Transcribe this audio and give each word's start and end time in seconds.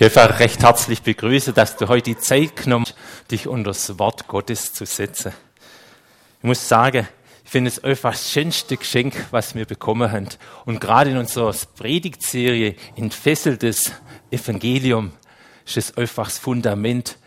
Ich 0.00 0.06
einfach 0.06 0.40
recht 0.40 0.62
herzlich 0.62 1.02
begrüße, 1.02 1.52
dass 1.52 1.76
du 1.76 1.88
heute 1.88 2.14
die 2.14 2.16
Zeit 2.16 2.56
genommen 2.56 2.86
hast, 2.86 2.96
dich 3.30 3.46
unter 3.46 3.68
das 3.68 3.98
Wort 3.98 4.28
Gottes 4.28 4.72
zu 4.72 4.86
setzen. 4.86 5.34
Ich 6.38 6.44
muss 6.44 6.66
sagen, 6.66 7.06
ich 7.44 7.50
finde 7.50 7.68
es 7.68 7.84
einfach 7.84 8.12
das 8.12 8.32
schönste 8.32 8.78
Geschenk, 8.78 9.26
was 9.30 9.54
wir 9.54 9.66
bekommen 9.66 10.10
haben. 10.10 10.28
Und 10.64 10.80
gerade 10.80 11.10
in 11.10 11.18
unserer 11.18 11.54
Predigtserie 11.76 12.76
Entfesseltes 12.96 13.92
Evangelium 14.30 15.12
ist 15.66 15.76
es 15.76 15.94
einfach 15.98 16.28
das 16.28 16.38
Fundament, 16.38 17.18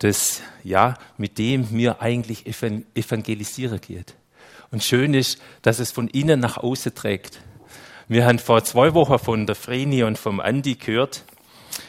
das, 0.00 0.40
ja, 0.64 0.94
mit 1.18 1.38
dem 1.38 1.68
mir 1.70 2.02
eigentlich 2.02 2.44
evangelisieren 2.44 3.80
geht. 3.80 4.16
Und 4.72 4.82
schön 4.82 5.14
ist, 5.14 5.40
dass 5.62 5.78
es 5.78 5.92
von 5.92 6.08
innen 6.08 6.40
nach 6.40 6.56
außen 6.56 6.92
trägt. 6.92 7.38
Wir 8.08 8.26
haben 8.26 8.40
vor 8.40 8.64
zwei 8.64 8.94
Wochen 8.94 9.20
von 9.20 9.46
der 9.46 9.54
Vreni 9.54 10.02
und 10.02 10.18
vom 10.18 10.40
Andi 10.40 10.74
gehört, 10.74 11.22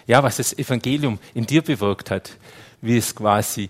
ja, 0.06 0.24
was 0.24 0.38
das 0.38 0.58
Evangelium 0.58 1.20
in 1.34 1.46
dir 1.46 1.62
bewirkt 1.62 2.12
hat, 2.12 2.32
wie 2.82 2.98
es 2.98 3.16
quasi 3.16 3.70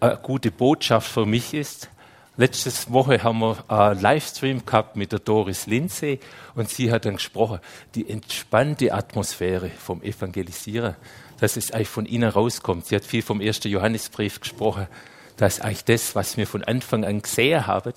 eine 0.00 0.16
gute 0.16 0.50
Botschaft 0.50 1.10
für 1.10 1.26
mich 1.26 1.54
ist. 1.54 1.88
Letzte 2.36 2.70
Woche 2.92 3.22
haben 3.22 3.40
wir 3.40 3.62
einen 3.68 4.00
Livestream 4.00 4.64
gehabt 4.64 4.96
mit 4.96 5.12
der 5.12 5.18
Doris 5.18 5.66
Lindsay 5.66 6.18
und 6.54 6.70
sie 6.70 6.90
hat 6.90 7.04
dann 7.04 7.16
gesprochen, 7.16 7.60
die 7.94 8.08
entspannte 8.08 8.94
Atmosphäre 8.94 9.68
vom 9.68 10.02
Evangelisieren, 10.02 10.96
dass 11.40 11.56
es 11.56 11.72
eigentlich 11.72 11.88
von 11.88 12.06
ihnen 12.06 12.30
rauskommt. 12.30 12.86
Sie 12.86 12.96
hat 12.96 13.04
viel 13.04 13.22
vom 13.22 13.40
ersten 13.40 13.68
Johannesbrief 13.68 14.40
gesprochen, 14.40 14.88
dass 15.36 15.60
eigentlich 15.60 15.84
das, 15.84 16.14
was 16.14 16.36
wir 16.36 16.46
von 16.46 16.64
Anfang 16.64 17.04
an 17.04 17.20
gesehen 17.20 17.66
haben, 17.66 17.92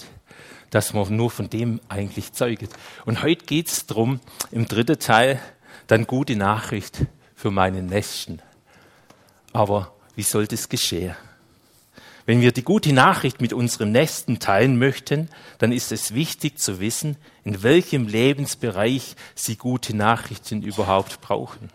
dass 0.70 0.94
man 0.94 1.16
nur 1.16 1.32
von 1.32 1.50
dem 1.50 1.80
eigentlich 1.88 2.34
zeugt. 2.34 2.70
Und 3.06 3.24
heute 3.24 3.46
geht 3.46 3.68
es 3.70 3.86
darum, 3.86 4.20
im 4.52 4.68
dritten 4.68 5.00
Teil, 5.00 5.40
dann 5.88 6.08
gute 6.08 6.36
Nachricht 6.36 7.06
für 7.36 7.52
meinen 7.52 7.86
Nächsten. 7.88 8.42
Aber 9.54 9.94
wie 10.16 10.24
soll 10.24 10.48
das 10.48 10.70
geschehen? 10.70 11.16
Wenn 12.26 12.42
wir 12.42 12.52
die 12.52 12.64
gute 12.64 12.92
Nachricht 12.92 13.40
mit 13.40 13.54
unserem 13.54 13.92
Nächsten 13.92 14.40
teilen 14.40 14.80
möchten, 14.80 15.30
dann 15.60 15.72
ist 15.72 15.92
es 15.92 16.16
wichtig 16.16 16.58
zu 16.58 16.80
wissen, 16.80 17.18
in 17.44 17.62
welchem 17.62 18.08
Lebensbereich 18.08 19.16
sie 19.36 19.58
gute 19.58 19.96
Nachrichten 19.96 20.64
überhaupt 20.64 21.22
brauchen. 21.22 21.70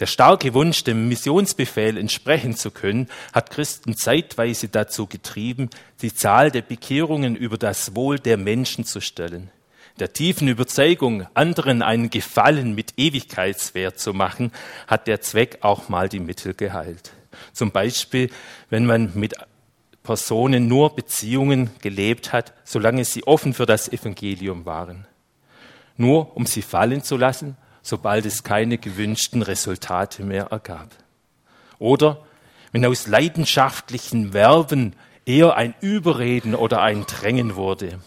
Der 0.00 0.06
starke 0.06 0.54
Wunsch, 0.54 0.82
dem 0.82 1.08
Missionsbefehl 1.08 1.96
entsprechen 1.96 2.56
zu 2.56 2.72
können, 2.72 3.08
hat 3.32 3.50
Christen 3.50 3.96
zeitweise 3.96 4.68
dazu 4.68 5.06
getrieben, 5.06 5.70
die 6.00 6.12
Zahl 6.12 6.50
der 6.50 6.62
Bekehrungen 6.62 7.36
über 7.36 7.58
das 7.58 7.94
Wohl 7.94 8.18
der 8.18 8.38
Menschen 8.38 8.84
zu 8.84 9.00
stellen 9.00 9.50
der 9.98 10.12
tiefen 10.12 10.48
Überzeugung, 10.48 11.26
anderen 11.34 11.82
einen 11.82 12.10
Gefallen 12.10 12.74
mit 12.74 12.94
Ewigkeitswert 12.96 13.98
zu 13.98 14.14
machen, 14.14 14.52
hat 14.86 15.06
der 15.06 15.20
Zweck 15.20 15.58
auch 15.60 15.88
mal 15.88 16.08
die 16.08 16.20
Mittel 16.20 16.54
geheilt. 16.54 17.12
Zum 17.52 17.70
Beispiel, 17.70 18.30
wenn 18.70 18.86
man 18.86 19.12
mit 19.14 19.34
Personen 20.02 20.66
nur 20.66 20.94
Beziehungen 20.94 21.70
gelebt 21.80 22.32
hat, 22.32 22.52
solange 22.64 23.04
sie 23.04 23.24
offen 23.26 23.54
für 23.54 23.66
das 23.66 23.88
Evangelium 23.88 24.64
waren. 24.64 25.06
Nur 25.96 26.36
um 26.36 26.46
sie 26.46 26.62
fallen 26.62 27.02
zu 27.02 27.16
lassen, 27.16 27.56
sobald 27.82 28.26
es 28.26 28.42
keine 28.42 28.78
gewünschten 28.78 29.42
Resultate 29.42 30.24
mehr 30.24 30.46
ergab. 30.50 30.88
Oder 31.78 32.24
wenn 32.72 32.86
aus 32.86 33.06
leidenschaftlichen 33.06 34.32
Werben 34.32 34.94
eher 35.24 35.56
ein 35.56 35.74
Überreden 35.80 36.54
oder 36.54 36.80
ein 36.80 37.04
Drängen 37.06 37.54
wurde. 37.54 38.00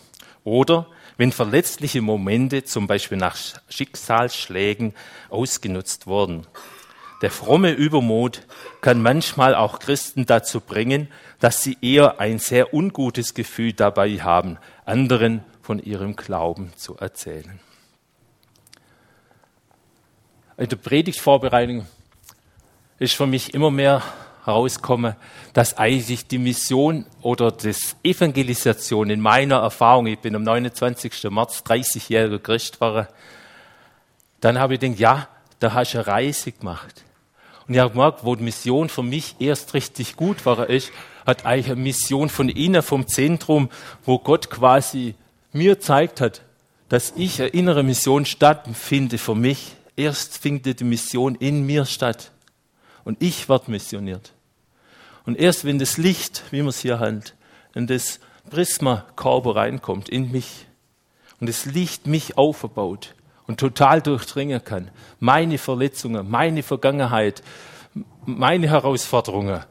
Oder 0.43 0.87
wenn 1.17 1.31
verletzliche 1.31 2.01
Momente, 2.01 2.63
zum 2.63 2.87
Beispiel 2.87 3.17
nach 3.17 3.37
Schicksalsschlägen, 3.69 4.93
ausgenutzt 5.29 6.07
wurden. 6.07 6.45
Der 7.21 7.31
fromme 7.31 7.71
Übermut 7.71 8.41
kann 8.81 9.01
manchmal 9.01 9.55
auch 9.55 9.79
Christen 9.79 10.25
dazu 10.25 10.59
bringen, 10.59 11.07
dass 11.39 11.63
sie 11.63 11.77
eher 11.81 12.19
ein 12.19 12.39
sehr 12.39 12.73
ungutes 12.73 13.33
Gefühl 13.33 13.73
dabei 13.73 14.17
haben, 14.17 14.57
anderen 14.85 15.43
von 15.61 15.79
ihrem 15.79 16.15
Glauben 16.15 16.73
zu 16.75 16.97
erzählen. 16.97 17.59
In 20.57 20.69
der 20.69 20.75
Predigtvorbereitung 20.75 21.85
ist 22.99 23.15
für 23.15 23.27
mich 23.27 23.53
immer 23.53 23.71
mehr 23.71 24.01
herauskomme, 24.45 25.17
dass 25.53 25.77
eigentlich 25.77 26.27
die 26.27 26.37
Mission 26.37 27.05
oder 27.21 27.51
das 27.51 27.95
Evangelisation 28.03 29.09
in 29.09 29.19
meiner 29.19 29.57
Erfahrung, 29.57 30.07
ich 30.07 30.19
bin 30.19 30.35
am 30.35 30.43
29. 30.43 31.23
März 31.31 31.63
30-jähriger 31.65 32.39
Christ 32.39 32.79
war, 32.79 33.07
dann 34.39 34.59
habe 34.59 34.75
ich 34.75 34.79
gedacht, 34.79 34.99
ja, 34.99 35.27
da 35.59 35.73
hast 35.73 35.93
du 35.93 35.97
eine 35.97 36.07
Reise 36.07 36.51
gemacht. 36.51 37.03
Und 37.67 37.73
ich 37.73 37.79
habe 37.79 37.91
gemerkt, 37.91 38.23
wo 38.23 38.35
die 38.35 38.43
Mission 38.43 38.89
für 38.89 39.01
mich 39.01 39.35
erst 39.39 39.73
richtig 39.73 40.15
gut 40.15 40.45
war, 40.45 40.69
ist, 40.69 40.91
hat 41.25 41.45
eigentlich 41.45 41.71
eine 41.71 41.81
Mission 41.81 42.29
von 42.29 42.49
innen, 42.49 42.83
vom 42.83 43.07
Zentrum, 43.07 43.69
wo 44.05 44.19
Gott 44.19 44.51
quasi 44.51 45.15
mir 45.51 45.79
zeigt 45.79 46.21
hat, 46.21 46.41
dass 46.89 47.13
ich 47.15 47.41
eine 47.41 47.49
innere 47.49 47.81
Mission 47.81 48.25
stattfinde 48.25 49.17
für 49.17 49.33
mich. 49.33 49.75
Erst 49.95 50.37
findet 50.37 50.81
die 50.81 50.83
Mission 50.83 51.33
in 51.35 51.65
mir 51.65 51.85
statt. 51.85 52.31
Und 53.03 53.23
ich 53.23 53.49
werde 53.49 53.71
missioniert. 53.71 54.34
Und 55.25 55.37
erst 55.37 55.65
wenn 55.65 55.79
das 55.79 55.97
Licht, 55.97 56.43
wie 56.51 56.59
man 56.59 56.69
es 56.69 56.79
hier 56.79 56.99
hat, 56.99 57.33
in 57.73 57.87
das 57.87 58.19
Prisma-Körper 58.49 59.55
reinkommt, 59.55 60.09
in 60.09 60.31
mich, 60.31 60.67
und 61.39 61.49
das 61.49 61.65
Licht 61.65 62.07
mich 62.07 62.37
aufbaut 62.37 63.15
und 63.47 63.59
total 63.59 64.01
durchdringen 64.01 64.63
kann, 64.63 64.91
meine 65.19 65.57
Verletzungen, 65.57 66.29
meine 66.29 66.63
Vergangenheit, 66.63 67.43
meine 68.25 68.69
Herausforderungen 68.69 69.63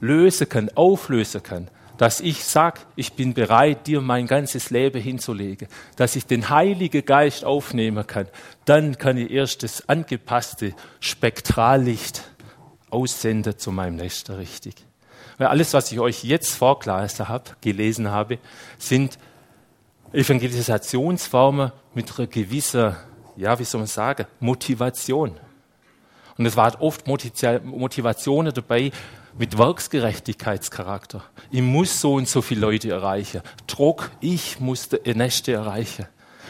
lösen 0.00 0.48
kann, 0.48 0.70
auflösen 0.74 1.42
kann, 1.42 1.68
dass 1.96 2.20
ich 2.20 2.44
sag, 2.44 2.86
ich 2.96 3.12
bin 3.12 3.34
bereit, 3.34 3.86
dir 3.86 4.00
mein 4.00 4.26
ganzes 4.26 4.70
Leben 4.70 5.00
hinzulegen, 5.00 5.68
dass 5.96 6.16
ich 6.16 6.26
den 6.26 6.50
Heiligen 6.50 7.04
Geist 7.04 7.44
aufnehmen 7.44 8.06
kann, 8.06 8.26
dann 8.64 8.98
kann 8.98 9.16
ich 9.16 9.30
erst 9.30 9.62
das 9.62 9.88
angepasste 9.88 10.74
Spektrallicht 10.98 12.22
aussende 12.94 13.56
zu 13.56 13.72
meinem 13.72 13.96
Nächsten 13.96 14.32
richtig. 14.34 14.74
Weil 15.36 15.48
alles, 15.48 15.74
was 15.74 15.90
ich 15.90 15.98
euch 15.98 16.24
jetzt 16.24 16.54
vorgelesen 16.54 17.28
habe, 17.28 17.50
gelesen 17.60 18.10
habe, 18.10 18.38
sind 18.78 19.18
Evangelisationsformen 20.12 21.72
mit 21.94 22.16
einer 22.16 22.28
gewissen, 22.28 22.94
ja, 23.36 23.58
wie 23.58 23.64
soll 23.64 23.80
man 23.80 23.88
sagen, 23.88 24.26
Motivation. 24.38 25.32
Und 26.38 26.46
es 26.46 26.56
waren 26.56 26.80
oft 26.80 27.06
Motivationen 27.06 28.54
dabei 28.54 28.92
mit 29.36 29.58
Werksgerechtigkeitscharakter. 29.58 31.24
Ich 31.50 31.62
muss 31.62 32.00
so 32.00 32.14
und 32.14 32.28
so 32.28 32.42
viele 32.42 32.60
Leute 32.60 32.90
erreichen. 32.90 33.42
Druck, 33.66 34.10
ich 34.20 34.60
muss 34.60 34.88
der 34.88 35.16
Nächste 35.16 35.52
erreichen. 35.52 36.06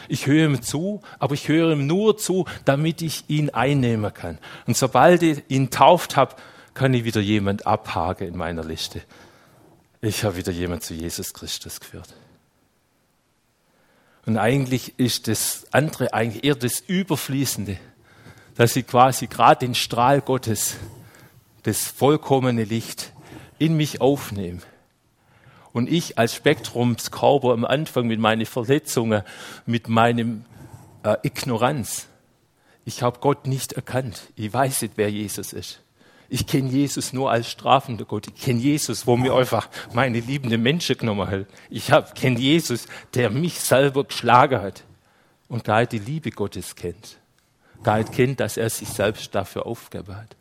Ich 0.09 0.27
höre 0.27 0.47
ihm 0.47 0.63
zu, 0.63 1.03
aber 1.19 1.35
ich 1.35 1.49
höre 1.49 1.73
ihm 1.73 1.87
nur 1.87 2.17
zu, 2.17 2.47
damit 2.65 3.03
ich 3.03 3.25
ihn 3.29 3.51
einnehmen 3.51 4.13
kann. 4.13 4.39
Und 4.67 4.77
sobald 4.77 5.23
ich 5.23 5.43
ihn 5.49 5.71
tauft 5.71 6.17
habe, 6.17 6.37
kann 6.75 6.95
ich 6.95 7.05
wieder 7.05 7.21
jemand 7.21 7.67
abhaken 7.67 8.29
in 8.29 8.37
meiner 8.37 8.65
Liste. 8.65 9.03
Ich 10.01 10.25
habe 10.25 10.37
wieder 10.37 10.53
jemand 10.53 10.83
zu 10.83 10.95
Jesus 10.95 11.33
Christus 11.33 11.81
geführt. 11.81 12.15
Und 14.27 14.39
eigentlich 14.39 14.99
ist 14.99 15.29
das 15.29 15.67
andere 15.71 16.13
eigentlich 16.13 16.45
eher 16.45 16.55
das 16.55 16.81
Überfließende, 16.81 17.79
dass 18.57 18.77
ich 18.77 18.87
quasi 18.87 19.27
gerade 19.27 19.67
den 19.67 19.75
Strahl 19.75 20.21
Gottes, 20.21 20.77
das 21.63 21.87
vollkommene 21.87 22.65
Licht, 22.65 23.13
in 23.59 23.77
mich 23.77 24.01
aufnehme 24.01 24.61
und 25.75 25.91
ich 25.91 26.19
als 26.19 26.35
Spektrumskörper 26.35 27.53
am 27.53 27.65
Anfang 27.67 28.07
mit 28.07 28.21
meinen 28.21 28.47
Verletzungen, 28.47 29.23
mit 29.67 29.89
meinem 29.89 30.45
äh, 31.03 31.17
Ignoranz, 31.23 32.07
ich 32.87 33.03
habe 33.03 33.19
Gott 33.21 33.47
nicht 33.47 33.73
erkannt. 33.73 34.23
Ich 34.37 34.53
weiß 34.53 34.83
nicht, 34.83 34.95
wer 34.97 35.11
Jesus 35.11 35.53
ist. 35.53 35.81
Ich 36.29 36.47
kenne 36.47 36.71
Jesus 36.71 37.13
nur 37.13 37.31
als 37.31 37.51
strafender 37.51 38.05
Gott. 38.05 38.29
Ich 38.29 38.41
kenne 38.41 38.61
Jesus, 38.61 39.07
wo 39.07 39.17
mir 39.17 39.35
einfach 39.35 39.69
meine 39.93 40.21
liebende 40.21 40.59
Menschen 40.59 40.97
genommen 40.97 41.29
hat. 41.29 41.47
Ich 41.71 41.91
kenne 42.15 42.39
Jesus, 42.39 42.87
der 43.15 43.31
mich 43.31 43.59
selber 43.59 44.05
geschlagen 44.05 44.61
hat 44.61 44.85
und 45.49 45.65
gar 45.65 45.87
die 45.87 45.99
Liebe 45.99 46.31
Gottes 46.31 46.77
kennt. 46.77 47.19
Gar 47.83 48.05
kennt, 48.05 48.39
dass 48.39 48.57
er 48.57 48.71
sich 48.71 48.89
selbst 48.89 49.35
dafür 49.35 49.67
aufgegeben 49.67 50.17
hat 50.17 50.37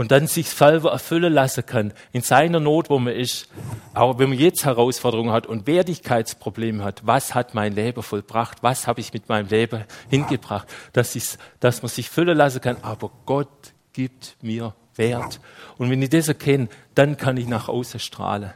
und 0.00 0.12
dann 0.12 0.26
sich 0.26 0.48
selber 0.48 0.92
erfüllen 0.92 1.30
lassen 1.30 1.66
kann 1.66 1.92
in 2.10 2.22
seiner 2.22 2.58
Not, 2.58 2.88
wo 2.88 2.98
man 2.98 3.12
ist. 3.12 3.50
Aber 3.92 4.18
wenn 4.18 4.30
man 4.30 4.38
jetzt 4.38 4.64
Herausforderungen 4.64 5.30
hat 5.30 5.46
und 5.46 5.66
Wertigkeitsprobleme 5.66 6.82
hat, 6.82 7.02
was 7.04 7.34
hat 7.34 7.52
mein 7.52 7.74
Leben 7.74 8.02
vollbracht? 8.02 8.62
Was 8.62 8.86
habe 8.86 9.02
ich 9.02 9.12
mit 9.12 9.28
meinem 9.28 9.48
Leben 9.48 9.84
hingebracht? 10.08 10.66
Dass, 10.94 11.14
ich, 11.16 11.24
dass 11.60 11.82
man 11.82 11.90
sich 11.90 12.08
füllen 12.08 12.38
lassen 12.38 12.62
kann. 12.62 12.78
Aber 12.80 13.10
Gott 13.26 13.74
gibt 13.92 14.38
mir 14.40 14.74
Wert. 14.96 15.38
Und 15.76 15.90
wenn 15.90 16.00
ich 16.00 16.08
das 16.08 16.28
erkenne, 16.28 16.68
dann 16.94 17.18
kann 17.18 17.36
ich 17.36 17.46
nach 17.46 17.68
außen 17.68 18.00
strahlen. 18.00 18.54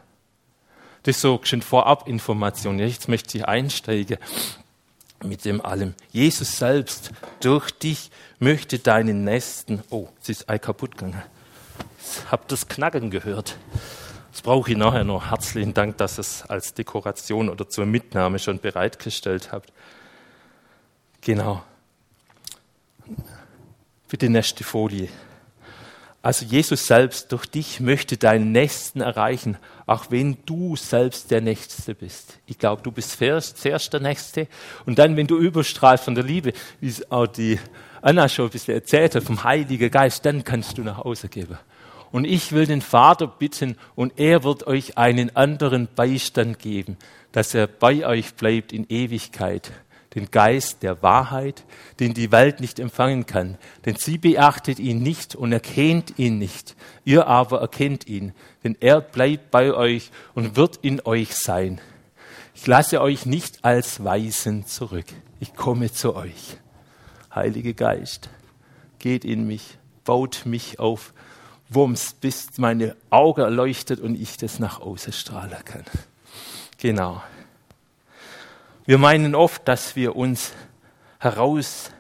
Das 1.02 1.16
ist 1.16 1.20
so 1.20 1.40
schon 1.42 1.60
vorab 1.60 2.08
Information. 2.08 2.78
Jetzt 2.78 3.06
möchte 3.06 3.36
ich 3.36 3.44
einsteigen. 3.44 4.16
mit 5.22 5.44
dem 5.44 5.60
allem. 5.60 5.92
Jesus 6.10 6.56
selbst 6.56 7.10
durch 7.40 7.70
dich 7.70 8.10
möchte 8.38 8.78
deinen 8.78 9.24
Nächsten, 9.24 9.82
oh, 9.90 10.08
es 10.22 10.30
ist 10.30 10.48
ein 10.48 10.58
kaputt 10.58 10.96
gegangen. 10.96 11.22
Habe 12.30 12.44
das 12.48 12.68
Knacken 12.68 13.10
gehört. 13.10 13.56
Das 14.32 14.42
brauche 14.42 14.72
ich 14.72 14.76
nachher 14.76 15.04
noch. 15.04 15.30
Herzlichen 15.30 15.74
Dank, 15.74 15.96
dass 15.98 16.18
ihr 16.18 16.22
es 16.22 16.42
als 16.42 16.74
Dekoration 16.74 17.48
oder 17.48 17.68
zur 17.68 17.86
Mitnahme 17.86 18.38
schon 18.38 18.58
bereitgestellt 18.58 19.52
habt. 19.52 19.72
Genau. 21.20 21.62
Bitte 24.08 24.28
nächste 24.28 24.64
Folie. 24.64 25.08
Also 26.24 26.46
Jesus 26.46 26.86
selbst 26.86 27.32
durch 27.32 27.44
dich 27.44 27.80
möchte 27.80 28.16
deinen 28.16 28.50
Nächsten 28.50 29.02
erreichen, 29.02 29.58
auch 29.86 30.06
wenn 30.10 30.38
du 30.46 30.74
selbst 30.74 31.30
der 31.30 31.42
Nächste 31.42 31.94
bist. 31.94 32.38
Ich 32.46 32.58
glaube, 32.58 32.80
du 32.80 32.90
bist 32.90 33.18
zuerst 33.18 33.92
der 33.92 34.00
Nächste 34.00 34.48
und 34.86 34.98
dann, 34.98 35.18
wenn 35.18 35.26
du 35.26 35.36
überstrahlst 35.36 36.04
von 36.04 36.14
der 36.14 36.24
Liebe, 36.24 36.54
wie 36.80 36.88
es 36.88 37.10
auch 37.10 37.26
die 37.26 37.58
Anna 38.00 38.28
schon 38.30 38.46
ein 38.46 38.50
bisschen 38.50 38.74
erzählt 38.74 39.14
hat, 39.14 39.22
vom 39.22 39.44
Heiligen 39.44 39.90
Geist, 39.90 40.24
dann 40.24 40.44
kannst 40.44 40.78
du 40.78 40.82
nach 40.82 40.98
Hause 40.98 41.28
geben. 41.28 41.58
Und 42.14 42.26
ich 42.26 42.52
will 42.52 42.64
den 42.64 42.80
Vater 42.80 43.26
bitten 43.26 43.76
und 43.96 44.20
er 44.20 44.44
wird 44.44 44.68
euch 44.68 44.96
einen 44.96 45.34
anderen 45.34 45.88
Beistand 45.96 46.60
geben, 46.60 46.96
dass 47.32 47.54
er 47.54 47.66
bei 47.66 48.06
euch 48.06 48.34
bleibt 48.34 48.72
in 48.72 48.86
Ewigkeit 48.88 49.72
den 50.14 50.30
Geist 50.30 50.84
der 50.84 51.02
Wahrheit, 51.02 51.64
den 51.98 52.14
die 52.14 52.30
Welt 52.30 52.60
nicht 52.60 52.78
empfangen 52.78 53.26
kann. 53.26 53.58
Denn 53.84 53.96
sie 53.96 54.16
beachtet 54.16 54.78
ihn 54.78 55.02
nicht 55.02 55.34
und 55.34 55.50
erkennt 55.50 56.16
ihn 56.16 56.38
nicht. 56.38 56.76
Ihr 57.04 57.26
aber 57.26 57.60
erkennt 57.60 58.06
ihn, 58.06 58.32
denn 58.62 58.76
er 58.78 59.00
bleibt 59.00 59.50
bei 59.50 59.74
euch 59.74 60.12
und 60.34 60.54
wird 60.54 60.78
in 60.82 61.04
euch 61.04 61.34
sein. 61.34 61.80
Ich 62.54 62.64
lasse 62.68 63.00
euch 63.00 63.26
nicht 63.26 63.64
als 63.64 64.04
Weisen 64.04 64.66
zurück. 64.66 65.06
Ich 65.40 65.56
komme 65.56 65.90
zu 65.90 66.14
euch. 66.14 66.58
Heiliger 67.34 67.72
Geist, 67.72 68.28
geht 69.00 69.24
in 69.24 69.48
mich, 69.48 69.78
baut 70.04 70.42
mich 70.44 70.78
auf, 70.78 71.12
Wumms, 71.74 72.14
bis 72.14 72.58
meine 72.58 72.96
Augen 73.10 73.40
erleuchtet 73.40 74.00
und 74.00 74.14
ich 74.20 74.36
das 74.36 74.58
nach 74.58 74.80
außen 74.80 75.12
strahlen 75.12 75.64
kann. 75.64 75.84
Genau. 76.78 77.22
Wir 78.86 78.98
meinen 78.98 79.34
oft, 79.34 79.66
dass 79.66 79.96
wir 79.96 80.16
uns 80.16 80.52
heraus 81.18 81.90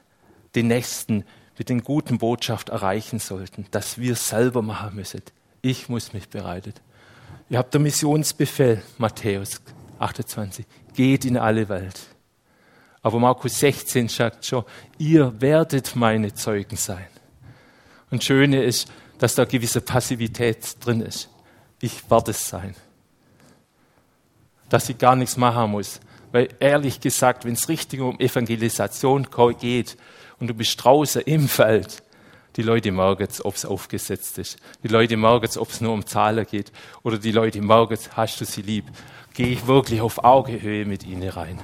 den 0.54 0.68
Nächsten 0.68 1.24
mit 1.58 1.68
den 1.68 1.82
guten 1.82 2.18
Botschaft 2.18 2.68
erreichen 2.68 3.18
sollten, 3.18 3.66
dass 3.70 3.98
wir 3.98 4.16
selber 4.16 4.60
machen 4.62 4.96
müssen. 4.96 5.22
Ich 5.62 5.88
muss 5.88 6.12
mich 6.12 6.28
bereiten. 6.28 6.74
Ihr 7.48 7.58
habt 7.58 7.72
der 7.72 7.80
Missionsbefehl, 7.80 8.82
Matthäus 8.98 9.60
28, 9.98 10.66
geht 10.94 11.24
in 11.24 11.36
alle 11.36 11.68
Welt. 11.68 12.00
Aber 13.02 13.18
Markus 13.18 13.58
16 13.60 14.08
sagt 14.08 14.46
schon, 14.46 14.64
ihr 14.98 15.40
werdet 15.40 15.94
meine 15.94 16.34
Zeugen 16.34 16.76
sein. 16.76 17.06
Und 18.10 18.24
Schöne 18.24 18.62
ist, 18.62 18.90
dass 19.18 19.34
da 19.34 19.44
gewisse 19.44 19.80
Passivität 19.80 20.76
drin 20.84 21.00
ist. 21.00 21.28
Ich 21.80 22.10
werde 22.10 22.32
es 22.32 22.48
sein. 22.48 22.74
Dass 24.68 24.88
ich 24.88 24.98
gar 24.98 25.16
nichts 25.16 25.36
machen 25.36 25.70
muss, 25.70 26.00
weil 26.32 26.48
ehrlich 26.58 27.00
gesagt, 27.00 27.44
wenn 27.44 27.54
es 27.54 27.68
richtig 27.68 28.00
um 28.00 28.18
Evangelisation 28.18 29.28
geht 29.60 29.96
und 30.40 30.48
du 30.48 30.54
bist 30.54 30.82
draußen 30.82 31.22
im 31.22 31.48
Feld, 31.48 32.02
die 32.56 32.62
Leute 32.62 32.92
merken 32.92 33.26
es, 33.28 33.44
ob 33.44 33.56
es 33.56 33.64
aufgesetzt 33.64 34.38
ist. 34.38 34.56
Die 34.82 34.88
Leute 34.88 35.16
merken 35.16 35.46
es, 35.46 35.58
ob 35.58 35.70
es 35.70 35.80
nur 35.80 35.92
um 35.92 36.06
Zahlen 36.06 36.46
geht. 36.46 36.72
Oder 37.02 37.18
die 37.18 37.32
Leute 37.32 37.60
merken 37.60 37.98
hast 38.12 38.40
du 38.40 38.44
sie 38.44 38.62
lieb. 38.62 38.84
Gehe 39.32 39.48
ich 39.48 39.66
wirklich 39.66 40.00
auf 40.00 40.22
Augenhöhe 40.22 40.84
mit 40.84 41.04
ihnen 41.04 41.28
rein. 41.28 41.60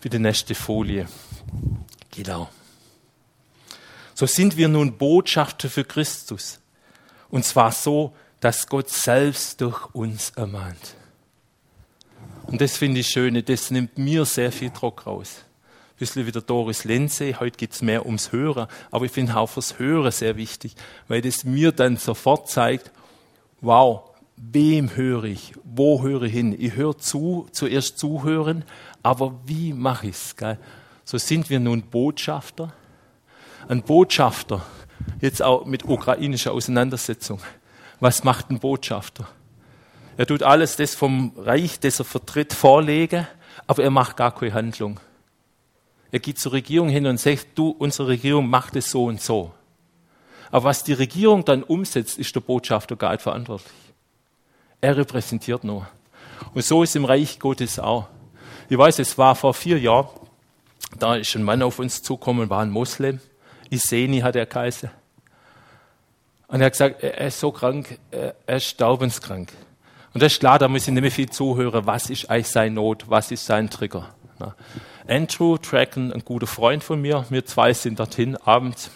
Bitte 0.00 0.18
nächste 0.18 0.54
Folie. 0.54 1.06
Genau. 2.10 2.48
So 4.18 4.26
sind 4.26 4.56
wir 4.56 4.66
nun 4.66 4.98
Botschafter 4.98 5.70
für 5.70 5.84
Christus. 5.84 6.58
Und 7.30 7.44
zwar 7.44 7.70
so, 7.70 8.12
dass 8.40 8.66
Gott 8.66 8.90
selbst 8.90 9.60
durch 9.60 9.94
uns 9.94 10.30
ermahnt. 10.30 10.96
Und 12.48 12.60
das 12.60 12.76
finde 12.76 12.98
ich 12.98 13.06
schön, 13.06 13.40
das 13.44 13.70
nimmt 13.70 13.96
mir 13.96 14.24
sehr 14.24 14.50
viel 14.50 14.70
Druck 14.70 15.06
raus. 15.06 15.44
Ein 15.44 15.98
bisschen 16.00 16.26
wie 16.26 16.32
der 16.32 16.42
Doris 16.42 16.82
Lenze, 16.82 17.38
heute 17.38 17.56
geht 17.58 17.74
es 17.74 17.80
mehr 17.80 18.06
ums 18.06 18.32
Hören, 18.32 18.66
aber 18.90 19.04
ich 19.04 19.12
finde 19.12 19.36
auch 19.36 19.50
fürs 19.50 19.78
Hören 19.78 20.10
sehr 20.10 20.36
wichtig, 20.36 20.74
weil 21.06 21.22
das 21.22 21.44
mir 21.44 21.70
dann 21.70 21.96
sofort 21.96 22.50
zeigt, 22.50 22.90
wow, 23.60 24.02
wem 24.36 24.96
höre 24.96 25.26
ich, 25.26 25.52
wo 25.62 26.02
höre 26.02 26.22
ich 26.22 26.32
hin? 26.32 26.56
Ich 26.58 26.74
höre 26.74 26.98
zu, 26.98 27.46
zuerst 27.52 28.00
zuhören, 28.00 28.64
aber 29.00 29.38
wie 29.46 29.72
mache 29.72 30.08
ich 30.08 30.16
es? 30.16 30.34
So 31.04 31.18
sind 31.18 31.50
wir 31.50 31.60
nun 31.60 31.82
Botschafter. 31.82 32.72
Ein 33.68 33.82
Botschafter, 33.82 34.62
jetzt 35.20 35.42
auch 35.42 35.66
mit 35.66 35.84
ukrainischer 35.84 36.52
Auseinandersetzung. 36.52 37.38
Was 38.00 38.24
macht 38.24 38.48
ein 38.48 38.60
Botschafter? 38.60 39.28
Er 40.16 40.26
tut 40.26 40.42
alles 40.42 40.76
das 40.76 40.94
vom 40.94 41.34
Reich, 41.36 41.78
das 41.78 41.98
er 41.98 42.06
vertritt, 42.06 42.54
vorlegen, 42.54 43.26
aber 43.66 43.82
er 43.82 43.90
macht 43.90 44.16
gar 44.16 44.34
keine 44.34 44.54
Handlung. 44.54 44.98
Er 46.10 46.18
geht 46.18 46.38
zur 46.38 46.52
Regierung 46.52 46.88
hin 46.88 47.06
und 47.06 47.20
sagt, 47.20 47.48
du, 47.56 47.68
unsere 47.68 48.08
Regierung 48.08 48.48
macht 48.48 48.74
es 48.74 48.90
so 48.90 49.04
und 49.04 49.20
so. 49.20 49.52
Aber 50.50 50.64
was 50.64 50.82
die 50.82 50.94
Regierung 50.94 51.44
dann 51.44 51.62
umsetzt, 51.62 52.18
ist 52.18 52.34
der 52.34 52.40
Botschafter 52.40 52.96
gar 52.96 53.12
nicht 53.12 53.20
verantwortlich. 53.20 53.70
Er 54.80 54.96
repräsentiert 54.96 55.62
nur. 55.62 55.86
Und 56.54 56.64
so 56.64 56.82
ist 56.82 56.96
im 56.96 57.04
Reich 57.04 57.38
Gottes 57.38 57.78
auch. 57.78 58.08
Ich 58.70 58.78
weiß, 58.78 58.98
es 59.00 59.18
war 59.18 59.34
vor 59.34 59.52
vier 59.52 59.78
Jahren, 59.78 60.08
da 60.98 61.16
ist 61.16 61.36
ein 61.36 61.42
Mann 61.42 61.60
auf 61.60 61.78
uns 61.78 62.02
zugekommen, 62.02 62.48
war 62.48 62.62
ein 62.62 62.70
Moslem. 62.70 63.20
Iseni 63.70 64.20
hat 64.20 64.36
er 64.36 64.46
geheißen. 64.46 64.90
Und 66.48 66.60
er 66.60 66.66
hat 66.66 66.72
gesagt, 66.72 67.02
er 67.02 67.26
ist 67.26 67.40
so 67.40 67.52
krank, 67.52 67.98
er 68.10 68.56
ist 68.56 68.64
sterbenskrank. 68.64 69.52
Und 70.14 70.22
das 70.22 70.32
ist 70.32 70.40
klar, 70.40 70.58
da 70.58 70.68
muss 70.68 70.88
ich 70.88 70.94
nicht 70.94 71.02
mehr 71.02 71.10
viel 71.10 71.28
zuhören, 71.28 71.86
was 71.86 72.08
ist 72.08 72.30
eigentlich 72.30 72.48
seine 72.48 72.74
Not, 72.74 73.04
was 73.08 73.30
ist 73.30 73.44
sein 73.44 73.68
Trigger. 73.68 74.08
Andrew 75.06 75.58
Tracken, 75.58 76.12
ein 76.12 76.24
guter 76.24 76.46
Freund 76.46 76.82
von 76.82 77.00
mir, 77.00 77.24
wir 77.28 77.44
zwei 77.44 77.72
sind 77.72 77.98
dorthin 77.98 78.36
abends. 78.36 78.90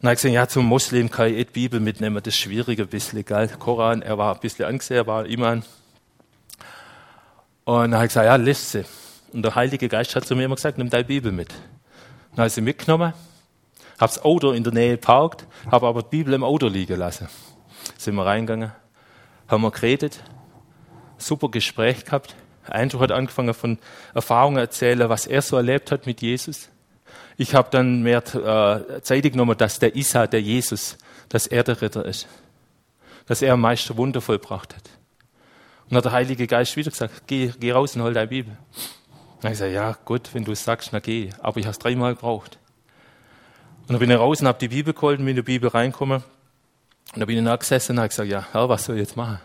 Und 0.00 0.04
er 0.04 0.10
hat 0.10 0.18
gesagt, 0.18 0.34
ja, 0.34 0.46
zum 0.46 0.66
Muslim 0.66 1.10
kann 1.10 1.34
ich 1.34 1.46
die 1.46 1.52
Bibel 1.52 1.80
mitnehmen, 1.80 2.22
das 2.22 2.34
ist 2.34 2.40
schwierig 2.40 2.78
ein 2.80 2.86
bisschen, 2.86 3.24
gell? 3.24 3.48
Koran, 3.58 4.02
er 4.02 4.18
war 4.18 4.34
ein 4.34 4.40
bisschen 4.40 4.66
angesehen, 4.66 4.98
er 4.98 5.06
war 5.06 5.26
Iman. 5.26 5.64
Und 7.64 7.92
er 7.92 7.98
hat 7.98 8.08
gesagt, 8.08 8.26
ja, 8.26 8.36
lies 8.36 8.72
sie. 8.72 8.84
Und 9.32 9.42
der 9.42 9.54
Heilige 9.54 9.88
Geist 9.88 10.14
hat 10.14 10.24
zu 10.24 10.36
mir 10.36 10.44
immer 10.44 10.54
gesagt, 10.54 10.78
nimm 10.78 10.90
deine 10.90 11.04
Bibel 11.04 11.32
mit. 11.32 11.48
Dann 12.30 12.38
habe 12.38 12.46
ich 12.46 12.52
sie 12.52 12.60
mitgenommen, 12.60 13.12
habe 13.98 14.12
das 14.12 14.24
Auto 14.24 14.52
in 14.52 14.64
der 14.64 14.72
Nähe 14.72 14.92
geparkt, 14.92 15.46
habe 15.70 15.86
aber 15.86 16.02
die 16.02 16.08
Bibel 16.08 16.34
im 16.34 16.44
Auto 16.44 16.66
liegen 16.66 16.98
lassen. 16.98 17.28
Sind 17.96 18.14
wir 18.14 18.26
reingegangen, 18.26 18.72
haben 19.48 19.62
wir 19.62 19.70
geredet, 19.70 20.22
super 21.18 21.48
Gespräch 21.48 22.04
gehabt. 22.04 22.34
Andrew 22.68 23.00
hat 23.00 23.12
angefangen 23.12 23.54
von 23.54 23.78
Erfahrungen 24.14 24.58
erzählen, 24.58 25.08
was 25.08 25.26
er 25.26 25.42
so 25.42 25.56
erlebt 25.56 25.92
hat 25.92 26.06
mit 26.06 26.20
Jesus. 26.20 26.68
Ich 27.36 27.54
habe 27.54 27.68
dann 27.70 28.02
mehr 28.02 28.22
äh, 28.34 29.02
Zeit 29.02 29.22
genommen, 29.22 29.56
dass 29.56 29.78
der 29.78 29.94
Isa, 29.94 30.26
der 30.26 30.42
Jesus, 30.42 30.98
dass 31.28 31.46
er 31.46 31.62
der 31.62 31.80
Ritter 31.80 32.04
ist. 32.04 32.26
Dass 33.26 33.42
er 33.42 33.52
am 33.52 33.64
Wunder 33.64 34.20
vollbracht 34.20 34.74
hat. 34.74 34.90
Und 35.88 35.96
hat 35.96 36.04
der 36.04 36.12
Heilige 36.12 36.46
Geist 36.46 36.76
wieder 36.76 36.90
gesagt, 36.90 37.26
geh, 37.26 37.52
geh 37.58 37.72
raus 37.72 37.94
und 37.94 38.02
hol 38.02 38.12
deine 38.12 38.28
Bibel. 38.28 38.56
Dann 39.40 39.52
habe 39.52 39.52
ich 39.52 39.58
gesagt, 39.58 39.72
ja 39.72 39.96
gut, 40.04 40.30
wenn 40.32 40.44
du 40.44 40.52
es 40.52 40.64
sagst, 40.64 40.92
dann 40.92 41.02
geh. 41.02 41.30
Aber 41.40 41.58
ich 41.58 41.66
habe 41.66 41.72
es 41.72 41.78
dreimal 41.78 42.14
gebraucht. 42.14 42.58
Und 43.86 43.92
dann 43.92 43.98
bin 44.00 44.10
ich 44.10 44.18
raus 44.18 44.40
und 44.40 44.48
habe 44.48 44.58
die 44.58 44.68
Bibel 44.68 44.92
geholt 44.92 45.20
und 45.20 45.26
bin 45.26 45.36
in 45.36 45.36
die 45.36 45.42
Bibel 45.42 45.68
reingekommen. 45.68 46.24
Und 47.14 47.20
da 47.20 47.24
bin 47.24 47.38
ich 47.38 47.44
nachgesessen 47.44 47.94
und 47.94 48.00
habe 48.00 48.08
gesagt, 48.08 48.28
ja, 48.28 48.44
Herr, 48.50 48.68
was 48.68 48.84
soll 48.84 48.96
ich 48.96 49.02
jetzt 49.02 49.16
machen? 49.16 49.38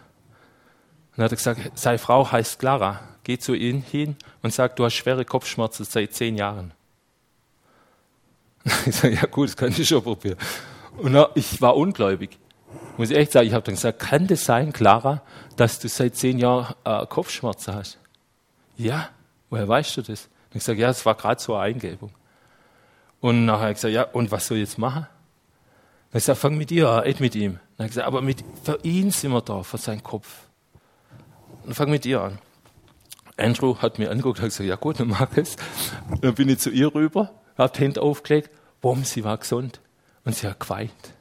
Und 1.12 1.18
dann 1.18 1.26
hat 1.26 1.32
er 1.32 1.38
gesagt, 1.38 1.78
seine 1.78 2.00
Frau 2.00 2.32
heißt 2.32 2.58
Clara. 2.58 3.02
Geh 3.24 3.38
zu 3.38 3.54
ihm 3.54 3.84
hin 3.84 4.16
und 4.42 4.52
sag, 4.52 4.76
du 4.76 4.84
hast 4.84 4.96
schwere 4.96 5.26
Kopfschmerzen 5.26 5.86
seit 5.86 6.14
zehn 6.14 6.36
Jahren. 6.38 6.74
Ich 8.86 8.96
sage, 8.96 9.16
ja 9.16 9.26
gut, 9.26 9.50
das 9.50 9.58
kann 9.58 9.70
ich 9.70 9.88
schon 9.88 10.04
probieren. 10.04 10.38
Und 10.98 11.14
dann, 11.14 11.28
ich 11.36 11.62
war 11.62 11.76
ungläubig. 11.76 12.38
Muss 12.98 13.10
ich 13.10 13.18
echt 13.18 13.32
sagen, 13.32 13.48
ich 13.48 13.54
habe 13.54 13.64
dann 13.64 13.76
gesagt, 13.76 14.00
kann 14.00 14.28
das 14.28 14.46
sein, 14.46 14.74
Clara, 14.74 15.22
dass 15.56 15.80
du 15.80 15.88
seit 15.88 16.16
zehn 16.16 16.40
Jahren 16.40 16.74
äh, 16.84 17.06
Kopfschmerzen 17.06 17.76
hast? 17.76 17.98
Ja, 18.78 19.10
woher 19.50 19.68
weißt 19.68 19.98
du 19.98 20.02
das? 20.02 20.30
Und 20.52 20.58
ich 20.58 20.64
sage, 20.64 20.80
ja, 20.80 20.90
es 20.90 21.06
war 21.06 21.16
gerade 21.16 21.42
so 21.42 21.56
eine 21.56 21.74
Eingebung. 21.74 22.12
Und 23.22 23.46
nachher 23.46 23.62
habe 23.62 23.72
ich 23.72 23.76
gesagt, 23.76 23.94
ja, 23.94 24.04
und 24.04 24.32
was 24.32 24.48
soll 24.48 24.58
ich 24.58 24.64
jetzt 24.64 24.78
machen? 24.78 25.08
Dann 26.12 26.18
ich 26.18 26.24
gesagt, 26.26 26.40
fang 26.40 26.58
mit 26.58 26.72
dir 26.72 26.90
an, 26.90 27.06
nicht 27.06 27.20
mit 27.20 27.36
ihm. 27.36 27.60
Dann 27.78 27.86
ich 27.86 27.92
gesagt, 27.92 28.08
aber 28.08 28.22
mit, 28.22 28.44
für 28.64 28.80
ihn 28.84 29.12
sind 29.12 29.32
wir 29.32 29.42
da, 29.42 29.64
für 29.64 29.78
seinen 29.78 30.04
Kopf. 30.04 30.28
Dann 31.64 31.74
fang 31.74 31.90
mit 31.90 32.06
ihr 32.06 32.22
an. 32.22 32.40
Andrew 33.38 33.78
hat 33.78 33.98
mir 33.98 34.12
angeguckt 34.12 34.40
und 34.40 34.46
gesagt, 34.46 34.68
ja 34.68 34.76
gut, 34.76 35.00
dann 35.00 35.08
mach 35.08 35.36
es. 35.38 35.56
Dann 36.22 36.36
bin 36.36 36.50
ich 36.50 36.60
zu 36.60 36.70
ihr 36.70 36.94
rüber, 36.94 37.32
habe 37.58 37.72
die 37.76 37.82
Hände 37.82 38.02
aufgelegt, 38.02 38.50
bumm, 38.82 39.04
sie 39.04 39.24
war 39.24 39.38
gesund. 39.38 39.80
Und 40.26 40.36
sie 40.36 40.48
hat 40.48 40.60
geweint. 40.60 41.14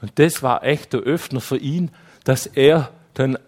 Und 0.00 0.18
das 0.18 0.42
war 0.42 0.62
echt 0.62 0.92
der 0.92 1.00
Öffner 1.00 1.40
für 1.40 1.56
ihn, 1.56 1.90
dass 2.24 2.46
er 2.46 2.90
dann 3.14 3.38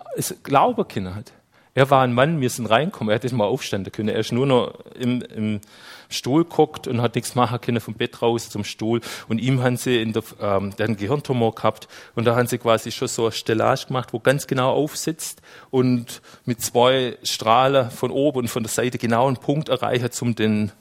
Glauben 0.42 0.88
können 0.88 1.14
hat. 1.14 1.33
Er 1.76 1.90
war 1.90 2.00
ein 2.00 2.14
Mann, 2.14 2.40
wir 2.40 2.49
sind 2.49 2.71
reingekommen, 2.71 3.11
er 3.11 3.21
hätte 3.21 3.35
mal 3.35 3.45
aufstanden 3.45 3.92
können. 3.92 4.09
Er 4.09 4.21
ist 4.21 4.33
nur 4.33 4.47
noch 4.47 4.73
im, 4.99 5.21
im 5.21 5.61
Stuhl 6.09 6.45
geguckt 6.45 6.88
und 6.88 7.02
hat 7.02 7.14
nichts 7.16 7.35
machen 7.35 7.61
können 7.61 7.80
vom 7.80 7.92
Bett 7.92 8.23
raus 8.23 8.49
zum 8.49 8.64
Stuhl. 8.64 9.02
Und 9.28 9.40
ihm 9.40 9.62
haben 9.62 9.76
sie 9.76 10.00
in 10.00 10.14
der, 10.14 10.23
ähm, 10.40 10.75
der 10.75 10.87
einen 10.87 10.97
Gehirntumor 10.97 11.54
gehabt 11.54 11.87
und 12.14 12.25
da 12.25 12.35
haben 12.35 12.47
sie 12.47 12.56
quasi 12.56 12.90
schon 12.92 13.09
so 13.09 13.25
eine 13.25 13.33
Stellage 13.33 13.88
gemacht, 13.88 14.14
wo 14.14 14.21
ganz 14.21 14.47
genau 14.47 14.73
aufsitzt 14.73 15.42
und 15.71 16.23
mit 16.47 16.62
zwei 16.62 17.18
Strahlen 17.23 17.90
von 17.90 18.11
oben 18.11 18.38
und 18.38 18.49
von 18.49 18.62
der 18.62 18.71
Seite 18.71 18.97
genau 18.97 19.26
einen 19.26 19.37
Punkt 19.37 19.68
erreichen, 19.68 20.09
um 20.23 20.35
den 20.35 20.73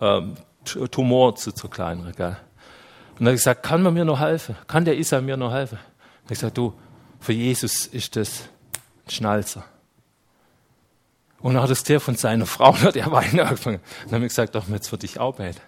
ähm, 0.00 0.36
Tumor 0.64 1.36
zu 1.36 1.52
zerkleinern. 1.52 2.14
Gell? 2.16 2.38
Und 3.18 3.26
er 3.26 3.32
hat 3.32 3.36
gesagt, 3.36 3.62
kann 3.64 3.82
man 3.82 3.92
mir 3.92 4.06
noch 4.06 4.20
helfen? 4.20 4.56
Kann 4.66 4.86
der 4.86 4.96
Isa 4.96 5.20
mir 5.20 5.36
noch 5.36 5.52
helfen? 5.52 5.78
Und 6.22 6.30
ich 6.30 6.38
gesagt, 6.38 6.56
du, 6.56 6.72
für 7.20 7.34
Jesus 7.34 7.84
ist 7.84 8.16
das 8.16 8.48
ein 9.06 9.10
Schnalzer. 9.10 9.64
Und 11.42 11.54
dann 11.54 11.68
hat 11.68 11.88
der 11.88 12.00
von 12.00 12.16
seiner 12.16 12.46
Frau, 12.46 12.68
und 12.70 12.82
hat 12.82 12.96
er 12.96 13.10
weinen 13.10 13.40
angefangen. 13.40 13.80
dann 14.04 14.14
habe 14.14 14.24
ich 14.24 14.30
gesagt, 14.30 14.54
doch, 14.54 14.68
jetzt 14.68 14.90
würde 14.92 15.06
ich 15.06 15.18
auch 15.18 15.36
beten. 15.36 15.60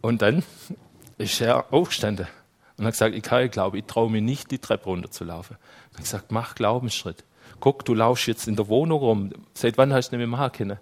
Und 0.00 0.22
dann 0.22 0.42
ist 1.18 1.40
er 1.40 1.72
aufgestanden 1.72 2.26
und 2.78 2.86
hat 2.86 2.94
gesagt, 2.94 3.14
ich 3.14 3.22
kann 3.22 3.50
glaube, 3.50 3.78
ich 3.78 3.84
traue 3.84 4.10
mir 4.10 4.22
nicht, 4.22 4.50
die 4.50 4.58
Treppe 4.58 4.84
runterzulaufen. 4.84 5.56
Habe 5.56 5.98
ich 5.98 6.04
gesagt, 6.04 6.32
mach 6.32 6.54
Glaubensschritt. 6.54 7.24
Guck, 7.60 7.84
du 7.84 7.92
laufst 7.94 8.26
jetzt 8.26 8.48
in 8.48 8.56
der 8.56 8.68
Wohnung 8.68 8.98
rum. 9.00 9.32
Seit 9.52 9.76
wann 9.76 9.92
hast 9.92 10.08
du 10.08 10.16
nicht 10.16 10.26
mehr 10.26 10.38
machen 10.38 10.52
können? 10.52 10.78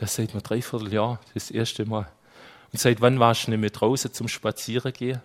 Ja, 0.00 0.08
seit 0.08 0.32
einem 0.32 0.42
Dreivierteljahr, 0.42 1.20
das 1.34 1.52
erste 1.52 1.86
Mal. 1.86 2.08
Und 2.72 2.80
seit 2.80 3.00
wann 3.00 3.20
warst 3.20 3.46
du 3.46 3.52
nicht 3.52 3.60
mehr 3.60 3.70
draußen 3.70 4.12
zum 4.12 4.26
Spazierengehen? 4.26 5.20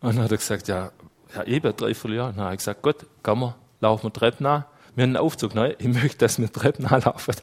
Und 0.00 0.14
dann 0.14 0.24
hat 0.24 0.30
er 0.30 0.36
gesagt, 0.36 0.68
ja, 0.68 0.92
ja 1.34 1.42
eben, 1.44 1.74
Dreivierteljahr. 1.74 2.32
Dann 2.32 2.44
habe 2.44 2.54
ich 2.54 2.58
gesagt, 2.58 2.82
gut, 2.82 3.06
komm 3.24 3.52
laufen 3.80 4.04
wir 4.04 4.12
Treppen 4.12 4.44
nach 4.44 4.66
wir 4.94 5.02
haben 5.04 5.10
einen 5.10 5.16
Aufzug, 5.16 5.54
ne? 5.54 5.74
ich 5.78 5.86
möchte, 5.86 6.18
dass 6.18 6.38
wir 6.38 6.52
Treppen 6.52 6.86
anlaufen. 6.86 7.34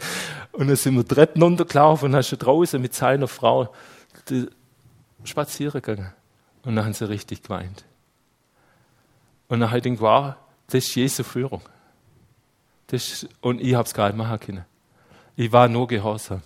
Und 0.52 0.68
dann 0.68 0.76
sind 0.76 0.96
wir 0.96 1.08
Treppen 1.08 1.42
runtergelaufen 1.42 2.08
und 2.08 2.12
dann 2.14 2.22
ist 2.22 2.32
draußen 2.32 2.82
mit 2.82 2.94
seiner 2.94 3.28
Frau 3.28 3.74
spazieren 5.24 5.82
gegangen. 5.82 6.14
Und 6.64 6.76
dann 6.76 6.86
haben 6.86 6.94
sie 6.94 7.08
richtig 7.08 7.44
geweint. 7.44 7.86
Und 9.48 9.62
dann 9.62 9.70
habe 9.70 9.78
ich 9.78 9.84
gedacht, 9.84 10.38
das 10.68 10.86
ist 10.86 10.96
Jesu 10.96 11.24
Führung. 11.24 11.62
Das 12.88 13.08
ist, 13.08 13.30
und 13.42 13.62
ich 13.62 13.76
habe 13.76 13.86
es 13.86 13.94
gar 13.94 14.08
nicht 14.08 14.18
machen 14.18 14.40
können. 14.40 14.66
Ich 15.36 15.52
war 15.52 15.68
nur 15.68 15.88
gehorsam. 15.88 16.42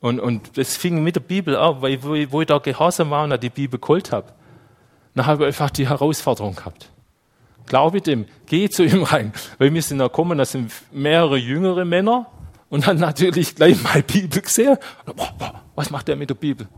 Und, 0.00 0.20
und 0.20 0.58
das 0.58 0.76
fing 0.76 1.02
mit 1.02 1.16
der 1.16 1.20
Bibel 1.20 1.56
an, 1.56 1.80
weil 1.80 2.02
wo, 2.02 2.10
wo 2.30 2.40
ich 2.40 2.46
da 2.46 2.58
gehorsam 2.58 3.10
war 3.10 3.24
und 3.24 3.42
die 3.42 3.50
Bibel 3.50 3.78
geholt 3.78 4.12
habe, 4.12 4.32
dann 5.14 5.26
habe 5.26 5.44
ich 5.44 5.46
einfach 5.48 5.70
die 5.70 5.88
Herausforderung 5.88 6.54
gehabt. 6.54 6.90
Glaube 7.66 8.00
dem, 8.00 8.26
geh 8.46 8.68
zu 8.68 8.84
ihm 8.84 9.02
rein. 9.02 9.32
Weil 9.58 9.72
wir 9.72 9.82
sind 9.82 9.98
da 9.98 10.08
gekommen, 10.08 10.38
das 10.38 10.52
sind 10.52 10.72
mehrere 10.92 11.36
jüngere 11.36 11.84
Männer 11.84 12.26
und 12.68 12.86
dann 12.86 12.98
natürlich 12.98 13.54
gleich 13.54 13.82
mal 13.82 14.02
Bibel 14.02 14.42
gesehen. 14.42 14.76
Was 15.74 15.90
macht 15.90 16.08
der 16.08 16.16
mit 16.16 16.30
der 16.30 16.34
Bibel? 16.34 16.68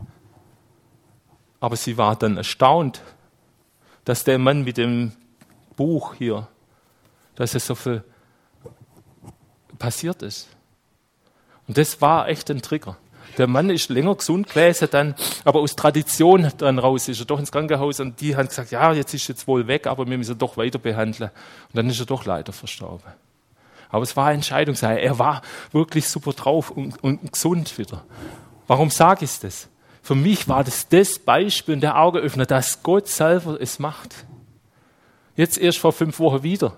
Aber 1.59 1.75
sie 1.75 1.97
war 1.97 2.15
dann 2.15 2.37
erstaunt, 2.37 3.01
dass 4.05 4.23
der 4.23 4.37
Mann 4.37 4.63
mit 4.63 4.77
dem 4.77 5.11
Buch 5.75 6.15
hier, 6.15 6.47
dass 7.35 7.55
es 7.55 7.65
so 7.65 7.75
viel 7.75 8.03
passiert 9.77 10.21
ist. 10.21 10.47
Und 11.67 11.77
das 11.77 11.99
war 12.01 12.29
echt 12.29 12.49
ein 12.49 12.61
Trigger. 12.61 12.97
Der 13.37 13.47
Mann 13.47 13.69
ist 13.69 13.89
länger 13.89 14.15
gesund 14.15 14.49
gewesen, 14.49 14.87
dann, 14.91 15.15
aber 15.45 15.59
aus 15.59 15.75
Tradition 15.75 16.51
dann 16.57 16.79
raus 16.79 17.07
ist 17.07 17.19
er 17.19 17.25
doch 17.25 17.39
ins 17.39 17.51
Krankenhaus 17.51 17.99
und 17.99 18.19
die 18.19 18.35
haben 18.35 18.47
gesagt, 18.47 18.71
ja, 18.71 18.91
jetzt 18.93 19.13
ist 19.13 19.27
jetzt 19.27 19.47
wohl 19.47 19.67
weg, 19.67 19.85
aber 19.85 20.07
wir 20.07 20.17
müssen 20.17 20.37
doch 20.37 20.57
weiter 20.57 20.79
behandeln. 20.79 21.29
Und 21.67 21.75
dann 21.75 21.89
ist 21.89 21.99
er 21.99 22.07
doch 22.07 22.25
leider 22.25 22.51
verstorben. 22.51 23.13
Aber 23.89 24.03
es 24.03 24.17
war 24.17 24.25
eine 24.25 24.35
Entscheidungssache. 24.35 24.99
Er 24.99 25.17
war 25.19 25.41
wirklich 25.71 26.07
super 26.09 26.33
drauf 26.33 26.71
und, 26.71 27.01
und 27.03 27.31
gesund 27.31 27.77
wieder. 27.77 28.03
Warum 28.65 28.89
sage 28.89 29.25
ich 29.25 29.39
das? 29.39 29.69
Für 30.01 30.15
mich 30.15 30.47
war 30.47 30.63
das 30.63 30.87
das 30.89 31.19
Beispiel 31.19 31.75
und 31.75 31.81
der 31.81 31.99
Augenöffner, 31.99 32.45
dass 32.45 32.81
Gott 32.83 33.07
selber 33.07 33.57
es 33.59 33.79
macht. 33.79 34.25
Jetzt 35.35 35.57
erst 35.57 35.79
vor 35.79 35.93
fünf 35.93 36.19
Wochen 36.19 36.43
wieder. 36.43 36.77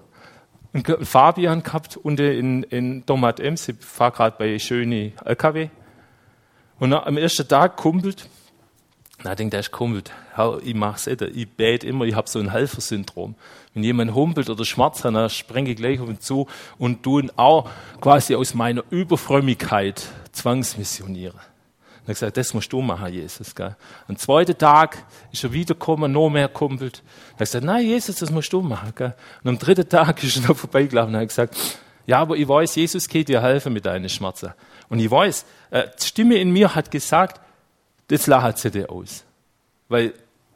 Ein 0.73 0.83
Fabian 0.83 1.63
gehabt 1.63 1.97
unten 1.97 2.31
in, 2.31 2.63
in 2.63 3.05
Domat 3.05 3.39
Ems. 3.39 3.67
Ich 3.69 3.77
fahre 3.79 4.11
gerade 4.11 4.35
bei 4.37 4.59
Schöne 4.59 5.13
LKW. 5.25 5.69
Und 6.79 6.93
am 6.93 7.17
ersten 7.17 7.47
Tag 7.47 7.77
kumpelt, 7.77 8.27
na, 9.23 9.31
ich 9.31 9.37
denke, 9.37 9.51
der 9.51 9.59
ist 9.59 9.71
kumpelt. 9.71 10.11
Ich 10.63 10.73
mach's 10.73 11.05
nicht. 11.05 11.21
Ich 11.21 11.49
bete 11.49 11.85
immer, 11.85 12.05
ich 12.05 12.15
habe 12.15 12.29
so 12.29 12.39
ein 12.39 12.51
Helfersyndrom. 12.51 13.35
Wenn 13.73 13.83
jemand 13.83 14.13
humpelt 14.13 14.49
oder 14.49 14.63
Schmerz 14.63 15.03
hat, 15.03 15.13
dann 15.13 15.29
sprenge 15.29 15.71
ich 15.71 15.75
gleich 15.75 15.99
auf 15.99 16.07
ihn 16.07 16.21
zu 16.21 16.47
und 16.77 17.03
tun 17.03 17.29
auch 17.35 17.69
quasi 17.99 18.35
aus 18.35 18.53
meiner 18.53 18.83
Überfrömmigkeit 18.89 20.05
zwangsmissionieren. 20.31 21.39
Ich 22.03 22.15
gesagt, 22.15 22.37
das 22.37 22.55
musst 22.55 22.73
du 22.73 22.81
machen, 22.81 23.13
Jesus. 23.13 23.53
Gell? 23.53 23.75
Am 24.07 24.17
zweiten 24.17 24.57
Tag 24.57 25.03
ist 25.31 25.43
er 25.43 25.53
wiedergekommen, 25.53 26.11
noch 26.11 26.29
mehr 26.31 26.47
kumpelt. 26.47 27.03
Habe 27.33 27.33
ich 27.33 27.51
gesagt, 27.51 27.65
nein, 27.65 27.85
Jesus, 27.85 28.15
das 28.15 28.31
musst 28.31 28.51
du 28.51 28.61
machen. 28.61 28.93
Gell? 28.95 29.13
Und 29.43 29.49
am 29.49 29.59
dritten 29.59 29.87
Tag 29.87 30.23
ist 30.23 30.37
er 30.37 30.47
noch 30.47 30.57
vorbeigelaufen 30.57 31.13
und 31.13 31.21
hat 31.21 31.27
gesagt, 31.27 31.55
ja, 32.09 32.21
aber 32.21 32.37
ich 32.37 32.47
weiß, 32.47 32.73
Jesus 32.73 33.07
geht 33.07 33.27
dir 33.27 33.39
helfen 33.39 33.71
mit 33.71 33.85
deinen 33.85 34.09
Schmerzen. 34.09 34.51
Und 34.89 34.97
ich 34.97 35.11
weiß, 35.11 35.45
äh, 35.69 35.89
die 36.01 36.07
Stimme 36.07 36.37
in 36.37 36.49
mir 36.49 36.73
hat 36.73 36.89
gesagt, 36.89 37.39
das 38.07 38.25
lacht 38.25 38.57
sie 38.57 38.71
dir 38.71 38.89
aus. 38.89 39.23
Weil 39.89 40.15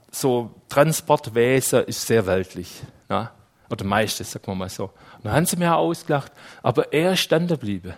so 0.09 0.49
Transportwesen 0.67 1.83
ist 1.83 2.07
sehr 2.07 2.25
weltlich. 2.25 2.81
Ja? 3.07 3.33
Oder 3.69 3.85
meistens, 3.85 4.31
sagen 4.31 4.47
wir 4.47 4.55
mal 4.55 4.67
so. 4.67 4.85
Und 4.85 5.25
dann 5.25 5.33
haben 5.33 5.45
sie 5.45 5.55
mir 5.57 5.75
auch 5.75 5.89
ausgelacht, 5.89 6.31
aber 6.63 6.91
er 6.91 7.13
ist 7.13 7.19
standen 7.19 7.49
geblieben, 7.49 7.93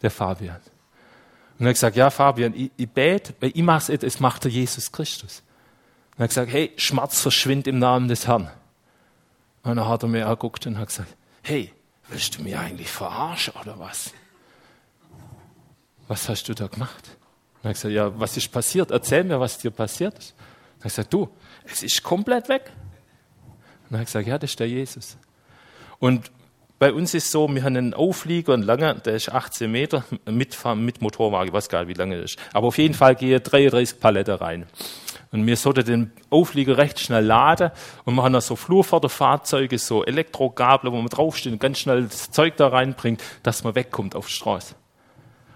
der 0.00 0.12
Fabian. 0.12 0.60
Und 1.58 1.66
er 1.66 1.70
hat 1.70 1.74
gesagt, 1.74 1.96
ja 1.96 2.10
Fabian, 2.10 2.54
ich, 2.54 2.70
ich 2.76 2.88
bete, 2.88 3.34
weil 3.40 3.50
ich 3.52 3.62
mache 3.64 3.92
es, 3.92 4.04
es 4.04 4.20
macht 4.20 4.44
der 4.44 4.52
Jesus 4.52 4.92
Christus. 4.92 5.42
Und 6.12 6.20
er 6.20 6.22
hat 6.22 6.30
gesagt, 6.30 6.52
hey, 6.52 6.70
Schmerz 6.76 7.22
verschwindet 7.22 7.66
im 7.66 7.80
Namen 7.80 8.06
des 8.06 8.28
Herrn. 8.28 8.52
Und 9.64 9.74
dann 9.74 9.88
hat 9.88 10.04
er 10.04 10.08
mir 10.08 10.26
angeguckt 10.26 10.64
und 10.68 10.78
hat 10.78 10.86
gesagt, 10.86 11.16
hey, 11.42 11.72
willst 12.12 12.38
du 12.38 12.42
mich 12.42 12.56
eigentlich 12.56 12.88
verarschen 12.88 13.54
oder 13.60 13.78
was? 13.78 14.12
was 16.12 16.28
hast 16.28 16.48
du 16.48 16.54
da 16.54 16.66
gemacht? 16.66 17.16
Und 17.62 17.70
er 17.70 17.72
gesagt, 17.72 17.94
ja, 17.94 18.20
was 18.20 18.36
ist 18.36 18.52
passiert? 18.52 18.90
Erzähl 18.90 19.24
mir, 19.24 19.40
was 19.40 19.56
dir 19.56 19.70
passiert 19.70 20.18
ist. 20.18 20.34
Und 20.76 20.84
er 20.84 20.90
gesagt, 20.90 21.12
du, 21.12 21.28
es 21.64 21.82
ist 21.82 22.02
komplett 22.02 22.48
weg. 22.50 22.70
Und 23.88 23.98
hat 23.98 24.06
gesagt, 24.06 24.26
ja, 24.26 24.38
das 24.38 24.50
ist 24.50 24.60
der 24.60 24.68
Jesus. 24.68 25.16
Und 25.98 26.30
bei 26.78 26.92
uns 26.92 27.14
ist 27.14 27.30
so, 27.30 27.48
wir 27.48 27.62
haben 27.62 27.76
einen 27.76 27.94
Auflieger, 27.94 28.52
einen 28.52 28.64
langen, 28.64 29.00
der 29.04 29.14
ist 29.14 29.30
18 29.30 29.70
Meter, 29.70 30.04
mitfahren 30.26 30.84
mit 30.84 31.00
Motorwagen, 31.00 31.48
ich 31.48 31.54
weiß 31.54 31.68
gar 31.68 31.84
nicht, 31.84 31.94
wie 31.96 31.98
lange 31.98 32.20
das 32.20 32.32
ist. 32.32 32.38
Aber 32.52 32.66
auf 32.66 32.78
jeden 32.78 32.94
Fall 32.94 33.14
gehe 33.14 33.40
33 33.40 34.00
Paletten 34.00 34.34
rein. 34.34 34.66
Und 35.32 35.46
wir 35.46 35.56
sollten 35.56 35.84
den 35.86 36.12
Auflieger 36.28 36.76
recht 36.76 37.00
schnell 37.00 37.24
laden 37.24 37.70
und 38.04 38.14
machen 38.14 38.34
da 38.34 38.42
so 38.42 38.54
Flurförderfahrzeuge, 38.54 39.78
so 39.78 40.04
Elektrogabel, 40.04 40.92
wo 40.92 40.96
man 40.96 41.06
draufsteht 41.06 41.54
und 41.54 41.58
ganz 41.58 41.78
schnell 41.78 42.04
das 42.04 42.30
Zeug 42.30 42.58
da 42.58 42.68
reinbringt, 42.68 43.22
dass 43.42 43.64
man 43.64 43.74
wegkommt 43.74 44.14
auf 44.14 44.26
die 44.26 44.34
Straße. 44.34 44.74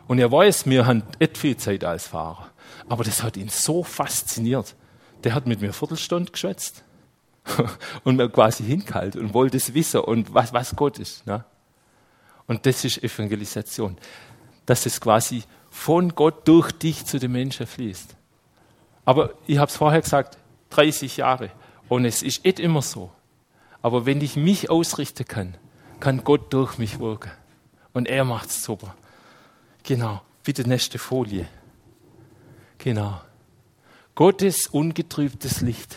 Und 0.09 0.18
er 0.18 0.33
weiß, 0.33 0.66
wir 0.66 0.87
haben 0.87 1.02
nicht 1.21 1.37
viel 1.37 1.59
Zeit 1.59 1.85
als 1.85 2.09
Fahrer. 2.09 2.50
Aber 2.88 3.04
das 3.04 3.23
hat 3.23 3.37
ihn 3.37 3.50
so 3.50 3.83
fasziniert. 3.83 4.75
Der 5.25 5.35
hat 5.35 5.47
mit 5.47 5.61
mir 5.61 5.66
eine 5.66 5.73
Viertelstunde 5.75 6.33
geschwätzt 6.33 6.83
und 8.04 8.16
mir 8.16 8.30
quasi 8.30 8.64
hingehalten 8.64 9.21
und 9.21 9.35
wollte 9.35 9.59
es 9.59 9.75
wissen 9.75 10.00
und 10.00 10.33
was, 10.33 10.54
was 10.54 10.75
Gott 10.75 10.99
ist. 10.99 11.26
Ne? 11.26 11.45
Und 12.47 12.64
das 12.64 12.83
ist 12.85 13.02
Evangelisation. 13.02 13.99
Dass 14.64 14.87
es 14.87 15.00
quasi 15.00 15.42
von 15.71 16.14
Gott 16.14 16.49
durch 16.49 16.73
dich 16.73 17.04
zu 17.04 17.18
den 17.18 17.33
Menschen 17.33 17.66
fließt. 17.66 18.15
Aber 19.06 19.30
ich 19.46 19.56
habe 19.56 19.70
es 19.70 19.76
vorher 19.76 20.02
gesagt, 20.02 20.36
30 20.70 21.16
Jahre. 21.16 21.50
Und 21.88 22.04
es 22.04 22.22
ist 22.22 22.44
nicht 22.44 22.60
immer 22.60 22.82
so. 22.82 23.10
Aber 23.80 24.04
wenn 24.04 24.20
ich 24.20 24.36
mich 24.36 24.68
ausrichten 24.68 25.25
kann, 25.26 25.56
kann 26.00 26.25
Gott 26.25 26.52
durch 26.52 26.76
mich 26.76 26.98
wirken. 26.98 27.30
Und 27.94 28.08
er 28.08 28.25
macht 28.25 28.48
es 28.48 28.62
super. 28.62 28.94
Genau, 29.84 30.20
bitte 30.42 30.68
nächste 30.68 30.98
Folie. 30.98 31.46
Genau. 32.78 33.20
Gottes 34.16 34.66
ungetrübtes 34.66 35.60
Licht. 35.60 35.96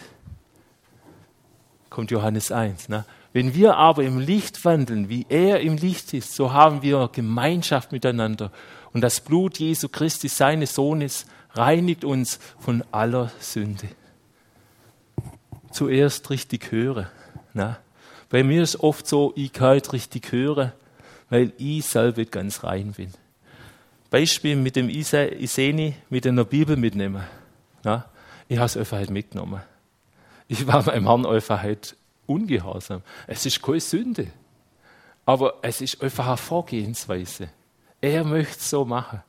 Kommt 1.90 2.12
Johannes 2.12 2.52
1. 2.52 2.90
Ne? 2.90 3.06
Wenn 3.34 3.56
wir 3.56 3.78
aber 3.78 4.04
im 4.04 4.20
Licht 4.20 4.64
wandeln, 4.66 5.10
wie 5.10 5.26
er 5.30 5.62
im 5.62 5.78
Licht 5.78 6.14
ist, 6.14 6.36
so 6.36 6.54
haben 6.54 6.82
wir 6.84 7.10
Gemeinschaft 7.12 7.92
miteinander. 7.92 8.52
Und 8.94 9.02
das 9.02 9.20
Blut 9.22 9.58
Jesu 9.58 9.90
Christi, 9.90 10.28
seines 10.28 10.76
Sohnes, 10.76 11.26
reinigt 11.54 12.04
uns 12.04 12.40
von 12.60 12.84
aller 12.92 13.32
Sünde. 13.40 13.90
Zuerst 15.72 16.30
richtig 16.30 16.72
hören. 16.72 17.08
Ne? 17.54 17.78
Bei 18.30 18.44
mir 18.44 18.64
ist 18.64 18.80
oft 18.80 19.08
so, 19.08 19.34
ich 19.36 19.54
kann 19.54 19.76
nicht 19.76 19.92
richtig 19.94 20.32
hören, 20.32 20.72
weil 21.30 21.54
ich 21.58 21.86
selber 21.86 22.26
ganz 22.26 22.64
rein 22.64 22.94
bin. 22.94 23.12
Beispiel 24.10 24.56
mit 24.56 24.76
dem 24.76 24.90
Iseni 24.90 25.96
mit 26.10 26.26
einer 26.26 26.46
Bibel 26.46 26.76
mitnehmen. 26.76 27.24
Ja, 27.84 28.06
ich 28.48 28.58
habe 28.58 28.66
es 28.66 28.78
einfach 28.78 28.98
halt 28.98 29.12
mitgenommen. 29.12 29.62
Ich 30.48 30.66
war 30.66 30.84
meinem 30.84 31.06
Herrn 31.06 31.26
einfach 31.28 31.62
halt 31.62 31.96
ungehorsam. 32.26 33.04
Es 33.28 33.46
ist 33.46 33.62
keine 33.62 33.80
Sünde. 33.80 34.28
aber 35.30 35.60
es 35.62 35.80
ist 35.82 36.02
einfach 36.02 36.26
eine 36.26 36.38
Vorgehensweise. 36.38 37.50
Er 38.02 38.24
möchte 38.24 38.58
es 38.58 38.70
so 38.72 38.84
machen. 38.84 39.22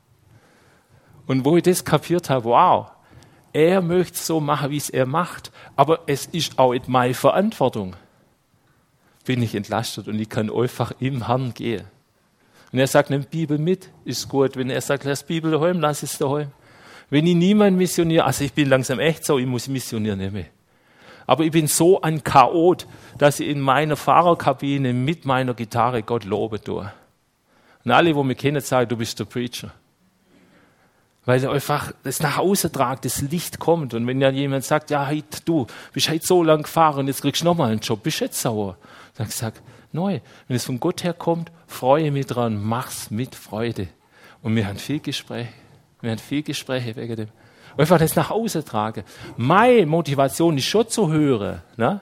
Und 1.31 1.45
wo 1.45 1.57
ich 1.57 1.63
das 1.63 1.85
kapiert 1.85 2.29
habe, 2.29 2.47
wow, 2.47 2.89
er 3.53 3.83
möchte 3.83 4.19
so 4.19 4.41
machen, 4.41 4.73
wie 4.73 4.79
es 4.79 4.91
er 4.91 5.07
macht, 5.07 5.53
aber 5.77 6.01
es 6.09 6.27
ist 6.27 6.59
auch 6.59 6.73
in 6.73 6.83
meine 6.89 7.15
Verantwortung. 7.15 7.95
Bin 9.25 9.41
ich 9.41 9.55
entlastet 9.55 10.09
und 10.09 10.19
ich 10.19 10.29
kann 10.29 10.51
einfach 10.51 10.91
im 10.99 11.29
Herrn 11.29 11.55
gehen. 11.55 11.85
Wenn 12.73 12.81
er 12.81 12.89
sagt, 12.89 13.11
nimm 13.11 13.23
Bibel 13.23 13.59
mit, 13.59 13.91
ist 14.05 14.29
gut. 14.29 14.57
Wenn 14.57 14.71
er 14.71 14.81
sagt, 14.81 15.05
lass 15.05 15.23
Bibel 15.23 15.53
daheim, 15.53 15.79
lass 15.79 16.03
es 16.03 16.19
daheim. 16.19 16.49
Wenn 17.11 17.29
ich 17.29 17.37
niemand 17.37 17.77
missioniere, 17.77 18.25
also 18.25 18.43
ich 18.43 18.53
bin 18.53 18.69
langsam 18.69 18.99
echt 18.99 19.25
so, 19.25 19.39
ich 19.39 19.47
muss 19.47 19.69
missionieren 19.69 20.19
nicht 20.19 20.33
mehr. 20.33 20.47
Aber 21.29 21.45
ich 21.45 21.53
bin 21.53 21.69
so 21.69 22.01
ein 22.01 22.25
Chaot, 22.25 22.89
dass 23.19 23.39
ich 23.39 23.47
in 23.47 23.61
meiner 23.61 23.95
Fahrerkabine 23.95 24.93
mit 24.93 25.27
meiner 25.27 25.55
Gitarre 25.55 26.03
Gott 26.03 26.25
lobe 26.25 26.61
tue. 26.61 26.93
Und 27.85 27.91
alle, 27.93 28.17
wo 28.17 28.25
mich 28.25 28.39
kennen, 28.39 28.61
sagen, 28.61 28.89
du 28.89 28.97
bist 28.97 29.17
der 29.21 29.27
Preacher. 29.27 29.71
Weil 31.27 31.47
einfach 31.47 31.93
das 32.03 32.21
nach 32.21 32.39
Hause 32.39 32.73
tragt, 32.73 33.05
das 33.05 33.21
Licht 33.21 33.59
kommt. 33.59 33.93
Und 33.95 34.07
wenn 34.07 34.21
dann 34.21 34.35
jemand 34.35 34.65
sagt, 34.65 34.91
ja, 34.91 35.07
hey, 35.07 35.23
du 35.45 35.67
bist 35.93 36.09
heute 36.09 36.27
so 36.27 36.43
lang 36.43 36.63
gefahren, 36.63 37.07
jetzt 37.07 37.23
kriegst 37.23 37.43
du 37.43 37.45
nochmal 37.45 37.73
einen 37.73 37.81
Job, 37.81 38.03
bist 38.03 38.21
jetzt 38.21 38.41
sauer? 38.41 38.77
Dann 39.17 39.29
ich 39.29 39.37
sag, 39.37 39.55
neu. 39.93 40.21
Wenn 40.49 40.57
es 40.57 40.65
von 40.65 40.81
Gott 40.81 41.05
her 41.05 41.13
kommt, 41.13 41.53
freue 41.67 42.11
mich 42.11 42.27
dran, 42.27 42.63
mach's 42.63 43.11
mit 43.11 43.35
Freude. 43.35 43.89
Und 44.43 44.57
wir 44.57 44.67
haben 44.67 44.79
viel 44.79 45.01
Gespräche. 45.01 45.53
Wir 46.01 46.13
haben 46.13 46.19
viel 46.19 46.43
Gespräche 46.43 46.97
wegen 46.97 47.17
dem. 47.17 47.29
Einfach 47.77 47.99
das 47.99 48.17
nach 48.17 48.31
Hause 48.31 48.65
tragen. 48.65 49.05
Meine 49.37 49.87
Motivation 49.87 50.57
ist 50.57 50.65
schon 50.65 50.89
zu 50.89 51.11
hören. 51.13 51.63
Ne? 51.77 52.01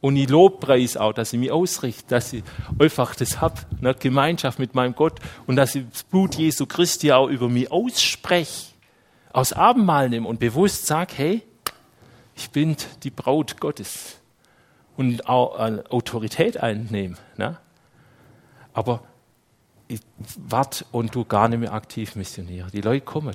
Und 0.00 0.16
ich 0.16 0.28
lobpreis 0.28 0.96
auch, 0.96 1.12
dass 1.12 1.32
ich 1.32 1.38
mich 1.38 1.50
ausrichte, 1.50 2.04
dass 2.08 2.32
ich 2.32 2.44
einfach 2.78 3.14
das 3.14 3.40
habe, 3.40 3.56
ne? 3.80 3.94
Gemeinschaft 3.94 4.58
mit 4.58 4.74
meinem 4.74 4.94
Gott 4.94 5.20
und 5.46 5.56
dass 5.56 5.74
ich 5.74 5.84
das 5.90 6.04
Blut 6.04 6.34
Jesu 6.34 6.66
Christi 6.66 7.12
auch 7.12 7.28
über 7.28 7.48
mich 7.48 7.70
ausspreche, 7.72 8.72
aus 9.32 9.52
Abendmahl 9.52 10.08
nehme 10.08 10.28
und 10.28 10.38
bewusst 10.38 10.86
sage, 10.86 11.12
hey, 11.16 11.42
ich 12.34 12.50
bin 12.50 12.76
die 13.02 13.10
Braut 13.10 13.58
Gottes 13.58 14.18
und 14.96 15.28
auch 15.28 15.58
Autorität 15.90 16.58
einnehme. 16.58 17.16
Ne? 17.36 17.56
Aber 18.72 19.02
ich 19.88 20.00
warte 20.36 20.84
und 20.92 21.14
du 21.14 21.24
gar 21.24 21.48
nicht 21.48 21.60
mehr 21.60 21.72
aktiv 21.72 22.16
missionieren. 22.16 22.70
Die 22.72 22.80
Leute 22.80 23.04
kommen. 23.04 23.34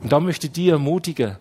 Und 0.00 0.12
da 0.12 0.20
möchte 0.20 0.46
ich 0.46 0.52
dich 0.52 0.68
ermutigen, 0.68 1.36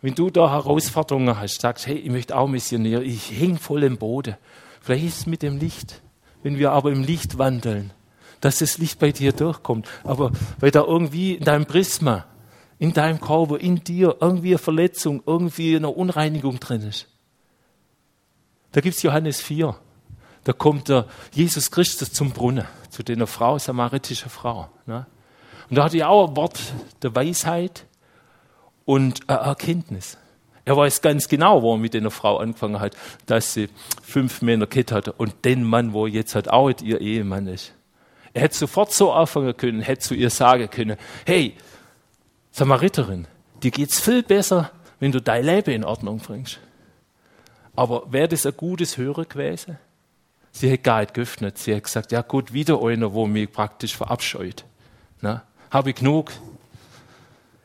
wenn 0.00 0.14
du 0.14 0.30
da 0.30 0.50
Herausforderungen 0.50 1.38
hast, 1.38 1.60
sagst, 1.60 1.86
hey, 1.86 1.96
ich 1.96 2.10
möchte 2.10 2.36
auch 2.36 2.46
missionieren, 2.46 3.04
ich 3.04 3.30
hänge 3.30 3.58
voll 3.58 3.82
im 3.82 3.98
Boden. 3.98 4.36
Vielleicht 4.80 5.06
ist 5.06 5.18
es 5.18 5.26
mit 5.26 5.42
dem 5.42 5.58
Licht, 5.58 6.00
wenn 6.42 6.58
wir 6.58 6.72
aber 6.72 6.92
im 6.92 7.02
Licht 7.02 7.38
wandeln, 7.38 7.92
dass 8.40 8.58
das 8.58 8.78
Licht 8.78 9.00
bei 9.00 9.10
dir 9.10 9.32
durchkommt. 9.32 9.88
Aber 10.04 10.30
weil 10.60 10.70
da 10.70 10.84
irgendwie 10.84 11.34
in 11.34 11.44
deinem 11.44 11.66
Prisma, 11.66 12.26
in 12.78 12.92
deinem 12.92 13.20
Körper, 13.20 13.58
in 13.58 13.82
dir 13.82 14.16
irgendwie 14.20 14.50
eine 14.50 14.58
Verletzung, 14.58 15.22
irgendwie 15.26 15.74
eine 15.74 15.88
Unreinigung 15.88 16.60
drin 16.60 16.82
ist. 16.82 17.08
Da 18.70 18.80
gibt 18.80 18.96
es 18.96 19.02
Johannes 19.02 19.40
4. 19.40 19.74
Da 20.44 20.52
kommt 20.52 20.88
der 20.88 21.06
Jesus 21.32 21.70
Christus 21.70 22.12
zum 22.12 22.30
Brunnen, 22.30 22.66
zu 22.90 23.02
der 23.02 23.26
Frau, 23.26 23.58
samaritische 23.58 24.28
Frau. 24.28 24.68
Ne? 24.86 25.06
Und 25.68 25.76
da 25.76 25.84
hat 25.84 25.94
er 25.94 26.08
auch 26.08 26.28
ein 26.28 26.36
Wort 26.36 26.60
der 27.02 27.14
Weisheit 27.14 27.84
und 28.88 29.28
eine 29.28 29.40
Erkenntnis. 29.40 30.16
Er 30.64 30.74
weiß 30.74 31.02
ganz 31.02 31.28
genau, 31.28 31.60
wo 31.60 31.74
er 31.74 31.78
mit 31.78 31.92
der 31.92 32.10
Frau 32.10 32.38
angefangen 32.38 32.80
hat, 32.80 32.96
dass 33.26 33.52
sie 33.52 33.68
fünf 34.02 34.40
Männer 34.40 34.66
Kind 34.66 34.92
hatte 34.92 35.12
und 35.12 35.44
den 35.44 35.62
Mann, 35.62 35.92
wo 35.92 36.06
jetzt 36.06 36.34
halt 36.34 36.48
auch 36.48 36.70
ihr 36.82 36.98
Ehemann 37.02 37.48
ist. 37.48 37.74
Er 38.32 38.40
hätte 38.40 38.56
sofort 38.56 38.90
so 38.90 39.12
anfangen 39.12 39.54
können, 39.54 39.82
hätte 39.82 40.00
zu 40.00 40.14
ihr 40.14 40.30
sagen 40.30 40.70
können, 40.70 40.96
hey, 41.26 41.54
Samariterin, 42.50 43.26
dir 43.62 43.72
geht's 43.72 44.00
viel 44.00 44.22
besser, 44.22 44.70
wenn 45.00 45.12
du 45.12 45.20
dein 45.20 45.44
Leben 45.44 45.70
in 45.70 45.84
Ordnung 45.84 46.16
bringst. 46.16 46.58
Aber 47.76 48.10
wäre 48.10 48.28
das 48.28 48.46
ein 48.46 48.56
gutes 48.56 48.96
Hören 48.96 49.28
gewesen? 49.28 49.76
Sie 50.50 50.72
hat 50.72 50.82
gar 50.82 51.00
nicht 51.00 51.12
geöffnet. 51.12 51.58
Sie 51.58 51.74
hat 51.74 51.84
gesagt, 51.84 52.10
ja 52.10 52.22
gut, 52.22 52.54
wieder 52.54 52.82
einer, 52.82 53.12
wo 53.12 53.26
mich 53.26 53.52
praktisch 53.52 53.94
verabscheut. 53.94 54.64
Habe 55.70 55.90
ich 55.90 55.96
genug. 55.96 56.32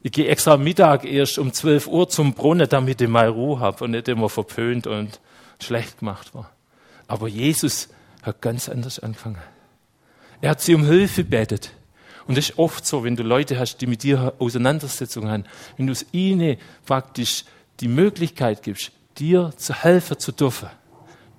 Ich 0.05 0.11
gehe 0.11 0.27
extra 0.27 0.57
Mittag 0.57 1.05
erst 1.05 1.39
um 1.39 1.53
12 1.53 1.87
Uhr 1.87 2.09
zum 2.09 2.33
Brunnen, 2.33 2.67
damit 2.67 2.99
ich 2.99 3.07
mal 3.07 3.29
Ruhe 3.29 3.61
habe 3.61 3.85
und 3.85 3.91
nicht 3.91 4.09
immer 4.09 4.27
verpönt 4.27 4.85
und 4.85 5.21
schlecht 5.61 5.99
gemacht 5.99 6.35
war. 6.35 6.51
Aber 7.07 7.29
Jesus 7.29 7.87
hat 8.21 8.41
ganz 8.41 8.67
anders 8.67 8.99
angefangen. 8.99 9.41
Er 10.41 10.51
hat 10.51 10.61
sie 10.61 10.75
um 10.75 10.83
Hilfe 10.83 11.23
betet. 11.23 11.71
Und 12.27 12.37
das 12.37 12.49
ist 12.49 12.59
oft 12.59 12.85
so, 12.85 13.05
wenn 13.05 13.15
du 13.15 13.23
Leute 13.23 13.57
hast, 13.57 13.77
die 13.77 13.87
mit 13.87 14.03
dir 14.03 14.33
Auseinandersetzungen 14.39 15.31
haben, 15.31 15.45
wenn 15.77 15.87
du 15.87 15.93
es 15.93 16.05
ihnen 16.11 16.57
praktisch 16.85 17.45
die 17.79 17.87
Möglichkeit 17.87 18.61
gibst, 18.61 18.91
dir 19.17 19.53
zu 19.55 19.73
helfen 19.73 20.19
zu 20.19 20.33
dürfen, 20.33 20.67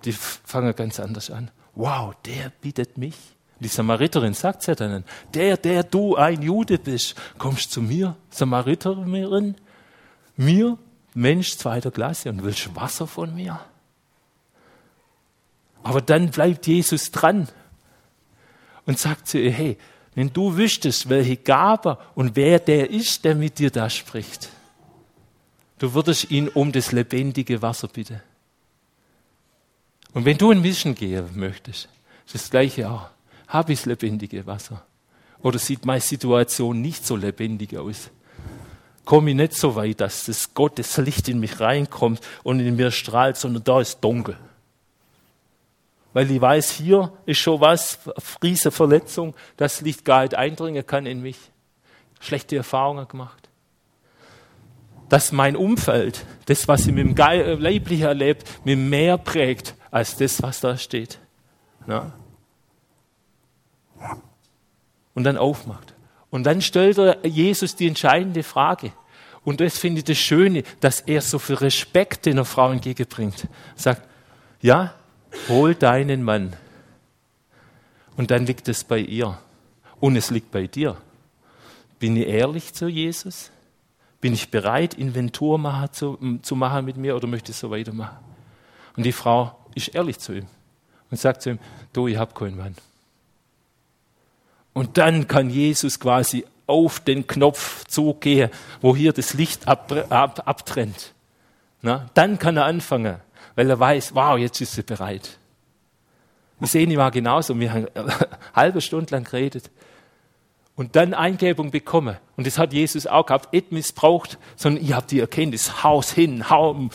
die 0.06 0.12
fangen 0.12 0.74
ganz 0.74 1.00
anders 1.00 1.30
an. 1.30 1.50
Wow, 1.74 2.14
der 2.24 2.50
bietet 2.62 2.96
mich. 2.96 3.33
Die 3.64 3.68
Samariterin 3.68 4.34
sagt 4.34 4.66
ja 4.68 4.76
dann, 4.76 5.02
der, 5.32 5.56
der 5.56 5.82
du 5.82 6.14
ein 6.14 6.42
Jude 6.42 6.78
bist, 6.78 7.16
kommst 7.38 7.72
zu 7.72 7.82
mir, 7.82 8.14
Samariterin, 8.30 9.56
mir, 10.36 10.78
Mensch 11.14 11.56
zweiter 11.56 11.90
Klasse 11.90 12.28
und 12.30 12.44
willst 12.44 12.76
Wasser 12.76 13.06
von 13.06 13.34
mir? 13.34 13.58
Aber 15.82 16.00
dann 16.00 16.30
bleibt 16.30 16.66
Jesus 16.66 17.10
dran 17.10 17.48
und 18.86 18.98
sagt 18.98 19.26
zu 19.26 19.38
ihr, 19.38 19.50
hey, 19.50 19.78
wenn 20.14 20.32
du 20.32 20.56
wüsstest, 20.56 21.08
welche 21.08 21.36
Gabe 21.36 21.98
und 22.14 22.36
wer 22.36 22.60
der 22.60 22.90
ist, 22.90 23.24
der 23.24 23.34
mit 23.34 23.58
dir 23.58 23.70
da 23.70 23.90
spricht, 23.90 24.48
Du 25.78 25.92
würdest 25.92 26.30
ihn 26.30 26.48
um 26.48 26.72
das 26.72 26.92
lebendige 26.92 27.60
Wasser 27.60 27.88
bitten. 27.88 28.20
Und 30.12 30.24
wenn 30.24 30.38
du 30.38 30.50
ein 30.50 30.62
Mission 30.62 30.94
gehen 30.94 31.28
möchtest, 31.34 31.88
ist 32.24 32.34
das 32.34 32.50
gleiche 32.50 32.88
auch. 32.88 33.10
Habe 33.54 33.72
ich 33.72 33.78
das 33.78 33.86
lebendige 33.86 34.44
Wasser? 34.46 34.82
Oder 35.40 35.60
sieht 35.60 35.86
meine 35.86 36.00
Situation 36.00 36.82
nicht 36.82 37.06
so 37.06 37.14
lebendig 37.14 37.76
aus? 37.78 38.10
Komme 39.04 39.30
ich 39.30 39.36
nicht 39.36 39.54
so 39.54 39.76
weit, 39.76 40.00
dass 40.00 40.24
das 40.24 40.54
Gottes 40.54 40.96
Licht 40.96 41.28
in 41.28 41.38
mich 41.38 41.60
reinkommt 41.60 42.20
und 42.42 42.58
in 42.58 42.74
mir 42.74 42.90
strahlt, 42.90 43.36
sondern 43.36 43.62
da 43.62 43.80
ist 43.80 44.00
dunkel. 44.00 44.36
Weil 46.14 46.28
ich 46.32 46.40
weiß, 46.40 46.72
hier 46.72 47.12
ist 47.26 47.38
schon 47.38 47.60
was, 47.60 48.00
riese 48.42 48.72
Verletzung, 48.72 49.34
das 49.56 49.82
Licht 49.82 50.04
gar 50.04 50.22
nicht 50.22 50.34
eindringen 50.34 50.84
kann 50.84 51.06
in 51.06 51.22
mich. 51.22 51.38
Schlechte 52.18 52.56
Erfahrungen 52.56 53.06
gemacht 53.06 53.48
dass 55.10 55.30
mein 55.30 55.54
Umfeld, 55.54 56.24
das, 56.46 56.66
was 56.66 56.86
ich 56.86 56.92
mit 56.92 57.06
dem 57.06 57.16
äh, 57.16 57.54
Leiblichen 57.54 58.06
erlebt, 58.06 58.64
mir 58.64 58.76
mehr 58.76 59.16
prägt 59.16 59.74
als 59.92 60.16
das, 60.16 60.42
was 60.42 60.58
da 60.58 60.76
steht. 60.76 61.20
Ja. 61.86 62.10
Und 65.14 65.24
dann 65.24 65.36
aufmacht. 65.36 65.94
Und 66.30 66.44
dann 66.44 66.60
stellt 66.60 66.98
er 66.98 67.24
Jesus 67.24 67.76
die 67.76 67.86
entscheidende 67.86 68.42
Frage. 68.42 68.92
Und 69.44 69.60
das 69.60 69.78
finde 69.78 69.98
ich 69.98 70.04
das 70.04 70.18
Schöne, 70.18 70.64
dass 70.80 71.00
er 71.00 71.20
so 71.20 71.38
viel 71.38 71.56
Respekt 71.56 72.26
den 72.26 72.44
Frau 72.44 72.72
entgegenbringt. 72.72 73.46
Sagt, 73.76 74.02
ja, 74.60 74.94
hol 75.48 75.74
deinen 75.74 76.22
Mann. 76.22 76.54
Und 78.16 78.30
dann 78.30 78.46
liegt 78.46 78.68
es 78.68 78.84
bei 78.84 78.98
ihr. 78.98 79.38
Und 80.00 80.16
es 80.16 80.30
liegt 80.30 80.50
bei 80.50 80.66
dir. 80.66 80.96
Bin 81.98 82.16
ich 82.16 82.26
ehrlich 82.26 82.72
zu 82.72 82.88
Jesus? 82.88 83.50
Bin 84.20 84.32
ich 84.32 84.50
bereit, 84.50 84.94
Inventur 84.94 85.58
machen, 85.58 85.92
zu, 85.92 86.18
zu 86.42 86.56
machen 86.56 86.86
mit 86.86 86.96
mir 86.96 87.14
oder 87.14 87.26
möchte 87.26 87.52
ich 87.52 87.58
so 87.58 87.70
weitermachen? 87.70 88.16
Und 88.96 89.04
die 89.04 89.12
Frau 89.12 89.58
ist 89.74 89.88
ehrlich 89.94 90.18
zu 90.18 90.32
ihm 90.32 90.46
und 91.10 91.18
sagt 91.18 91.42
zu 91.42 91.50
ihm, 91.50 91.58
du, 91.92 92.08
ich 92.08 92.16
habe 92.16 92.32
keinen 92.32 92.56
Mann. 92.56 92.74
Und 94.74 94.98
dann 94.98 95.26
kann 95.26 95.48
Jesus 95.48 95.98
quasi 95.98 96.44
auf 96.66 97.00
den 97.00 97.26
Knopf 97.26 97.84
zugehen, 97.86 98.50
wo 98.82 98.94
hier 98.94 99.12
das 99.12 99.34
Licht 99.34 99.66
ab, 99.66 99.90
ab, 100.10 100.42
abtrennt. 100.46 101.14
Na, 101.80 102.10
dann 102.14 102.38
kann 102.38 102.56
er 102.56 102.64
anfangen, 102.64 103.16
weil 103.54 103.70
er 103.70 103.78
weiß, 103.78 104.14
wow, 104.14 104.36
jetzt 104.36 104.60
ist 104.60 104.74
sie 104.74 104.82
bereit. 104.82 105.38
Wir 106.58 106.68
sehen, 106.68 106.90
ich 106.90 106.96
war 106.96 107.10
genauso. 107.10 107.58
Wir 107.58 107.72
haben 107.72 107.86
eine 107.94 108.14
halbe 108.54 108.80
Stunde 108.80 109.14
lang 109.14 109.24
geredet 109.24 109.70
und 110.76 110.96
dann 110.96 111.14
Eingebung 111.14 111.70
bekomme. 111.70 112.18
Und 112.36 112.46
das 112.46 112.58
hat 112.58 112.72
Jesus 112.72 113.06
auch 113.06 113.26
gehabt, 113.26 113.52
nicht 113.52 113.70
missbraucht, 113.70 114.38
sondern 114.56 114.82
ich 114.82 114.92
habe 114.92 115.06
die 115.06 115.20
Erkenntnis, 115.20 115.84
Haus 115.84 116.10
hin, 116.10 116.50
hau 116.50 116.88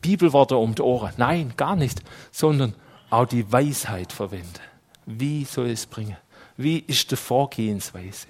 Bibelworte 0.00 0.56
um 0.56 0.74
die 0.74 0.82
Ohren. 0.82 1.12
Nein, 1.16 1.54
gar 1.56 1.76
nicht, 1.76 2.02
sondern 2.30 2.74
auch 3.10 3.26
die 3.26 3.50
Weisheit 3.50 4.12
verwende. 4.12 4.60
Wie 5.06 5.44
soll 5.44 5.70
es 5.70 5.86
bringen? 5.86 6.16
Wie 6.56 6.78
ist 6.78 7.10
die 7.10 7.16
Vorgehensweise? 7.16 8.26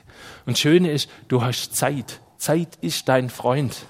Und 0.47 0.59
Schöne 0.59 0.91
ist, 0.91 1.11
du 1.29 1.43
hast 1.43 1.75
Zeit. 1.75 2.21
Zeit 2.37 2.77
ist 2.81 3.09
dein 3.09 3.31
Freund. 3.31 3.87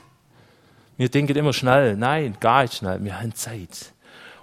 Wir 0.96 1.08
denken 1.08 1.36
immer 1.36 1.52
schnell. 1.52 1.96
Nein, 1.96 2.36
gar 2.40 2.62
nicht 2.62 2.74
schnell. 2.74 3.02
Wir 3.02 3.20
haben 3.20 3.34
Zeit. 3.34 3.92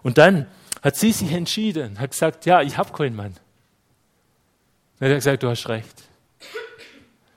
Und 0.03 0.17
dann 0.17 0.47
hat 0.81 0.95
sie 0.95 1.11
sich 1.11 1.31
entschieden, 1.31 1.99
hat 1.99 2.11
gesagt, 2.11 2.45
ja, 2.45 2.61
ich 2.61 2.77
habe 2.77 2.93
keinen 2.93 3.15
Mann. 3.15 3.35
Dann 4.99 5.09
hat 5.09 5.13
er 5.13 5.15
gesagt, 5.15 5.43
du 5.43 5.49
hast 5.49 5.67
recht. 5.69 6.03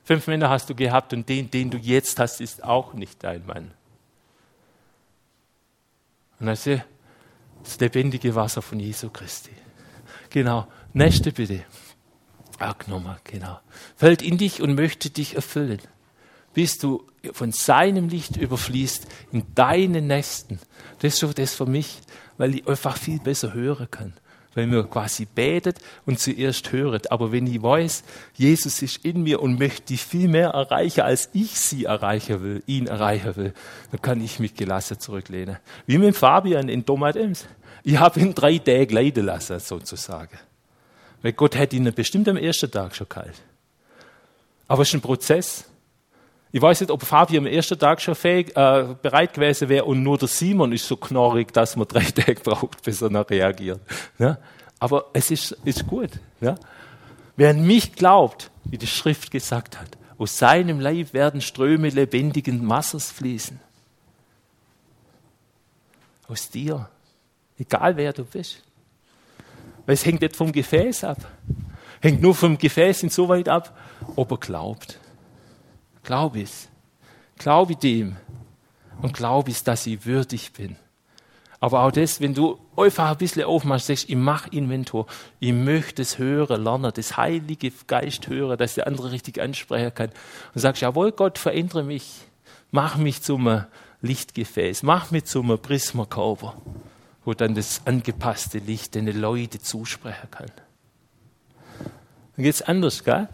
Fünf 0.05 0.27
Männer 0.27 0.51
hast 0.51 0.69
du 0.69 0.75
gehabt 0.75 1.13
und 1.13 1.29
den, 1.29 1.51
den 1.51 1.71
du 1.71 1.79
jetzt 1.79 2.19
hast, 2.19 2.41
ist 2.41 2.65
auch 2.65 2.93
nicht 2.95 3.23
dein 3.23 3.47
Mann. 3.47 3.71
Und 6.41 6.47
dann 6.47 6.57
sie 6.57 6.83
das 7.63 7.79
lebendige 7.79 8.35
Wasser 8.35 8.63
von 8.63 8.81
Jesu 8.81 9.11
Christi. 9.11 9.53
Genau. 10.31 10.67
Nächste 10.93 11.31
bitte. 11.31 11.65
Nochmal, 12.89 13.19
genau. 13.25 13.61
Fällt 13.97 14.23
in 14.23 14.39
dich 14.39 14.63
und 14.63 14.75
möchte 14.75 15.11
dich 15.11 15.37
erfüllen. 15.37 15.81
Bis 16.55 16.79
du 16.79 17.05
von 17.33 17.53
seinem 17.53 18.09
Licht 18.09 18.37
überfließt 18.37 19.07
in 19.33 19.45
deine 19.55 20.03
Nächsten. 20.03 20.59
Das 20.99 21.15
ist 21.15 21.21
so 21.21 21.33
das 21.33 21.55
für 21.55 21.67
mich, 21.67 21.99
weil 22.37 22.57
ich 22.57 22.69
einfach 22.69 22.97
viel 22.97 23.19
besser 23.21 23.55
hören 23.55 23.91
kann 23.91 24.15
weil 24.55 24.67
mir 24.67 24.85
quasi 24.85 25.25
betet 25.25 25.79
und 26.07 26.19
zuerst 26.19 26.73
höret. 26.73 27.11
Aber 27.11 27.33
wenn 27.33 27.47
ich 27.47 27.63
weiß, 27.63 28.05
Jesus 28.35 28.83
ist 28.83 29.05
in 29.05 29.23
mir 29.23 29.41
und 29.41 29.59
möchte 29.59 29.83
die 29.89 29.97
viel 29.97 30.29
mehr 30.29 30.51
erreichen, 30.51 31.03
als 31.03 31.31
ich 31.33 31.59
sie 31.59 31.85
erreichen 31.85 32.43
will, 32.43 32.63
ihn 32.67 32.87
erreichen 32.87 33.37
will, 33.37 33.55
dann 33.91 34.03
kann 34.03 34.21
ich 34.21 34.39
mich 34.39 34.55
gelassen 34.55 34.99
zurücklehnen. 34.99 35.59
Wie 35.87 35.99
mit 35.99 36.17
Fabian 36.17 36.69
in 36.69 36.85
Domadems. 36.85 37.47
Ich 37.85 37.99
habe 37.99 38.21
ihn 38.21 38.35
drei 38.35 38.59
Tage 38.59 38.95
leiden 38.95 39.27
lassen, 39.27 39.59
sozusagen. 39.59 40.39
Weil 41.23 41.33
Gott 41.33 41.57
hätte 41.57 41.77
ihn 41.77 41.93
bestimmt 41.95 42.29
am 42.29 42.37
ersten 42.37 42.71
Tag 42.71 42.95
schon 42.95 43.09
kalt. 43.09 43.35
Aber 44.69 44.83
es 44.83 44.89
ist 44.89 44.95
ein 44.95 45.01
Prozess. 45.01 45.65
Ich 46.51 46.61
weiß 46.61 46.81
nicht, 46.81 46.91
ob 46.91 47.03
Fabi 47.03 47.39
am 47.39 47.47
ersten 47.47 47.79
Tag 47.79 48.01
schon 48.01 48.15
fähig, 48.15 48.57
äh, 48.57 48.95
bereit 49.01 49.33
gewesen 49.33 49.69
wäre 49.69 49.87
und 49.87 50.03
nur 50.03 50.19
der 50.19 50.29
Simon 50.29 50.73
ist 50.73 50.87
so 50.87 50.97
knorrig, 50.97 51.53
dass 51.53 51.77
man 51.77 51.89
drei 51.89 52.05
Tage 52.05 52.41
braucht, 52.41 52.83
bis 52.83 53.01
er 53.01 53.11
noch 53.11 53.31
reagiert. 53.31 53.81
Ja? 54.19 54.39
Aber 54.79 55.07
es 55.13 55.31
ist, 55.31 55.53
ist 55.65 55.87
gut. 55.87 56.11
Ja? 56.41 56.57
Wer 57.37 57.51
an 57.51 57.65
mich 57.65 57.95
glaubt, 57.95 58.51
wie 58.65 58.79
die 58.79 58.87
Schrift 58.87 59.31
gesagt 59.31 59.81
hat, 59.81 59.97
aus 60.19 60.39
seinem 60.39 60.79
Leib 60.79 61.15
werden 61.15 61.41
Ströme 61.41 61.89
lebendigen 61.89 62.69
Wassers 62.69 63.11
fließen. 63.11 63.59
Aus 66.29 66.51
dir. 66.51 66.89
Egal 67.59 67.97
wer 67.97 68.13
du 68.13 68.25
bist. 68.25 68.63
Weil 69.87 69.95
es 69.95 70.05
hängt 70.05 70.21
nicht 70.21 70.37
vom 70.37 70.53
Gefäß 70.53 71.05
ab. 71.05 71.19
Hängt 72.01 72.21
nur 72.23 72.35
vom 72.35 72.59
Gefäß 72.59 73.03
insoweit 73.03 73.49
ab, 73.49 73.77
ob 74.17 74.31
er 74.33 74.39
glaubt. 74.39 74.99
Glaub 76.03 76.37
es. 76.37 76.69
Glaube 77.39 77.77
dem. 77.77 78.17
Und 79.01 79.15
glaub 79.15 79.49
es, 79.49 79.65
dass 79.65 79.87
ich 79.87 80.05
würdig 80.05 80.53
bin. 80.53 80.77
Aber 81.63 81.85
auch 81.85 81.93
das, 81.93 82.21
wenn 82.21 82.35
du 82.35 82.59
einfach 82.77 83.13
ein 83.13 83.19
bisschen 83.19 83.45
aufmachst, 83.45 83.87
sagst, 83.87 84.11
ich 84.11 84.17
mach 84.17 84.49
Inventur, 84.49 85.07
ich 85.39 85.53
möchte 85.53 86.03
es 86.03 86.19
hören, 86.19 86.65
lernen, 86.65 86.91
das 86.93 87.17
Heilige 87.17 87.71
Geist 87.87 88.27
hören, 88.27 88.59
dass 88.59 88.75
der 88.75 88.89
andere 88.89 89.13
richtig 89.13 89.41
ansprechen 89.41 89.95
kann. 89.95 90.11
Und 90.55 90.61
sagst, 90.61 90.83
jawohl, 90.83 91.13
Gott, 91.13 91.39
verändere 91.39 91.85
mich. 91.85 92.23
Mach 92.73 92.97
mich 92.97 93.23
zum 93.23 93.65
Lichtgefäß. 94.01 94.83
Mach 94.83 95.13
mich 95.13 95.27
zum 95.27 95.57
Prismakörper, 95.57 96.57
wo 97.25 97.35
dann 97.35 97.55
das 97.55 97.83
angepasste 97.87 98.59
Licht 98.59 98.95
den 98.95 99.07
Leute 99.07 99.61
zusprechen 99.61 100.31
kann. 100.31 100.51
Dann 102.37 102.45
geht's 102.45 102.63
anders, 102.63 103.05
gell? 103.05 103.29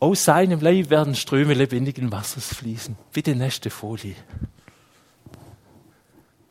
Aus 0.00 0.24
seinem 0.24 0.60
Leib 0.60 0.90
werden 0.90 1.16
Ströme 1.16 1.54
lebendigen 1.54 2.12
Wassers 2.12 2.54
fließen. 2.54 2.96
Bitte 3.12 3.34
nächste 3.34 3.70
Folie. 3.70 4.14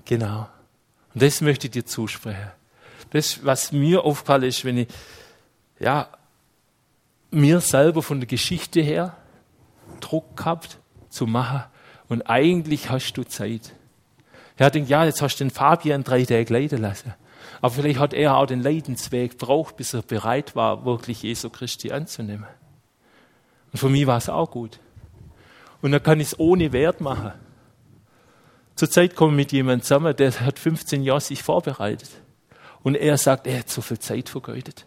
Genau. 0.03 0.49
Und 1.13 1.23
das 1.23 1.39
möchte 1.41 1.67
ich 1.67 1.71
dir 1.71 1.85
zusprechen. 1.85 2.51
Das, 3.11 3.45
was 3.45 3.71
mir 3.71 4.03
aufgefallen 4.03 4.43
ist, 4.43 4.65
wenn 4.65 4.79
ich, 4.79 4.87
ja, 5.79 6.09
mir 7.31 7.61
selber 7.61 8.03
von 8.03 8.19
der 8.19 8.27
Geschichte 8.27 8.81
her 8.81 9.15
Druck 9.99 10.35
gehabt 10.35 10.79
zu 11.09 11.25
machen 11.25 11.63
und 12.09 12.23
eigentlich 12.23 12.89
hast 12.89 13.13
du 13.13 13.23
Zeit. 13.23 13.73
Er 14.57 14.71
denkt, 14.71 14.89
ja, 14.89 15.05
jetzt 15.05 15.21
hast 15.21 15.37
du 15.37 15.43
den 15.43 15.51
Fabian 15.51 16.03
drei 16.03 16.25
Tage 16.25 16.51
leiden 16.51 16.81
lassen. 16.81 17.13
Aber 17.61 17.73
vielleicht 17.73 17.99
hat 17.99 18.13
er 18.13 18.35
auch 18.35 18.45
den 18.45 18.61
Leidensweg 18.61 19.39
gebraucht, 19.39 19.77
bis 19.77 19.93
er 19.93 20.01
bereit 20.01 20.55
war, 20.55 20.85
wirklich 20.85 21.23
Jesu 21.23 21.49
Christi 21.49 21.91
anzunehmen. 21.91 22.47
Und 23.71 23.79
für 23.79 23.89
mich 23.89 24.07
war 24.07 24.17
es 24.17 24.29
auch 24.29 24.49
gut. 24.49 24.79
Und 25.81 25.91
dann 25.91 26.01
kann 26.01 26.19
ich 26.19 26.27
es 26.27 26.39
ohne 26.39 26.71
Wert 26.71 27.01
machen. 27.01 27.33
Zurzeit 28.75 29.15
komme 29.15 29.33
ich 29.33 29.37
mit 29.37 29.51
jemandem 29.51 29.83
zusammen, 29.83 30.15
der 30.15 30.39
hat 30.39 30.59
15 30.59 31.03
Jahre 31.03 31.21
sich 31.21 31.41
vorbereitet. 31.41 32.09
Und 32.83 32.95
er 32.95 33.17
sagt, 33.17 33.47
er 33.47 33.59
hat 33.59 33.69
so 33.69 33.81
viel 33.81 33.99
Zeit 33.99 34.29
vergeudet. 34.29 34.85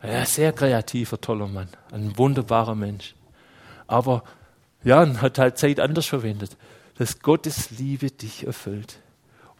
Er 0.00 0.22
ist 0.22 0.34
sehr 0.34 0.52
kreativer, 0.52 1.20
toller 1.20 1.48
Mann, 1.48 1.68
ein 1.92 2.16
wunderbarer 2.16 2.74
Mensch. 2.74 3.14
Aber 3.86 4.22
ja, 4.84 5.04
hat 5.20 5.38
halt 5.38 5.58
Zeit 5.58 5.80
anders 5.80 6.06
verwendet. 6.06 6.56
Dass 6.98 7.20
Gottes 7.20 7.70
Liebe 7.70 8.10
dich 8.10 8.46
erfüllt. 8.46 9.00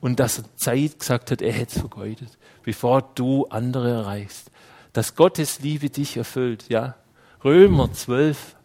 Und 0.00 0.20
dass 0.20 0.38
er 0.38 0.56
Zeit 0.56 0.98
gesagt 0.98 1.30
hat, 1.30 1.42
er 1.42 1.52
hätte 1.52 1.74
es 1.74 1.80
vergeudet, 1.80 2.38
bevor 2.62 3.02
du 3.14 3.46
andere 3.46 3.90
erreichst. 3.90 4.50
Dass 4.92 5.14
Gottes 5.14 5.60
Liebe 5.60 5.90
dich 5.90 6.16
erfüllt, 6.16 6.68
ja. 6.68 6.96
Römer 7.44 7.92
12, 7.92 8.56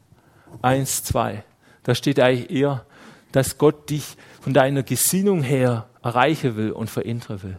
1, 0.61 1.03
2. 1.03 1.43
Da 1.83 1.95
steht 1.95 2.19
eigentlich 2.19 2.49
eher, 2.49 2.85
dass 3.31 3.57
Gott 3.57 3.89
dich 3.89 4.17
von 4.41 4.53
deiner 4.53 4.83
Gesinnung 4.83 5.41
her 5.41 5.87
erreichen 6.03 6.55
will 6.55 6.71
und 6.71 6.89
verändern 6.89 7.43
will. 7.43 7.57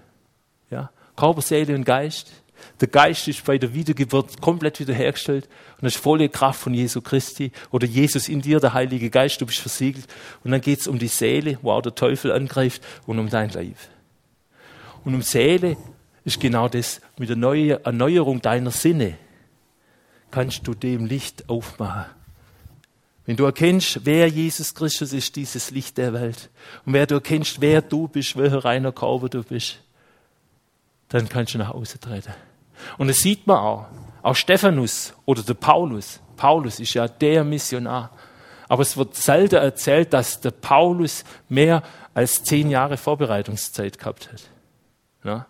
Ja? 0.70 0.90
Körper, 1.16 1.42
Seele 1.42 1.74
und 1.74 1.84
Geist. 1.84 2.41
Der 2.80 2.88
Geist 2.88 3.28
ist 3.28 3.44
bei 3.44 3.58
der 3.58 3.74
Wiedergeburt 3.74 4.40
komplett 4.40 4.80
wiederhergestellt 4.80 5.48
und 5.76 5.84
das 5.84 5.94
ist 5.94 6.02
volle 6.02 6.28
Kraft 6.28 6.60
von 6.60 6.74
Jesu 6.74 7.00
Christi 7.00 7.52
oder 7.70 7.86
Jesus 7.86 8.28
in 8.28 8.40
dir, 8.40 8.60
der 8.60 8.72
Heilige 8.74 9.10
Geist, 9.10 9.40
du 9.40 9.46
bist 9.46 9.58
versiegelt. 9.58 10.06
Und 10.44 10.50
dann 10.50 10.60
geht 10.60 10.80
es 10.80 10.86
um 10.86 10.98
die 10.98 11.08
Seele, 11.08 11.58
wo 11.62 11.72
auch 11.72 11.82
der 11.82 11.94
Teufel 11.94 12.32
angreift 12.32 12.82
und 13.06 13.18
um 13.18 13.28
dein 13.28 13.50
Leib. 13.50 13.76
Und 15.04 15.14
um 15.14 15.22
Seele 15.22 15.76
ist 16.24 16.40
genau 16.40 16.68
das 16.68 17.00
mit 17.18 17.28
der 17.28 17.80
Erneuerung 17.84 18.40
deiner 18.40 18.70
Sinne 18.70 19.16
kannst 20.32 20.66
du 20.66 20.74
dem 20.74 21.06
Licht 21.06 21.48
aufmachen. 21.48 22.06
Wenn 23.24 23.36
du 23.36 23.44
erkennst, 23.44 24.04
wer 24.04 24.26
Jesus 24.26 24.74
Christus 24.74 25.12
ist, 25.12 25.36
dieses 25.36 25.70
Licht 25.70 25.96
der 25.96 26.12
Welt, 26.12 26.50
und 26.84 26.92
wer 26.92 27.06
du 27.06 27.14
erkennst, 27.14 27.60
wer 27.60 27.80
du 27.80 28.08
bist, 28.08 28.36
welcher 28.36 28.64
reiner 28.64 28.90
Körper 28.90 29.28
du 29.28 29.44
bist, 29.44 29.78
dann 31.08 31.28
kannst 31.28 31.54
du 31.54 31.58
nach 31.58 31.72
Hause 31.72 32.00
treten. 32.00 32.32
Und 32.98 33.08
das 33.08 33.18
sieht 33.18 33.46
man 33.46 33.58
auch. 33.58 33.86
Auch 34.22 34.36
Stephanus 34.36 35.14
oder 35.24 35.42
der 35.42 35.54
Paulus. 35.54 36.20
Paulus 36.36 36.80
ist 36.80 36.94
ja 36.94 37.08
der 37.08 37.44
Missionar. 37.44 38.10
Aber 38.68 38.82
es 38.82 38.96
wird 38.96 39.16
selten 39.16 39.56
erzählt, 39.56 40.12
dass 40.12 40.40
der 40.40 40.50
Paulus 40.50 41.24
mehr 41.48 41.82
als 42.14 42.42
zehn 42.42 42.70
Jahre 42.70 42.96
Vorbereitungszeit 42.96 43.98
gehabt 43.98 44.32
hat. 44.32 44.42
Ja? 45.24 45.46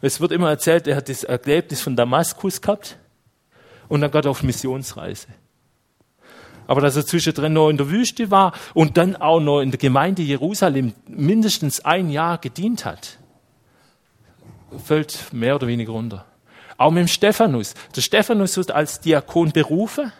Es 0.00 0.20
wird 0.20 0.32
immer 0.32 0.48
erzählt, 0.48 0.86
er 0.86 0.96
hat 0.96 1.08
das 1.08 1.24
Erlebnis 1.24 1.80
von 1.80 1.96
Damaskus 1.96 2.60
gehabt 2.60 2.96
und 3.88 4.00
dann 4.00 4.10
Gott 4.10 4.26
auf 4.26 4.42
Missionsreise. 4.42 5.28
Aber 6.66 6.80
dass 6.80 6.96
er 6.96 7.04
zwischendrin 7.04 7.52
noch 7.52 7.68
in 7.68 7.76
der 7.76 7.90
Wüste 7.90 8.30
war 8.30 8.52
und 8.72 8.96
dann 8.96 9.16
auch 9.16 9.40
noch 9.40 9.60
in 9.60 9.70
der 9.70 9.78
Gemeinde 9.78 10.22
Jerusalem 10.22 10.94
mindestens 11.06 11.84
ein 11.84 12.08
Jahr 12.08 12.38
gedient 12.38 12.84
hat, 12.84 13.18
fällt 14.84 15.32
mehr 15.32 15.56
oder 15.56 15.66
weniger 15.66 15.92
runter. 15.92 16.24
Auch 16.82 16.90
mit 16.90 17.02
dem 17.02 17.08
Stephanus. 17.08 17.74
Der 17.94 18.00
Stephanus 18.00 18.56
wird 18.56 18.72
als 18.72 18.98
Diakon 18.98 19.52
berufen 19.52 20.10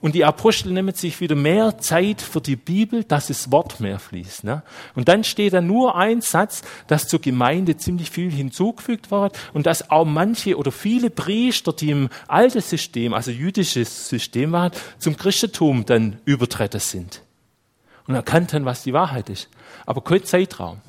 und 0.00 0.14
die 0.14 0.22
Apostel 0.22 0.70
nehmen 0.70 0.94
sich 0.94 1.18
wieder 1.22 1.34
mehr 1.34 1.78
Zeit 1.78 2.20
für 2.20 2.42
die 2.42 2.56
Bibel, 2.56 3.04
dass 3.04 3.28
das 3.28 3.50
Wort 3.50 3.80
mehr 3.80 3.98
fließt. 3.98 4.44
Ne? 4.44 4.62
Und 4.94 5.08
dann 5.08 5.24
steht 5.24 5.54
da 5.54 5.62
nur 5.62 5.96
ein 5.96 6.20
Satz, 6.20 6.60
dass 6.88 7.08
zur 7.08 7.22
Gemeinde 7.22 7.78
ziemlich 7.78 8.10
viel 8.10 8.30
hinzugefügt 8.30 9.10
wird 9.10 9.38
und 9.54 9.64
dass 9.64 9.90
auch 9.90 10.04
manche 10.04 10.58
oder 10.58 10.70
viele 10.70 11.08
Priester, 11.08 11.72
die 11.72 11.90
im 11.90 12.10
alten 12.28 12.60
System, 12.60 13.14
also 13.14 13.30
jüdisches 13.30 14.10
System 14.10 14.52
waren, 14.52 14.72
zum 14.98 15.16
Christentum 15.16 15.86
dann 15.86 16.20
übertreten 16.26 16.80
sind. 16.80 17.22
Und 18.06 18.14
erkannten, 18.14 18.66
was 18.66 18.82
die 18.82 18.92
Wahrheit 18.92 19.30
ist. 19.30 19.48
Aber 19.86 20.02
kein 20.02 20.22
Zeitraum. 20.22 20.82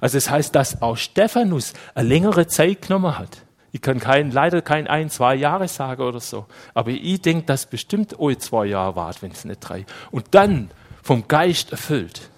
Also 0.00 0.18
das 0.18 0.30
heißt, 0.30 0.54
dass 0.54 0.80
auch 0.82 0.96
Stephanus 0.96 1.72
eine 1.96 2.08
längere 2.08 2.46
Zeit 2.46 2.82
genommen 2.82 3.18
hat. 3.18 3.42
Ich 3.74 3.80
kann 3.80 3.98
kein, 3.98 4.30
leider 4.30 4.60
kein 4.60 4.86
ein, 4.86 5.08
zwei 5.08 5.34
Jahre 5.34 5.66
sagen 5.66 6.02
oder 6.02 6.20
so. 6.20 6.46
Aber 6.74 6.90
ich 6.90 7.22
denke, 7.22 7.46
dass 7.46 7.64
bestimmt 7.64 8.14
oh, 8.18 8.32
zwei 8.34 8.66
Jahre 8.66 8.96
war, 8.96 9.14
wenn 9.20 9.32
es 9.32 9.46
nicht 9.46 9.60
drei. 9.60 9.86
Und 10.10 10.26
dann 10.32 10.70
vom 11.02 11.26
Geist 11.26 11.72
erfüllt, 11.72 12.30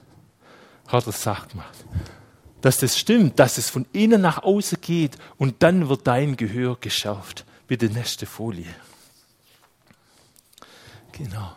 hat 0.86 1.06
er 1.06 1.12
Sache 1.12 1.48
gemacht. 1.48 1.84
Dass 2.60 2.78
das 2.78 2.96
stimmt, 2.96 3.40
dass 3.40 3.58
es 3.58 3.68
von 3.68 3.84
innen 3.92 4.20
nach 4.20 4.44
außen 4.44 4.78
geht 4.80 5.18
und 5.36 5.62
dann 5.64 5.88
wird 5.88 6.06
dein 6.06 6.36
Gehör 6.36 6.76
geschärft. 6.80 7.44
Bitte 7.66 7.86
nächste 7.86 8.26
Folie. 8.26 8.72
Genau. 11.12 11.56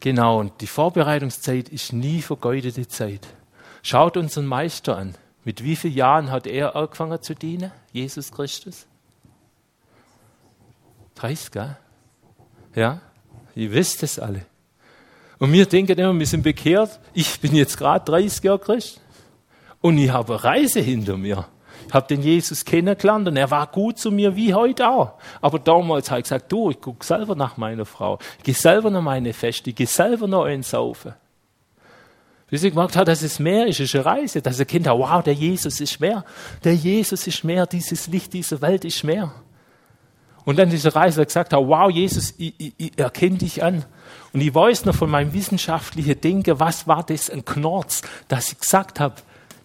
Genau, 0.00 0.40
und 0.40 0.60
die 0.60 0.66
Vorbereitungszeit 0.66 1.68
ist 1.68 1.92
nie 1.92 2.20
vergeudete 2.20 2.86
Zeit. 2.88 3.26
Schaut 3.82 4.16
unseren 4.16 4.46
Meister 4.46 4.96
an 4.96 5.14
Mit 5.48 5.64
wie 5.64 5.76
vielen 5.76 5.94
Jahren 5.94 6.30
hat 6.30 6.46
er 6.46 6.76
angefangen 6.76 7.22
zu 7.22 7.34
dienen, 7.34 7.72
Jesus 7.90 8.30
Christus? 8.30 8.86
30, 11.14 11.50
gell? 11.50 11.78
Ja, 12.74 13.00
ihr 13.54 13.72
wisst 13.72 14.02
es 14.02 14.18
alle. 14.18 14.44
Und 15.38 15.50
wir 15.50 15.64
denken 15.64 15.98
immer, 15.98 16.18
wir 16.18 16.26
sind 16.26 16.42
bekehrt. 16.42 17.00
Ich 17.14 17.40
bin 17.40 17.54
jetzt 17.54 17.78
gerade 17.78 18.04
30 18.04 18.44
Jahre 18.44 18.58
Christ 18.58 19.00
und 19.80 19.96
ich 19.96 20.10
habe 20.10 20.34
eine 20.34 20.44
Reise 20.44 20.80
hinter 20.80 21.16
mir. 21.16 21.46
Ich 21.86 21.94
habe 21.94 22.06
den 22.06 22.20
Jesus 22.20 22.62
kennengelernt 22.62 23.26
und 23.26 23.38
er 23.38 23.50
war 23.50 23.68
gut 23.68 23.98
zu 23.98 24.10
mir 24.10 24.36
wie 24.36 24.52
heute 24.52 24.86
auch. 24.86 25.14
Aber 25.40 25.58
damals 25.58 26.10
habe 26.10 26.20
ich 26.20 26.24
gesagt, 26.24 26.52
du, 26.52 26.68
ich 26.72 26.78
gucke 26.78 27.02
selber 27.02 27.34
nach 27.34 27.56
meiner 27.56 27.86
Frau. 27.86 28.18
Ich 28.36 28.44
gehe 28.44 28.54
selber 28.54 28.90
nach 28.90 29.00
meine 29.00 29.32
Feste. 29.32 29.70
Ich 29.70 29.76
gehe 29.76 29.86
selber 29.86 30.28
noch 30.28 30.44
einsaufen. 30.44 31.14
Bis 32.50 32.62
ich 32.62 32.70
gemerkt 32.70 32.96
habe, 32.96 33.04
dass 33.04 33.22
es 33.22 33.38
mehr 33.38 33.66
ist, 33.66 33.80
ist 33.80 33.94
eine 33.94 34.04
Reise. 34.04 34.40
Dass 34.40 34.58
er 34.58 34.64
kennt, 34.64 34.86
wow, 34.86 35.22
der 35.22 35.34
Jesus 35.34 35.80
ist 35.80 36.00
mehr. 36.00 36.24
Der 36.64 36.74
Jesus 36.74 37.26
ist 37.26 37.44
mehr. 37.44 37.66
Dieses 37.66 38.06
Licht 38.06 38.32
dieser 38.32 38.60
Welt 38.62 38.84
ist 38.84 39.04
mehr. 39.04 39.32
Und 40.46 40.58
dann 40.58 40.70
diese 40.70 40.94
Reise 40.94 41.24
gesagt 41.26 41.52
habe, 41.52 41.68
wow, 41.68 41.90
Jesus, 41.90 42.34
ich, 42.38 42.54
ich, 42.56 42.72
ich 42.78 42.98
erkenne 42.98 43.36
dich 43.36 43.62
an. 43.62 43.84
Und 44.32 44.40
ich 44.40 44.54
weiß 44.54 44.86
noch 44.86 44.94
von 44.94 45.10
meinem 45.10 45.34
wissenschaftlichen 45.34 46.18
Denken, 46.18 46.58
was 46.58 46.86
war 46.86 47.04
das 47.04 47.28
ein 47.28 47.44
Knorz, 47.44 48.00
dass 48.28 48.50
ich 48.50 48.58
gesagt 48.58 48.98
habe, 48.98 49.16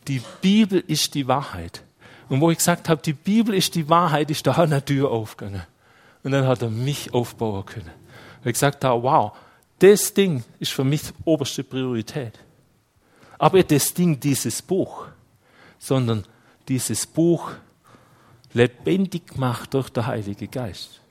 die 0.10 0.22
Bibel 0.42 0.84
ist 0.86 1.16
die 1.16 1.26
Wahrheit. 1.26 1.84
Und 2.28 2.42
wo 2.42 2.52
ich 2.52 2.58
gesagt 2.58 2.90
habe, 2.90 3.02
die 3.02 3.14
Bibel 3.14 3.56
ist 3.56 3.76
die 3.76 3.88
Wahrheit, 3.88 4.30
ist 4.30 4.46
da 4.46 4.54
eine 4.54 4.84
Tür 4.84 5.10
aufgegangen. 5.12 5.64
Und 6.24 6.32
dann 6.32 6.48
hat 6.48 6.62
er 6.62 6.70
mich 6.70 7.14
aufbauen 7.14 7.66
können. 7.66 7.92
Weil 8.42 8.50
ich 8.50 8.56
gesagt 8.56 8.84
habe, 8.84 9.04
wow, 9.04 9.32
das 9.80 10.14
Ding 10.14 10.44
ist 10.60 10.74
für 10.74 10.84
mich 10.84 11.02
oberste 11.24 11.64
Priorität. 11.64 12.40
Aber 13.44 13.62
das 13.62 13.94
Ding, 13.94 14.18
dieses 14.22 14.62
Buch, 14.62 15.06
sondern 15.78 16.24
dieses 16.70 17.06
Buch 17.06 17.52
lebendig 18.54 19.34
gemacht 19.34 19.74
durch 19.74 19.90
den 19.90 20.08
Heiligen 20.08 20.50
Geist. 20.50 21.02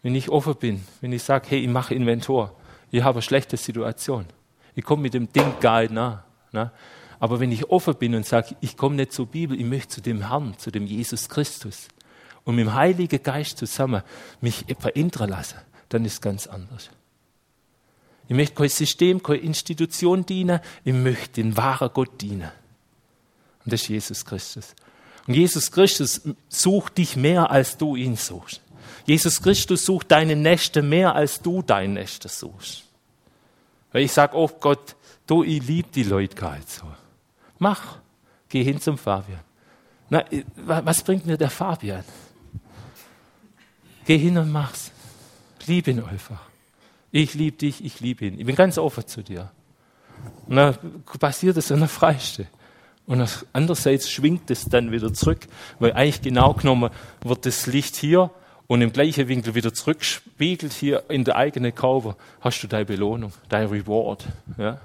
Wenn 0.00 0.14
ich 0.14 0.28
offen 0.28 0.54
bin, 0.54 0.84
wenn 1.00 1.12
ich 1.12 1.24
sage, 1.24 1.46
hey, 1.48 1.58
ich 1.58 1.68
mache 1.68 1.92
Inventor, 1.92 2.54
ich 2.92 3.02
habe 3.02 3.16
eine 3.16 3.22
schlechte 3.22 3.56
Situation, 3.56 4.26
ich 4.76 4.84
komme 4.84 5.02
mit 5.02 5.14
dem 5.14 5.28
Ding 5.32 5.54
gar 5.58 5.80
nicht 5.80 5.90
nah. 5.90 6.22
Ne? 6.52 6.70
Aber 7.18 7.40
wenn 7.40 7.50
ich 7.50 7.68
offen 7.68 7.96
bin 7.96 8.14
und 8.14 8.24
sage, 8.24 8.54
ich 8.60 8.76
komme 8.76 8.94
nicht 8.94 9.12
zur 9.12 9.26
Bibel, 9.26 9.58
ich 9.58 9.66
möchte 9.66 9.88
zu 9.88 10.02
dem 10.02 10.28
Herrn, 10.28 10.56
zu 10.56 10.70
dem 10.70 10.86
Jesus 10.86 11.28
Christus 11.28 11.88
und 12.44 12.54
mit 12.54 12.64
dem 12.64 12.74
Heiligen 12.74 13.20
Geist 13.24 13.58
zusammen 13.58 14.04
mich 14.40 14.66
verändern 14.78 15.30
lassen, 15.30 15.58
dann 15.88 16.04
ist 16.04 16.12
es 16.12 16.20
ganz 16.20 16.46
anders. 16.46 16.90
Ich 18.28 18.36
möchte 18.36 18.54
kein 18.54 18.68
System, 18.68 19.22
keine 19.22 19.38
Institution 19.38 20.24
dienen, 20.24 20.60
ich 20.84 20.92
möchte 20.92 21.42
den 21.42 21.56
wahren 21.56 21.90
Gott 21.92 22.20
dienen. 22.20 22.50
Und 23.64 23.72
das 23.72 23.82
ist 23.82 23.88
Jesus 23.88 24.24
Christus. 24.24 24.74
Und 25.26 25.34
Jesus 25.34 25.72
Christus 25.72 26.20
sucht 26.48 26.98
dich 26.98 27.16
mehr, 27.16 27.50
als 27.50 27.76
du 27.76 27.96
ihn 27.96 28.16
suchst. 28.16 28.60
Jesus 29.06 29.42
Christus 29.42 29.84
sucht 29.84 30.10
deine 30.10 30.36
Nächte 30.36 30.82
mehr, 30.82 31.14
als 31.14 31.40
du 31.40 31.62
deine 31.62 31.94
Nächte 31.94 32.28
suchst. 32.28 32.84
Weil 33.92 34.02
ich 34.02 34.12
sage 34.12 34.36
oft, 34.36 34.60
Gott, 34.60 34.96
du, 35.26 35.42
ich 35.42 35.66
liebe 35.66 35.88
die 35.94 36.02
Leute 36.02 36.36
gar 36.36 36.56
nicht 36.56 36.70
so. 36.70 36.84
Mach, 37.58 37.98
geh 38.50 38.62
hin 38.62 38.80
zum 38.80 38.98
Fabian. 38.98 39.40
Na, 40.10 40.24
was 40.56 41.02
bringt 41.02 41.26
mir 41.26 41.38
der 41.38 41.50
Fabian? 41.50 42.04
Geh 44.04 44.18
hin 44.18 44.36
und 44.36 44.50
mach's. 44.50 44.90
Lieb 45.66 45.88
ihn 45.88 46.02
einfach. 46.02 46.40
Ich 47.10 47.34
liebe 47.34 47.56
dich, 47.56 47.84
ich 47.84 48.00
liebe 48.00 48.26
ihn. 48.26 48.38
Ich 48.38 48.46
bin 48.46 48.54
ganz 48.54 48.78
offen 48.78 49.06
zu 49.06 49.22
dir. 49.22 49.50
Und 50.46 50.56
dann 50.56 50.76
passiert 51.18 51.56
es 51.56 51.72
an 51.72 51.80
der 51.80 51.88
Freiste. 51.88 52.46
Und 53.06 53.26
andererseits 53.54 54.10
schwingt 54.10 54.50
es 54.50 54.66
dann 54.66 54.92
wieder 54.92 55.12
zurück, 55.14 55.46
weil 55.78 55.92
eigentlich 55.94 56.20
genau 56.20 56.52
genommen 56.52 56.90
wird 57.22 57.46
das 57.46 57.66
Licht 57.66 57.96
hier 57.96 58.30
und 58.66 58.82
im 58.82 58.92
gleichen 58.92 59.28
Winkel 59.28 59.54
wieder 59.54 59.72
zurückspiegelt 59.72 60.74
hier 60.74 61.04
in 61.08 61.24
der 61.24 61.36
eigenen 61.36 61.74
Körper, 61.74 62.16
hast 62.40 62.62
du 62.62 62.66
deine 62.66 62.84
Belohnung, 62.84 63.32
dein 63.48 63.68
Reward. 63.68 64.26
Ja? 64.58 64.78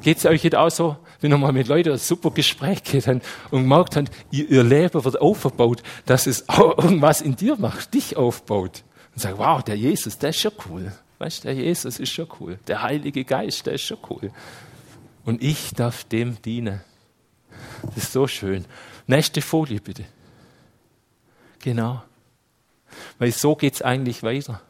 Geht 0.00 0.18
es 0.18 0.26
euch 0.26 0.44
jetzt 0.44 0.54
auch 0.54 0.70
so, 0.70 0.96
wenn 1.20 1.32
ihr 1.32 1.38
mal 1.38 1.52
mit 1.52 1.66
Leuten 1.66 1.90
ein 1.90 1.98
super 1.98 2.30
Gespräch 2.30 2.84
geht 2.84 3.08
und 3.50 3.66
merkt, 3.66 3.96
ihr, 4.30 4.48
ihr 4.48 4.62
Leben 4.62 5.04
wird 5.04 5.20
aufgebaut, 5.20 5.82
dass 6.04 6.28
es 6.28 6.48
auch 6.48 6.78
irgendwas 6.78 7.20
in 7.20 7.34
dir 7.34 7.56
macht, 7.56 7.94
dich 7.94 8.16
aufbaut. 8.16 8.84
Und 9.16 9.22
sagt, 9.22 9.38
wow, 9.38 9.62
der 9.62 9.78
Jesus, 9.78 10.18
der 10.18 10.28
ist 10.28 10.40
schon 10.40 10.52
cool. 10.68 10.92
Weißt 11.16 11.44
der 11.44 11.54
Jesus 11.54 11.98
ist 11.98 12.10
schon 12.12 12.28
cool. 12.38 12.58
Der 12.66 12.82
Heilige 12.82 13.24
Geist, 13.24 13.64
der 13.64 13.72
ist 13.72 13.82
schon 13.82 13.96
cool. 14.10 14.30
Und 15.24 15.42
ich 15.42 15.72
darf 15.72 16.04
dem 16.04 16.40
dienen. 16.42 16.82
Das 17.82 17.96
ist 17.96 18.12
so 18.12 18.26
schön. 18.26 18.66
Nächste 19.06 19.40
Folie 19.40 19.80
bitte. 19.80 20.04
Genau. 21.60 22.02
Weil 23.18 23.32
so 23.32 23.56
geht 23.56 23.72
es 23.72 23.80
eigentlich 23.80 24.22
weiter. 24.22 24.60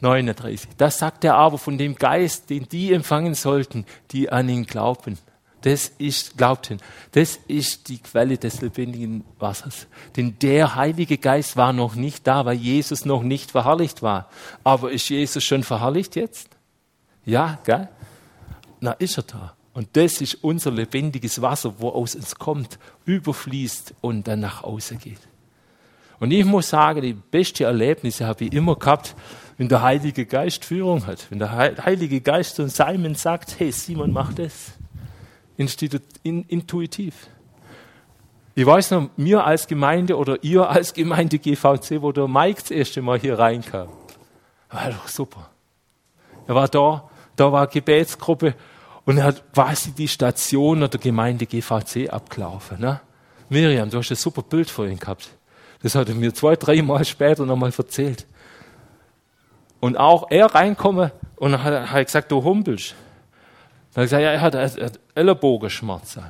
39. 0.00 0.68
Das 0.76 0.98
sagt 0.98 1.24
er 1.24 1.36
aber 1.36 1.56
von 1.56 1.78
dem 1.78 1.94
Geist, 1.94 2.50
den 2.50 2.68
die 2.68 2.92
empfangen 2.92 3.34
sollten, 3.34 3.86
die 4.10 4.30
an 4.30 4.50
ihn 4.50 4.66
glauben. 4.66 5.18
Das 5.66 5.88
ist, 5.98 6.38
glaubten, 6.38 6.78
das 7.10 7.40
ist 7.48 7.88
die 7.88 7.98
Quelle 7.98 8.38
des 8.38 8.60
lebendigen 8.60 9.24
Wassers. 9.40 9.88
Denn 10.16 10.38
der 10.38 10.76
Heilige 10.76 11.18
Geist 11.18 11.56
war 11.56 11.72
noch 11.72 11.96
nicht 11.96 12.24
da, 12.24 12.44
weil 12.44 12.54
Jesus 12.54 13.04
noch 13.04 13.24
nicht 13.24 13.50
verherrlicht 13.50 14.00
war. 14.00 14.30
Aber 14.62 14.92
ist 14.92 15.08
Jesus 15.08 15.42
schon 15.42 15.64
verherrlicht 15.64 16.14
jetzt? 16.14 16.50
Ja, 17.24 17.58
gell? 17.64 17.88
Na, 18.78 18.92
ist 18.92 19.16
er 19.16 19.24
da. 19.24 19.56
Und 19.72 19.88
das 19.94 20.20
ist 20.20 20.34
unser 20.44 20.70
lebendiges 20.70 21.42
Wasser, 21.42 21.74
wo 21.78 21.88
aus 21.88 22.14
uns 22.14 22.36
kommt, 22.36 22.78
überfließt 23.04 23.94
und 24.02 24.28
dann 24.28 24.38
nach 24.38 24.62
außen 24.62 25.00
geht. 25.00 25.18
Und 26.20 26.30
ich 26.30 26.44
muss 26.44 26.68
sagen, 26.68 27.02
die 27.02 27.12
beste 27.12 27.64
Erlebnisse 27.64 28.24
habe 28.24 28.44
ich 28.44 28.52
immer 28.52 28.76
gehabt, 28.76 29.16
wenn 29.58 29.68
der 29.68 29.82
Heilige 29.82 30.26
Geist 30.26 30.64
Führung 30.64 31.04
hat. 31.08 31.28
Wenn 31.28 31.40
der 31.40 31.50
Heilige 31.56 32.20
Geist 32.20 32.54
zu 32.54 32.68
Simon 32.68 33.16
sagt, 33.16 33.58
hey 33.58 33.72
Simon, 33.72 34.12
mach 34.12 34.32
das. 34.32 34.76
Intuitiv. 35.56 37.28
Ich 38.54 38.64
weiß 38.64 38.92
noch, 38.92 39.10
mir 39.16 39.44
als 39.44 39.66
Gemeinde 39.66 40.16
oder 40.16 40.42
ihr 40.42 40.68
als 40.68 40.94
Gemeinde 40.94 41.38
GVC, 41.38 42.00
wo 42.00 42.12
der 42.12 42.26
Mike 42.26 42.62
das 42.62 42.70
erste 42.70 43.02
Mal 43.02 43.18
hier 43.18 43.38
reinkam, 43.38 43.88
war 44.70 44.90
doch 44.90 45.08
super. 45.08 45.50
Er 46.46 46.54
war 46.54 46.68
da, 46.68 47.08
da 47.36 47.52
war 47.52 47.66
Gebetsgruppe 47.66 48.54
und 49.04 49.18
er 49.18 49.24
hat 49.24 49.52
quasi 49.52 49.92
die 49.92 50.08
Station 50.08 50.80
der 50.80 50.88
Gemeinde 50.88 51.46
GVC 51.46 52.10
abgelaufen. 52.10 52.80
Ne? 52.80 53.00
Miriam, 53.48 53.90
du 53.90 53.98
hast 53.98 54.10
ein 54.10 54.16
super 54.16 54.42
Bild 54.42 54.70
vor 54.70 54.86
ihm 54.86 54.98
gehabt. 54.98 55.28
Das 55.82 55.94
hat 55.94 56.08
er 56.08 56.14
mir 56.14 56.34
zwei, 56.34 56.56
drei 56.56 56.80
Mal 56.82 57.04
später 57.04 57.44
nochmal 57.46 57.72
erzählt. 57.76 58.26
Und 59.80 59.96
auch 59.96 60.30
er 60.30 60.46
reinkomme 60.46 61.12
und 61.36 61.62
hat 61.62 61.92
er 61.92 62.04
gesagt, 62.04 62.32
du 62.32 62.42
humpelst. 62.42 62.94
Dann 63.96 64.04
hat 64.04 64.12
er 64.12 64.18
gesagt, 64.18 64.54
ja, 64.54 64.60
er 64.60 64.86
hat 64.86 65.00
Ellenbogenschmerzen. 65.14 66.24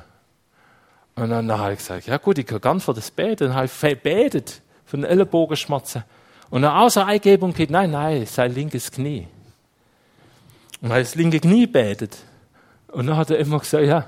Und 1.15 1.29
dann 1.31 1.51
habe 1.51 1.73
ich 1.73 1.79
gesagt, 1.79 2.07
ja 2.07 2.15
gut, 2.15 2.37
ich 2.37 2.45
kann 2.45 2.61
gern 2.61 2.79
für 2.79 2.93
das 2.93 3.11
beten. 3.11 3.49
Dann 3.49 3.55
habe 3.55 3.65
ich 3.65 3.77
gebetet 3.77 4.61
für 4.85 4.95
den 4.95 5.03
Ellenbogenschmerzen. 5.03 6.05
Und 6.49 6.61
dann 6.61 6.71
außer 6.71 7.05
Eingebung 7.05 7.53
geht, 7.53 7.69
nein, 7.69 7.91
nein, 7.91 8.25
sein 8.25 8.53
linkes 8.53 8.89
Knie. 8.89 9.27
Und 10.79 10.91
er 10.91 10.99
das 10.99 11.15
linke 11.15 11.41
Knie 11.41 11.67
betet. 11.67 12.17
Und 12.87 13.07
dann 13.07 13.17
hat 13.17 13.31
er 13.31 13.37
immer 13.39 13.59
gesagt, 13.59 13.83
ja, 13.83 14.05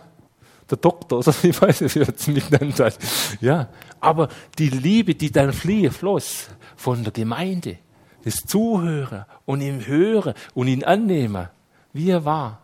der 0.71 0.77
Doktor, 0.77 1.19
oder 1.19 1.33
ich 1.43 1.61
weiß 1.61 1.81
nicht, 1.81 1.95
wie 1.95 1.99
er 1.99 2.15
es 2.15 2.27
mich 2.27 2.49
genannt 2.49 2.79
hat. 2.79 2.97
Ja, 3.41 3.67
aber 3.99 4.29
die 4.57 4.69
Liebe, 4.69 5.15
die 5.15 5.33
dann 5.33 5.51
fliehe, 5.51 5.91
floss 5.91 6.47
von 6.77 7.03
der 7.03 7.11
Gemeinde, 7.11 7.77
das 8.23 8.35
Zuhören 8.35 9.25
und 9.45 9.59
ihm 9.59 9.85
hören 9.85 10.33
und 10.53 10.67
ihn 10.67 10.85
annehmen, 10.85 11.49
wie 11.91 12.09
er 12.09 12.23
war, 12.23 12.61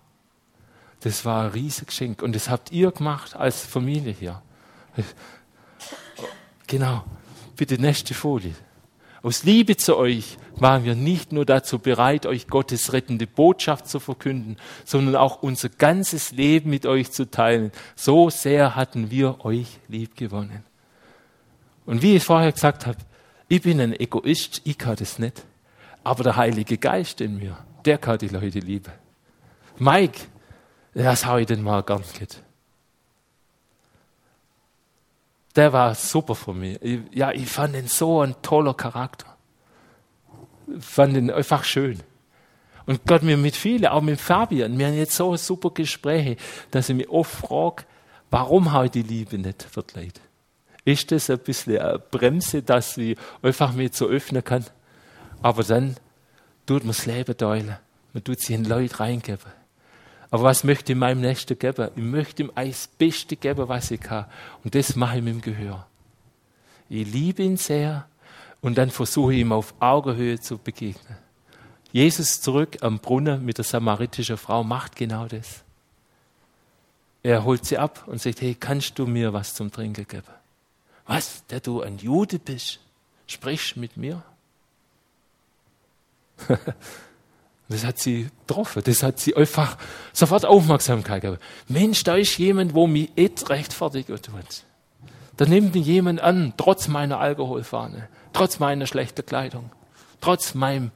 das 1.06 1.24
war 1.24 1.44
ein 1.44 1.52
riesiges 1.52 1.86
Geschenk. 1.86 2.24
Und 2.24 2.36
das 2.36 2.50
habt 2.50 2.72
ihr 2.72 2.92
gemacht 2.92 3.36
als 3.36 3.64
Familie 3.64 4.12
hier. 4.12 4.42
Genau. 6.66 7.04
Bitte 7.56 7.80
nächste 7.80 8.16
Folie. 8.16 8.56
Aus 9.22 9.44
Liebe 9.44 9.78
zu 9.78 9.98
euch 9.98 10.40
waren 10.56 10.84
wir 10.84 10.96
nicht 10.96 11.32
nur 11.32 11.46
dazu 11.46 11.78
bereit, 11.78 12.26
euch 12.26 12.48
Gottes 12.48 12.92
rettende 12.92 13.28
Botschaft 13.28 13.88
zu 13.88 14.00
verkünden, 14.00 14.58
sondern 14.84 15.16
auch 15.16 15.44
unser 15.44 15.70
ganzes 15.70 16.32
Leben 16.32 16.72
mit 16.72 16.88
euch 16.88 17.12
zu 17.12 17.30
teilen. 17.30 17.72
So 17.96 18.32
sehr 18.32 18.76
hatten 18.76 19.12
wir 19.12 19.46
euch 19.46 19.80
lieb 19.88 20.16
gewonnen. 20.16 20.64
Und 21.86 22.02
wie 22.02 22.16
ich 22.16 22.24
vorher 22.24 22.52
gesagt 22.52 22.88
habe, 22.88 22.98
ich 23.48 23.62
bin 23.62 23.80
ein 23.80 23.94
Egoist, 23.94 24.62
ich 24.64 24.78
kann 24.80 24.96
das 24.96 25.20
nicht. 25.20 25.46
Aber 26.04 26.24
der 26.24 26.36
Heilige 26.36 26.80
Geist 26.80 27.22
in 27.22 27.38
mir, 27.38 27.58
der 27.86 28.00
kann 28.00 28.18
die 28.18 28.28
Leute 28.28 28.58
lieben. 28.58 28.92
Mike, 29.78 30.22
das 31.04 31.26
habe 31.26 31.42
ich 31.42 31.48
den 31.48 31.62
mal 31.62 31.84
gern 31.84 32.04
gehabt. 32.14 32.42
Der 35.56 35.72
war 35.72 35.94
super 35.96 36.36
für 36.36 36.54
mich. 36.54 36.80
ja, 37.12 37.32
ich 37.32 37.48
fand 37.48 37.76
ihn 37.76 37.88
so 37.88 38.22
ein 38.22 38.36
toller 38.42 38.74
Charakter. 38.74 39.38
Ich 40.68 40.84
fand 40.84 41.16
ihn 41.16 41.30
einfach 41.30 41.64
schön. 41.64 42.02
Und 42.86 43.06
Gott 43.06 43.24
mir 43.24 43.38
mit 43.38 43.56
vielen, 43.56 43.88
auch 43.88 44.02
mit 44.02 44.20
Fabian, 44.20 44.78
wir 44.78 44.88
haben 44.88 44.96
jetzt 44.96 45.16
so 45.16 45.36
super 45.38 45.72
Gespräche, 45.72 46.38
dass 46.72 46.90
ich 46.90 46.96
mich 46.96 47.10
oft 47.10 47.34
frage, 47.34 47.84
warum 48.30 48.72
habe 48.72 48.86
ich 48.86 48.92
die 48.92 49.02
Liebe 49.02 49.38
nicht 49.38 49.64
verkleidet? 49.64 50.22
Ist 50.84 51.12
das 51.12 51.30
ein 51.30 51.40
bisschen 51.40 51.80
eine 51.80 52.00
Bremse, 52.00 52.62
dass 52.62 52.98
ich 52.98 53.18
einfach 53.42 53.74
mich 53.74 53.96
so 53.96 54.08
öffnen 54.08 54.44
kann? 54.44 54.66
Aber 55.42 55.64
dann 55.64 55.96
tut 56.66 56.84
man 56.84 56.90
das 56.90 57.06
Leben 57.06 57.36
teilen. 57.36 57.78
Man 58.14 58.24
tut 58.24 58.40
sich 58.40 58.56
in 58.56 58.66
Leute 58.66 59.00
reingeben. 59.00 59.52
Aber 60.36 60.44
was 60.44 60.66
möchte 60.66 60.92
ich 60.92 60.98
meinem 60.98 61.22
Nächsten 61.22 61.58
geben? 61.58 61.92
Ich 61.96 62.04
möchte 62.04 62.44
ihm 62.44 62.52
das 62.54 62.88
Beste 62.88 63.38
geben, 63.38 63.70
was 63.70 63.90
ich 63.90 64.02
kann. 64.02 64.26
Und 64.66 64.76
das 64.76 64.98
mache 64.98 65.16
ich 65.16 65.24
mit 65.24 65.36
dem 65.36 65.40
Gehör. 65.40 65.88
Ich 66.90 67.10
liebe 67.10 67.42
ihn 67.42 67.56
sehr 67.56 68.06
und 68.60 68.78
dann 68.78 68.90
versuche 68.92 69.34
ich 69.34 69.40
ihm 69.40 69.54
auf 69.54 69.74
Augenhöhe 69.80 70.38
zu 70.38 70.58
begegnen. 70.58 71.16
Jesus 71.94 72.42
zurück 72.42 72.80
am 72.82 73.00
Brunnen 73.00 73.46
mit 73.46 73.60
der 73.60 73.64
samaritischen 73.64 74.36
Frau 74.36 74.62
macht 74.66 74.98
genau 74.98 75.26
das. 75.26 75.64
Er 77.24 77.46
holt 77.46 77.64
sie 77.64 77.78
ab 77.78 78.04
und 78.06 78.22
sagt, 78.22 78.42
hey, 78.42 78.58
kannst 78.60 79.00
du 79.00 79.08
mir 79.08 79.32
was 79.32 79.54
zum 79.54 79.72
Trinken 79.72 80.06
geben? 80.06 80.34
Was, 81.08 81.46
der 81.46 81.62
du 81.62 81.82
ein 81.82 81.98
Jude 81.98 82.40
bist? 82.40 82.82
Sprichst 83.26 83.78
mit 83.78 83.96
mir? 83.96 84.22
Das 87.68 87.84
hat 87.84 87.98
sie 87.98 88.30
getroffen. 88.48 88.84
Das 88.86 89.02
hat 89.02 89.20
sie 89.20 89.36
einfach 89.36 89.78
sofort 90.14 90.46
Aufmerksamkeit 90.46 91.22
gegeben. 91.22 91.42
Mensch, 91.68 92.04
da 92.04 92.16
ist 92.16 92.38
jemand, 92.38 92.74
wo 92.74 92.86
mich 92.86 93.12
et 93.16 93.50
rechtfertigen 93.50 94.22
tut. 94.22 94.64
Da 95.38 95.46
nimmt 95.46 95.74
mich 95.74 95.86
jemand 95.86 96.22
an, 96.22 96.54
trotz 96.58 96.88
meiner 96.88 97.20
Alkoholfahne, 97.20 98.08
trotz 98.34 98.60
meiner 98.60 98.88
schlechten 98.88 99.26
Kleidung, 99.26 99.72
trotz 100.22 100.54
meinem 100.54 100.92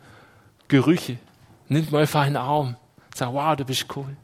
Gerüche. 0.67 1.17
Nimmt 1.67 1.91
mir 1.91 1.99
einfach 1.99 2.21
einen 2.21 2.38
Arm. 2.38 2.77
Sagt, 3.13 3.34
wow, 3.34 3.55
du 3.55 3.65
bist 3.65 3.86
cool. 3.95 4.15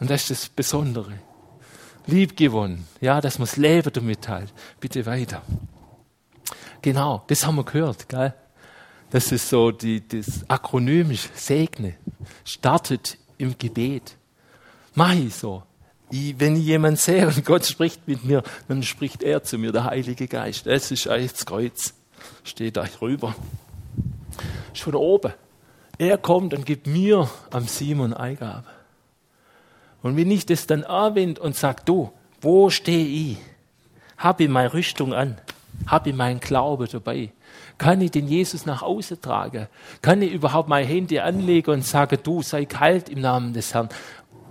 Und 0.00 0.10
das 0.10 0.22
ist 0.22 0.30
das 0.30 0.48
Besondere. 0.48 1.12
Lieb 2.06 2.36
gewonnen. 2.36 2.86
Ja, 3.00 3.20
das 3.20 3.56
Leben 3.56 3.92
damit 3.92 4.22
teilt. 4.22 4.52
Bitte 4.80 5.04
weiter. 5.04 5.42
Genau, 6.80 7.22
das 7.26 7.44
haben 7.44 7.56
wir 7.56 7.64
gehört, 7.64 8.08
gell? 8.08 8.32
Das 9.10 9.32
ist 9.32 9.48
so 9.48 9.70
die, 9.70 10.06
das 10.06 10.44
akronymisch 10.48 11.28
Segne. 11.34 11.94
Startet 12.44 13.16
im 13.38 13.56
Gebet. 13.56 14.16
Mach 14.94 15.14
ich 15.14 15.34
so. 15.34 15.62
Ich, 16.10 16.38
wenn 16.38 16.56
ich 16.56 16.64
jemanden 16.64 16.96
sehe 16.96 17.26
und 17.26 17.44
Gott 17.44 17.64
spricht 17.66 18.06
mit 18.06 18.24
mir, 18.24 18.42
dann 18.66 18.82
spricht 18.82 19.22
er 19.22 19.42
zu 19.42 19.58
mir, 19.58 19.72
der 19.72 19.84
Heilige 19.84 20.26
Geist. 20.26 20.66
Das 20.66 20.90
ist 20.90 21.06
eigentlich 21.08 21.32
das 21.32 21.46
Kreuz. 21.46 21.94
Steht 22.44 22.76
da 22.76 22.86
rüber. 23.00 23.34
Ist 24.72 24.82
von 24.82 24.94
oben. 24.94 25.32
Er 25.98 26.18
kommt 26.18 26.54
und 26.54 26.64
gibt 26.64 26.86
mir 26.86 27.28
am 27.50 27.66
Simon 27.66 28.14
Eingabe. 28.14 28.64
Und 30.02 30.16
wenn 30.16 30.30
ich 30.30 30.46
das 30.46 30.66
dann 30.66 30.84
anwende 30.84 31.40
und 31.40 31.56
sage, 31.56 31.82
du, 31.84 32.12
wo 32.40 32.70
stehe 32.70 33.32
ich? 33.32 33.38
Habe 34.16 34.44
ich 34.44 34.48
meine 34.48 34.72
Rüstung 34.72 35.12
an? 35.12 35.38
Habe 35.86 36.10
ich 36.10 36.16
meinen 36.16 36.40
Glaube 36.40 36.86
dabei? 36.86 37.32
Kann 37.78 38.00
ich 38.00 38.10
den 38.10 38.26
Jesus 38.26 38.66
nach 38.66 38.82
außen 38.82 39.22
tragen? 39.22 39.68
Kann 40.02 40.20
ich 40.20 40.32
überhaupt 40.32 40.68
mein 40.68 40.84
Handy 40.86 41.20
anlegen 41.20 41.70
und 41.70 41.84
sagen, 41.84 42.18
du 42.22 42.42
sei 42.42 42.64
kalt 42.64 43.08
im 43.08 43.20
Namen 43.20 43.52
des 43.52 43.72
Herrn? 43.72 43.88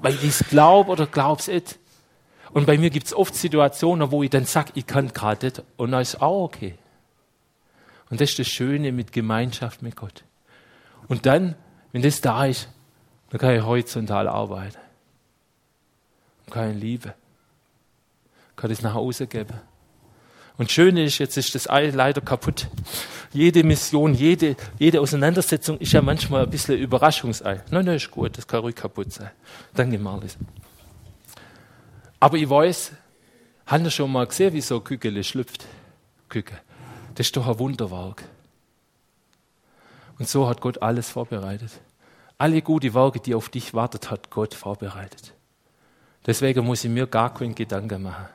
Weil 0.01 0.13
ich 0.15 0.23
es 0.23 0.45
glaube 0.49 0.89
oder 0.89 1.05
glaub's 1.05 1.47
nicht. 1.47 1.77
Und 2.51 2.65
bei 2.65 2.77
mir 2.77 2.89
gibt 2.89 3.07
es 3.07 3.13
oft 3.13 3.35
Situationen, 3.35 4.11
wo 4.11 4.23
ich 4.23 4.29
dann 4.29 4.45
sage, 4.45 4.71
ich 4.75 4.87
kann 4.87 5.11
gerade 5.11 5.47
nicht. 5.47 5.63
Und 5.75 5.91
dann 5.91 6.01
ist 6.01 6.21
auch 6.21 6.45
okay. 6.45 6.75
Und 8.09 8.21
das 8.21 8.29
ist 8.29 8.39
das 8.39 8.47
Schöne 8.47 8.93
mit 8.93 9.11
Gemeinschaft 9.11 9.81
mit 9.81 9.97
Gott. 9.97 10.23
Und 11.09 11.25
dann, 11.25 11.55
wenn 11.91 12.01
das 12.01 12.21
da 12.21 12.45
ist, 12.45 12.69
dann 13.29 13.41
kann 13.41 13.55
ich 13.55 13.61
horizontal 13.61 14.29
arbeiten. 14.29 14.77
Und 16.45 16.53
kann 16.53 16.71
ich 16.71 16.81
lieben. 16.81 17.13
Kann 18.55 18.71
es 18.71 18.81
nach 18.81 18.93
Hause 18.93 19.27
geben. 19.27 19.59
Und 20.57 20.71
schön 20.71 20.97
ist, 20.97 21.19
jetzt 21.19 21.37
ist 21.37 21.53
das 21.53 21.69
Ei 21.69 21.89
leider 21.89 22.21
kaputt. 22.21 22.67
Jede 23.31 23.63
Mission, 23.63 24.13
jede, 24.13 24.55
jede 24.79 24.99
Auseinandersetzung 25.01 25.77
ist 25.77 25.91
ja 25.91 26.01
manchmal 26.01 26.43
ein 26.43 26.49
bisschen 26.49 26.77
Überraschungsei. 26.77 27.61
Nein, 27.69 27.85
nein, 27.85 27.95
ist 27.95 28.09
gut, 28.09 28.37
das 28.37 28.47
kann 28.47 28.61
ruhig 28.61 28.75
kaputt 28.75 29.13
sein. 29.13 29.29
Danke, 29.75 29.99
Marlies. 29.99 30.37
Aber 32.19 32.37
ich 32.37 32.49
weiß, 32.49 32.93
haben 33.67 33.83
ihr 33.83 33.91
schon 33.91 34.11
mal 34.11 34.25
gesehen, 34.25 34.53
wie 34.53 34.61
so 34.61 34.77
ein 34.77 34.83
Kückele 34.83 35.23
schlüpft? 35.23 35.65
Kücke. 36.29 36.57
Das 37.13 37.27
ist 37.27 37.37
doch 37.37 37.47
ein 37.47 37.59
Wunderwerk. 37.59 38.23
Und 40.17 40.27
so 40.27 40.47
hat 40.47 40.61
Gott 40.61 40.81
alles 40.81 41.09
vorbereitet. 41.09 41.71
Alle 42.39 42.61
gute 42.61 42.93
Werke, 42.93 43.19
die 43.19 43.35
auf 43.35 43.49
dich 43.49 43.73
wartet, 43.73 44.09
hat 44.09 44.29
Gott 44.29 44.53
vorbereitet. 44.53 45.33
Deswegen 46.25 46.65
muss 46.65 46.83
ich 46.83 46.89
mir 46.89 47.07
gar 47.07 47.33
keinen 47.33 47.55
Gedanken 47.55 48.03
machen. 48.03 48.27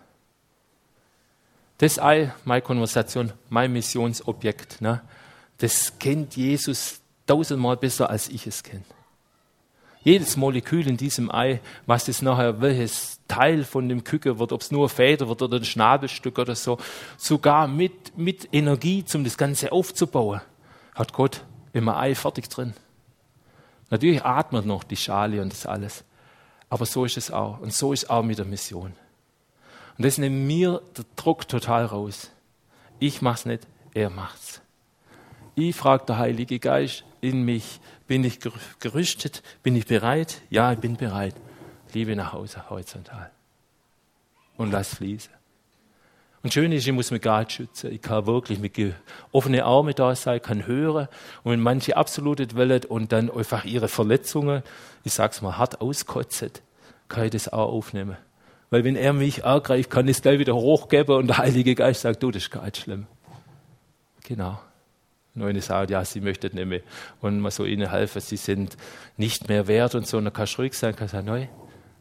Das 1.83 1.99
all, 1.99 2.33
meine 2.45 2.63
Konversation, 2.63 3.33
mein 3.49 3.73
Missionsobjekt, 3.73 4.81
ne, 4.81 5.01
das 5.59 5.99
kennt 5.99 6.37
Jesus 6.37 7.01
tausendmal 7.27 7.77
besser, 7.77 8.09
als 8.09 8.29
ich 8.29 8.47
es 8.47 8.63
kenne. 8.63 8.85
Jedes 10.05 10.37
Molekül 10.37 10.87
in 10.87 10.97
diesem 10.97 11.29
Ei, 11.35 11.61
was 11.87 12.07
es 12.07 12.23
nachher, 12.23 12.61
welches 12.61 13.19
Teil 13.27 13.65
von 13.65 13.89
dem 13.89 14.05
Küken 14.05 14.39
wird, 14.39 14.53
ob 14.53 14.61
es 14.61 14.71
nur 14.71 14.89
Feder 14.89 15.27
wird 15.27 15.43
oder 15.43 15.57
ein 15.57 15.65
Schnabelstück 15.65 16.39
oder 16.39 16.55
so, 16.55 16.79
sogar 17.17 17.67
mit, 17.67 18.17
mit 18.17 18.49
Energie, 18.53 19.05
um 19.15 19.25
das 19.25 19.37
Ganze 19.37 19.73
aufzubauen, 19.73 20.41
hat 20.95 21.13
Gott 21.13 21.45
immer 21.73 21.97
Ei 21.97 22.15
fertig 22.15 22.49
drin. 22.49 22.75
Natürlich 23.91 24.25
atmet 24.25 24.67
noch 24.67 24.85
die 24.85 24.95
Schale 24.95 25.43
und 25.43 25.53
das 25.53 25.67
alles. 25.67 26.05
Aber 26.69 26.87
so 26.87 27.05
ist 27.05 27.17
es 27.17 27.33
auch. 27.33 27.59
Und 27.59 27.75
so 27.75 27.93
ist 27.93 28.05
es 28.05 28.11
auch 28.11 28.23
mit 28.23 28.39
der 28.39 28.47
Mission. 28.47 28.93
Und 29.99 30.05
das 30.07 30.19
nimmt 30.19 30.47
mir 30.47 30.83
der 30.97 31.05
Druck 31.17 31.49
total 31.49 31.85
raus. 31.85 32.31
Ich 32.99 33.23
mach's 33.23 33.47
nicht, 33.47 33.67
er 33.95 34.11
macht's. 34.11 34.61
Ich 35.55 35.77
frage 35.77 36.07
der 36.07 36.19
Heilige 36.19 36.59
Geist 36.59 37.05
in 37.21 37.43
mich, 37.43 37.81
bin 38.07 38.25
ich 38.25 38.41
gerüstet? 38.81 39.43
Bin 39.63 39.77
ich 39.77 39.87
bereit? 39.87 40.41
Ja, 40.51 40.73
ich 40.73 40.79
bin 40.79 40.97
bereit. 40.97 41.35
Liebe 41.93 42.17
nach 42.17 42.33
Hause, 42.33 42.71
horizontal. 42.71 43.31
Und 44.57 44.71
lass 44.71 44.95
fließen. 44.95 45.33
Und 46.43 46.53
schön 46.53 46.73
ist, 46.73 46.87
ich 46.87 46.93
muss 46.93 47.11
mich 47.11 47.23
gar 47.23 47.41
nicht 47.41 47.53
schützen. 47.53 47.93
Ich 47.93 48.03
kann 48.03 48.27
wirklich 48.27 48.59
mit 48.59 48.77
offenen 49.31 49.61
Armen 49.61 49.95
da 49.95 50.15
sein, 50.17 50.43
kann 50.43 50.67
hören. 50.67 51.07
Und 51.45 51.53
wenn 51.53 51.61
manche 51.61 51.97
absolut 51.97 52.57
wollen 52.57 52.85
und 52.87 53.13
dann 53.13 53.31
einfach 53.31 53.65
ihre 53.65 53.89
Verletzungen, 53.89 54.63
ich 55.05 55.13
sag's 55.13 55.41
mal, 55.41 55.57
hart 55.57 55.81
auskotzen, 55.81 56.51
kann 57.09 57.27
ich 57.27 57.31
das 57.31 57.49
auch 57.49 57.73
aufnehmen. 57.73 58.17
Weil 58.73 58.85
wenn 58.85 58.97
er 58.97 59.13
mich 59.13 59.45
angreift, 59.45 59.91
kann 59.91 60.09
ich 60.09 60.17
es 60.17 60.23
gleich 60.23 60.39
wieder 60.39 60.55
hochgeben 60.55 61.17
und 61.17 61.27
der 61.27 61.37
Heilige 61.37 61.75
Geist 61.75 62.01
sagt, 62.01 62.23
du, 62.23 62.31
das 62.31 62.45
ist 62.45 62.51
gar 62.51 62.65
nicht 62.65 62.79
schlimm. 62.79 63.07
Genau. 64.25 64.59
Und 65.35 65.55
ich 65.55 65.67
sage, 65.67 65.93
ja, 65.93 66.03
sie 66.07 66.23
möchten 66.23 66.57
nicht 66.57 66.67
mehr 66.67 66.81
und 67.21 67.41
man 67.41 67.51
so 67.51 67.67
ihnen 67.67 67.91
helfen, 67.91 68.23
sie 68.23 68.39
sind 68.39 68.79
nicht 69.19 69.51
mehr 69.51 69.67
wert 69.67 69.95
und 69.95 70.07
so, 70.07 70.17
und 70.17 70.25
dann 70.25 70.33
kannst 70.33 70.57
du 70.57 70.63
ruhig 70.63 70.73
sein, 70.73 70.97
kannst 70.97 71.13
sagen, 71.13 71.27
nein, 71.27 71.51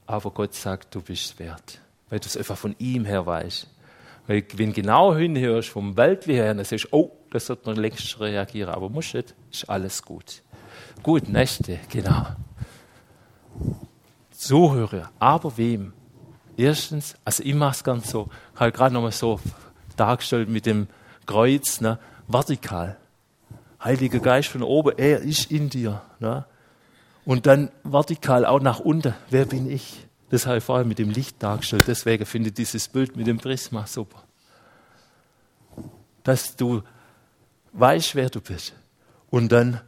aber 0.07 0.31
Gott 0.31 0.53
sagt, 0.53 0.95
du 0.95 1.01
bist 1.01 1.38
wert. 1.39 1.81
Weil 2.10 2.21
du 2.21 2.27
es 2.27 2.38
einfach 2.38 2.57
von 2.57 2.73
ihm 2.79 3.03
her 3.03 3.25
weißt. 3.25 3.67
Weil 4.27 4.45
wenn 4.55 4.69
du 4.69 4.81
genau 4.81 5.13
hinhörst, 5.13 5.67
vom 5.67 5.97
Weltlichen 5.97 6.41
her, 6.41 6.53
dann 6.53 6.63
sagst 6.63 6.86
du, 6.86 6.88
oh, 6.93 7.12
das 7.31 7.47
sollte 7.47 7.65
man 7.65 7.75
längst 7.75 8.17
reagieren, 8.21 8.73
aber 8.73 8.88
muss 8.88 9.13
nicht, 9.13 9.36
ist 9.51 9.69
alles 9.69 10.03
gut. 10.03 10.41
Gut, 11.03 11.27
nächste, 11.27 11.81
genau. 11.89 12.27
Zuhörer, 14.31 15.12
aber 15.19 15.57
wem? 15.57 15.91
Erstens, 16.62 17.15
also 17.26 17.41
ich 17.41 17.56
mache 17.56 17.71
es 17.71 17.84
ganz 17.84 18.12
so, 18.12 18.30
habe 18.56 18.71
gerade 18.71 18.93
nochmal 18.93 19.12
so 19.12 19.39
dargestellt 19.97 20.47
mit 20.47 20.67
dem 20.67 20.88
Kreuz, 21.26 21.82
ne, 21.82 21.97
vertikal. 22.28 22.97
Heiliger 23.84 24.19
Geist 24.19 24.50
von 24.50 24.62
oben, 24.62 24.95
er 24.95 25.21
ist 25.21 25.50
in 25.50 25.71
dir. 25.71 26.04
Ne? 26.19 26.45
Und 27.26 27.47
dann 27.47 27.71
vertikal 27.84 28.45
auch 28.45 28.62
nach 28.62 28.80
unten, 28.80 29.15
wer 29.32 29.45
bin 29.45 29.71
ich? 29.71 30.06
Das 30.30 30.45
habe 30.45 30.59
ich 30.59 30.64
vorher 30.64 30.86
mit 30.86 30.99
dem 30.99 31.09
Licht 31.09 31.41
dargestellt, 31.41 31.86
deswegen 31.88 32.28
finde 32.28 32.49
ich 32.49 32.53
dieses 32.53 32.88
Bild 32.89 33.16
mit 33.16 33.26
dem 33.26 33.39
Prisma 33.39 33.88
super. 33.88 34.22
Dass 36.24 36.55
du 36.55 36.84
weißt, 37.74 38.14
wer 38.14 38.30
du 38.30 38.39
bist. 38.39 38.74
Und 39.32 39.51
dann, 39.51 39.82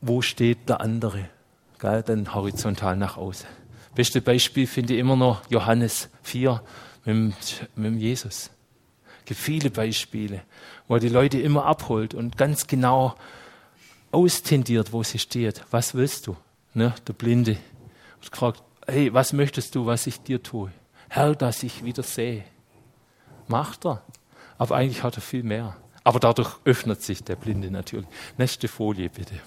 wo 0.00 0.22
steht 0.22 0.70
der 0.70 0.80
andere? 0.80 1.28
Gell? 1.78 2.02
Dann 2.02 2.34
horizontal 2.34 2.96
nach 2.96 3.18
außen. 3.18 3.65
Beste 3.96 4.20
Beispiel 4.20 4.66
finde 4.66 4.92
ich 4.92 5.00
immer 5.00 5.16
noch 5.16 5.50
Johannes 5.50 6.10
4 6.22 6.62
mit, 7.06 7.66
mit 7.76 7.98
Jesus. 7.98 8.50
Es 9.20 9.24
gibt 9.24 9.40
viele 9.40 9.70
Beispiele, 9.70 10.42
wo 10.86 10.94
er 10.94 11.00
die 11.00 11.08
Leute 11.08 11.40
immer 11.40 11.64
abholt 11.64 12.12
und 12.12 12.36
ganz 12.36 12.66
genau 12.66 13.14
austendiert, 14.12 14.92
wo 14.92 15.02
sie 15.02 15.18
steht. 15.18 15.64
Was 15.70 15.94
willst 15.94 16.26
du? 16.26 16.36
Ne, 16.74 16.94
der 17.08 17.14
Blinde 17.14 17.56
hat 18.20 18.30
gefragt, 18.30 18.62
hey, 18.86 19.14
was 19.14 19.32
möchtest 19.32 19.74
du, 19.74 19.86
was 19.86 20.06
ich 20.06 20.20
dir 20.20 20.42
tue? 20.42 20.70
Herr, 21.08 21.34
dass 21.34 21.62
ich 21.62 21.82
wieder 21.82 22.02
sehe. 22.02 22.44
Macht 23.48 23.86
er. 23.86 24.02
Aber 24.58 24.76
eigentlich 24.76 25.02
hat 25.04 25.16
er 25.16 25.22
viel 25.22 25.42
mehr. 25.42 25.74
Aber 26.04 26.20
dadurch 26.20 26.54
öffnet 26.66 27.00
sich 27.00 27.24
der 27.24 27.36
Blinde 27.36 27.70
natürlich. 27.70 28.06
Nächste 28.36 28.68
Folie 28.68 29.08
bitte. 29.08 29.40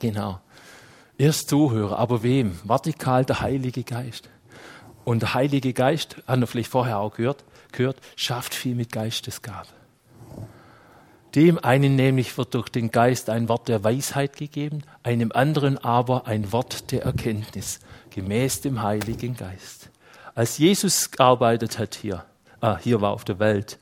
Genau. 0.00 0.40
Erst 1.18 1.48
Zuhörer, 1.48 1.98
aber 1.98 2.22
wem? 2.22 2.58
Vertikal 2.64 3.24
der 3.24 3.40
Heilige 3.40 3.84
Geist. 3.84 4.28
Und 5.04 5.22
der 5.22 5.32
Heilige 5.32 5.72
Geist, 5.72 6.16
haben 6.26 6.42
wir 6.42 6.46
vielleicht 6.46 6.70
vorher 6.70 6.98
auch 6.98 7.14
gehört, 7.14 7.42
gehört 7.72 7.96
schafft 8.16 8.54
viel 8.54 8.74
mit 8.74 8.92
Geistesgabe. 8.92 9.68
Dem 11.34 11.58
einen 11.58 11.96
nämlich 11.96 12.36
wird 12.36 12.54
durch 12.54 12.68
den 12.68 12.90
Geist 12.90 13.30
ein 13.30 13.48
Wort 13.48 13.68
der 13.68 13.82
Weisheit 13.82 14.36
gegeben, 14.36 14.82
einem 15.02 15.32
anderen 15.32 15.78
aber 15.78 16.26
ein 16.26 16.52
Wort 16.52 16.92
der 16.92 17.04
Erkenntnis, 17.04 17.80
gemäß 18.10 18.60
dem 18.60 18.82
Heiligen 18.82 19.36
Geist. 19.36 19.90
Als 20.34 20.58
Jesus 20.58 21.10
gearbeitet 21.10 21.78
hat 21.78 21.94
hier, 21.94 22.24
ah, 22.60 22.76
hier 22.76 23.00
war 23.00 23.12
auf 23.12 23.24
der 23.24 23.38
Welt, 23.38 23.78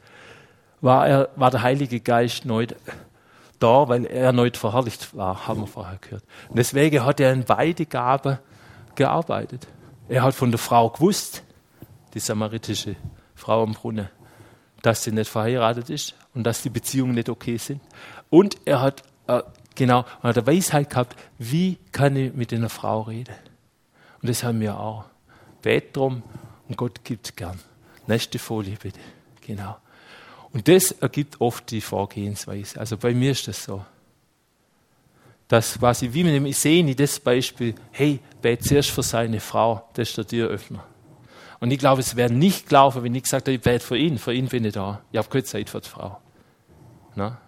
war, 0.80 1.08
er, 1.08 1.28
war 1.34 1.50
der 1.50 1.62
Heilige 1.62 1.98
Geist 1.98 2.44
neu 2.44 2.66
da, 3.64 3.88
weil 3.88 4.04
er 4.04 4.26
erneut 4.26 4.58
verherrlicht 4.58 5.16
war, 5.16 5.46
haben 5.46 5.60
wir 5.62 5.66
vorher 5.66 5.98
gehört. 5.98 6.24
Und 6.50 6.58
deswegen 6.58 7.04
hat 7.04 7.18
er 7.18 7.32
in 7.32 7.44
beide 7.44 7.86
Gaben 7.86 8.38
gearbeitet. 8.94 9.66
Er 10.08 10.22
hat 10.22 10.34
von 10.34 10.50
der 10.50 10.58
Frau 10.58 10.90
gewusst, 10.90 11.42
die 12.12 12.20
samaritische 12.20 12.96
Frau 13.34 13.62
am 13.62 13.72
Brunnen, 13.72 14.10
dass 14.82 15.02
sie 15.02 15.12
nicht 15.12 15.30
verheiratet 15.30 15.88
ist 15.88 16.14
und 16.34 16.44
dass 16.44 16.60
die 16.60 16.68
Beziehungen 16.68 17.14
nicht 17.14 17.30
okay 17.30 17.56
sind. 17.56 17.80
Und 18.28 18.58
er 18.66 18.82
hat 18.82 19.02
äh, 19.28 19.42
genau 19.74 20.04
er 20.22 20.28
hat 20.28 20.38
eine 20.38 20.46
Weisheit 20.46 20.90
gehabt, 20.90 21.16
wie 21.38 21.78
kann 21.90 22.16
ich 22.16 22.34
mit 22.34 22.52
einer 22.52 22.68
Frau 22.68 23.00
reden. 23.02 23.34
Und 24.20 24.28
das 24.28 24.44
haben 24.44 24.60
wir 24.60 24.78
auch. 24.78 25.06
Bet 25.62 25.96
drum 25.96 26.22
und 26.68 26.76
Gott 26.76 27.02
gibt 27.02 27.34
gern. 27.36 27.58
Nächste 28.06 28.38
Folie 28.38 28.76
bitte. 28.80 29.00
Genau. 29.40 29.76
Und 30.54 30.68
das 30.68 30.92
ergibt 30.92 31.40
oft 31.40 31.68
die 31.72 31.80
Vorgehensweise. 31.80 32.78
Also 32.78 32.96
bei 32.96 33.12
mir 33.12 33.32
ist 33.32 33.48
das 33.48 33.64
so. 33.64 33.84
Das 35.48 35.78
quasi, 35.78 36.12
wie 36.12 36.24
mit 36.24 36.32
dem 36.32 36.46
Iseni, 36.46 36.94
das 36.94 37.18
Beispiel, 37.18 37.74
hey, 37.90 38.20
bet 38.40 38.62
zuerst 38.62 38.90
für 38.90 39.02
seine 39.02 39.40
Frau, 39.40 39.88
das 39.94 40.10
ist 40.10 40.16
der 40.16 40.26
Türöffner. 40.26 40.86
Und 41.58 41.72
ich 41.72 41.78
glaube, 41.78 42.00
es 42.00 42.14
wäre 42.14 42.32
nicht 42.32 42.68
gelaufen, 42.68 43.02
wenn 43.02 43.14
ich 43.14 43.24
gesagt 43.24 43.48
hätte, 43.48 43.56
ich 43.56 43.60
bete 43.60 43.84
für 43.84 43.98
ihn, 43.98 44.16
für 44.16 44.32
ihn 44.32 44.46
bin 44.46 44.64
ich 44.64 44.74
da. 44.74 45.02
Ich 45.10 45.18
habe 45.18 45.28
keine 45.28 45.44
Zeit 45.44 45.68
für 45.68 45.80
die 45.80 45.88
Frau. 45.88 46.20
Na? 47.16 47.40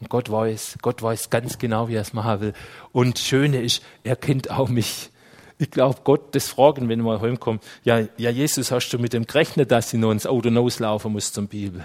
Und 0.00 0.08
Gott 0.08 0.30
weiß, 0.30 0.78
Gott 0.80 1.02
weiß 1.02 1.28
ganz 1.28 1.58
genau, 1.58 1.88
wie 1.88 1.96
er 1.96 2.02
es 2.02 2.14
machen 2.14 2.40
will. 2.40 2.52
Und 2.92 3.18
das 3.18 3.24
Schöne 3.24 3.60
ist, 3.60 3.82
er 4.02 4.16
kennt 4.16 4.50
auch 4.50 4.68
mich. 4.68 5.10
Ich 5.58 5.70
glaube, 5.70 6.00
Gott 6.04 6.34
das 6.34 6.48
fragen, 6.48 6.88
wenn 6.88 7.02
wir 7.02 7.20
heimkommen, 7.20 7.60
ja, 7.84 8.04
ja, 8.16 8.30
Jesus, 8.30 8.70
hast 8.70 8.90
du 8.90 8.98
mit 8.98 9.12
dem 9.12 9.26
gerechnet, 9.26 9.72
dass 9.72 9.92
ich 9.92 10.00
noch 10.00 10.12
ins 10.12 10.26
Auto 10.26 10.48
rauslaufen 10.48 11.12
muss 11.12 11.32
zum 11.32 11.48
Bibel? 11.48 11.84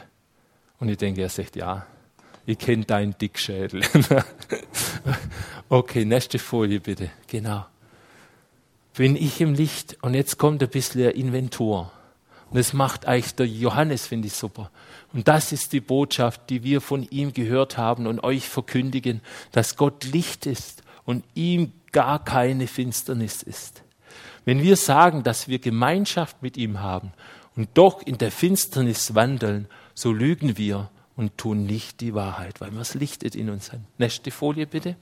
Und 0.83 0.89
ich 0.89 0.97
denke, 0.97 1.21
er 1.21 1.29
sagt, 1.29 1.55
ja, 1.55 1.85
ich 2.45 2.57
kenne 2.57 2.83
deinen 2.83 3.17
Dickschädel. 3.17 3.83
okay, 5.69 6.03
nächste 6.03 6.39
Folie 6.39 6.81
bitte. 6.81 7.09
Genau. 7.27 7.65
Bin 8.93 9.15
ich 9.15 9.39
im 9.39 9.53
Licht 9.53 9.95
und 10.01 10.13
jetzt 10.13 10.37
kommt 10.37 10.61
ein 10.61 10.67
bisschen 10.67 11.11
Inventur. 11.11 11.89
Und 12.49 12.57
das 12.57 12.73
macht 12.73 13.05
eigentlich 13.05 13.33
der 13.35 13.47
Johannes, 13.47 14.07
finde 14.07 14.27
ich 14.27 14.33
super. 14.33 14.71
Und 15.13 15.29
das 15.29 15.53
ist 15.53 15.71
die 15.71 15.79
Botschaft, 15.79 16.49
die 16.49 16.65
wir 16.65 16.81
von 16.81 17.03
ihm 17.03 17.31
gehört 17.31 17.77
haben 17.77 18.05
und 18.05 18.21
euch 18.21 18.49
verkündigen, 18.49 19.21
dass 19.53 19.77
Gott 19.77 20.03
Licht 20.03 20.45
ist 20.45 20.83
und 21.05 21.23
ihm 21.33 21.71
gar 21.93 22.21
keine 22.21 22.67
Finsternis 22.67 23.41
ist. 23.41 23.83
Wenn 24.43 24.61
wir 24.61 24.75
sagen, 24.75 25.23
dass 25.23 25.47
wir 25.47 25.59
Gemeinschaft 25.59 26.43
mit 26.43 26.57
ihm 26.57 26.81
haben 26.81 27.13
und 27.55 27.69
doch 27.75 28.01
in 28.01 28.17
der 28.17 28.31
Finsternis 28.31 29.15
wandeln, 29.15 29.69
so 29.93 30.11
lügen 30.11 30.57
wir 30.57 30.89
und 31.15 31.37
tun 31.37 31.65
nicht 31.65 32.01
die 32.01 32.13
Wahrheit, 32.13 32.61
weil 32.61 32.71
wir 32.71 32.79
das 32.79 32.95
Licht 32.95 33.23
in 33.23 33.49
uns 33.49 33.71
haben. 33.71 33.85
Nächste 33.97 34.31
Folie 34.31 34.65
bitte. 34.65 34.95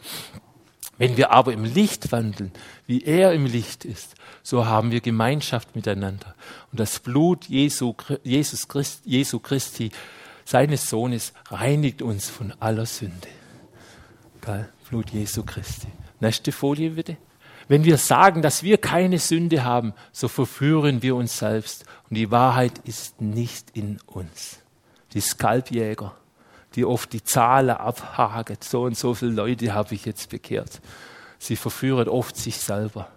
Wenn 0.98 1.18
wir 1.18 1.32
aber 1.32 1.54
im 1.54 1.64
Licht 1.64 2.12
wandeln, 2.12 2.52
wie 2.86 3.04
er 3.04 3.34
im 3.34 3.46
Licht 3.46 3.86
ist, 3.86 4.14
so 4.44 4.66
haben 4.66 4.92
wir 4.92 5.02
Gemeinschaft 5.02 5.76
miteinander. 5.76 6.36
Und 6.72 6.80
das 6.80 7.00
Blut 7.00 7.46
Jesu, 7.46 7.96
Jesus 8.24 8.68
Christ, 8.68 9.02
Jesu 9.06 9.40
Christi, 9.40 9.92
seines 10.46 10.90
Sohnes, 10.90 11.34
reinigt 11.50 12.02
uns 12.02 12.30
von 12.30 12.54
aller 12.60 12.86
Sünde. 12.86 13.30
Geil? 14.42 14.70
Blut 14.90 15.10
Jesu 15.12 15.44
Christi. 15.44 15.88
Nächste 16.20 16.52
Folie 16.52 16.92
bitte. 16.92 17.18
Wenn 17.68 17.84
wir 17.84 17.98
sagen, 17.98 18.42
dass 18.42 18.62
wir 18.64 18.78
keine 18.78 19.18
Sünde 19.18 19.64
haben, 19.64 19.94
so 20.12 20.28
verführen 20.28 21.02
wir 21.02 21.16
uns 21.16 21.40
selbst 21.40 21.86
und 22.10 22.16
die 22.16 22.30
Wahrheit 22.30 22.74
ist 22.84 23.22
nicht 23.22 23.70
in 23.74 24.00
uns. 24.06 24.61
Die 25.14 25.22
Skalpjäger 25.22 26.14
die 26.76 26.86
oft 26.86 27.12
die 27.14 27.24
Zahlen 27.24 27.72
abhaken. 27.72 28.58
So 28.62 28.84
und 28.84 28.98
so 28.98 29.14
viele 29.14 29.32
Leute 29.32 29.74
habe 29.74 29.94
ich 29.94 30.06
jetzt 30.06 30.30
bekehrt. 30.30 30.82
Sie 31.40 31.56
verführen 31.56 32.08
oft 32.08 32.36
sich 32.38 32.58
selber. 32.58 33.08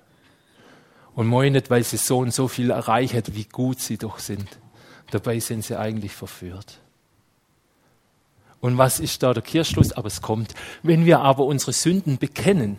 Und 1.15 1.29
meinen, 1.29 1.63
weil 1.69 1.85
sie 1.85 1.97
so 1.97 2.19
und 2.19 2.35
so 2.35 2.49
viel 2.49 2.71
erreichen, 2.71 3.23
wie 3.33 3.45
gut 3.45 3.81
sie 3.81 3.99
doch 3.99 4.19
sind. 4.19 4.49
Dabei 5.11 5.39
sind 5.39 5.65
sie 5.65 5.79
eigentlich 5.79 6.13
verführt. 6.13 6.81
Und 8.61 8.79
was 8.79 8.99
ist 8.99 9.23
da 9.23 9.35
der 9.35 9.43
Kirschschluss? 9.43 9.93
Aber 9.93 10.09
es 10.09 10.23
kommt. 10.23 10.55
Wenn 10.83 11.05
wir 11.05 11.21
aber 11.21 11.45
unsere 11.45 11.73
Sünden 11.73 12.19
bekennen, 12.19 12.79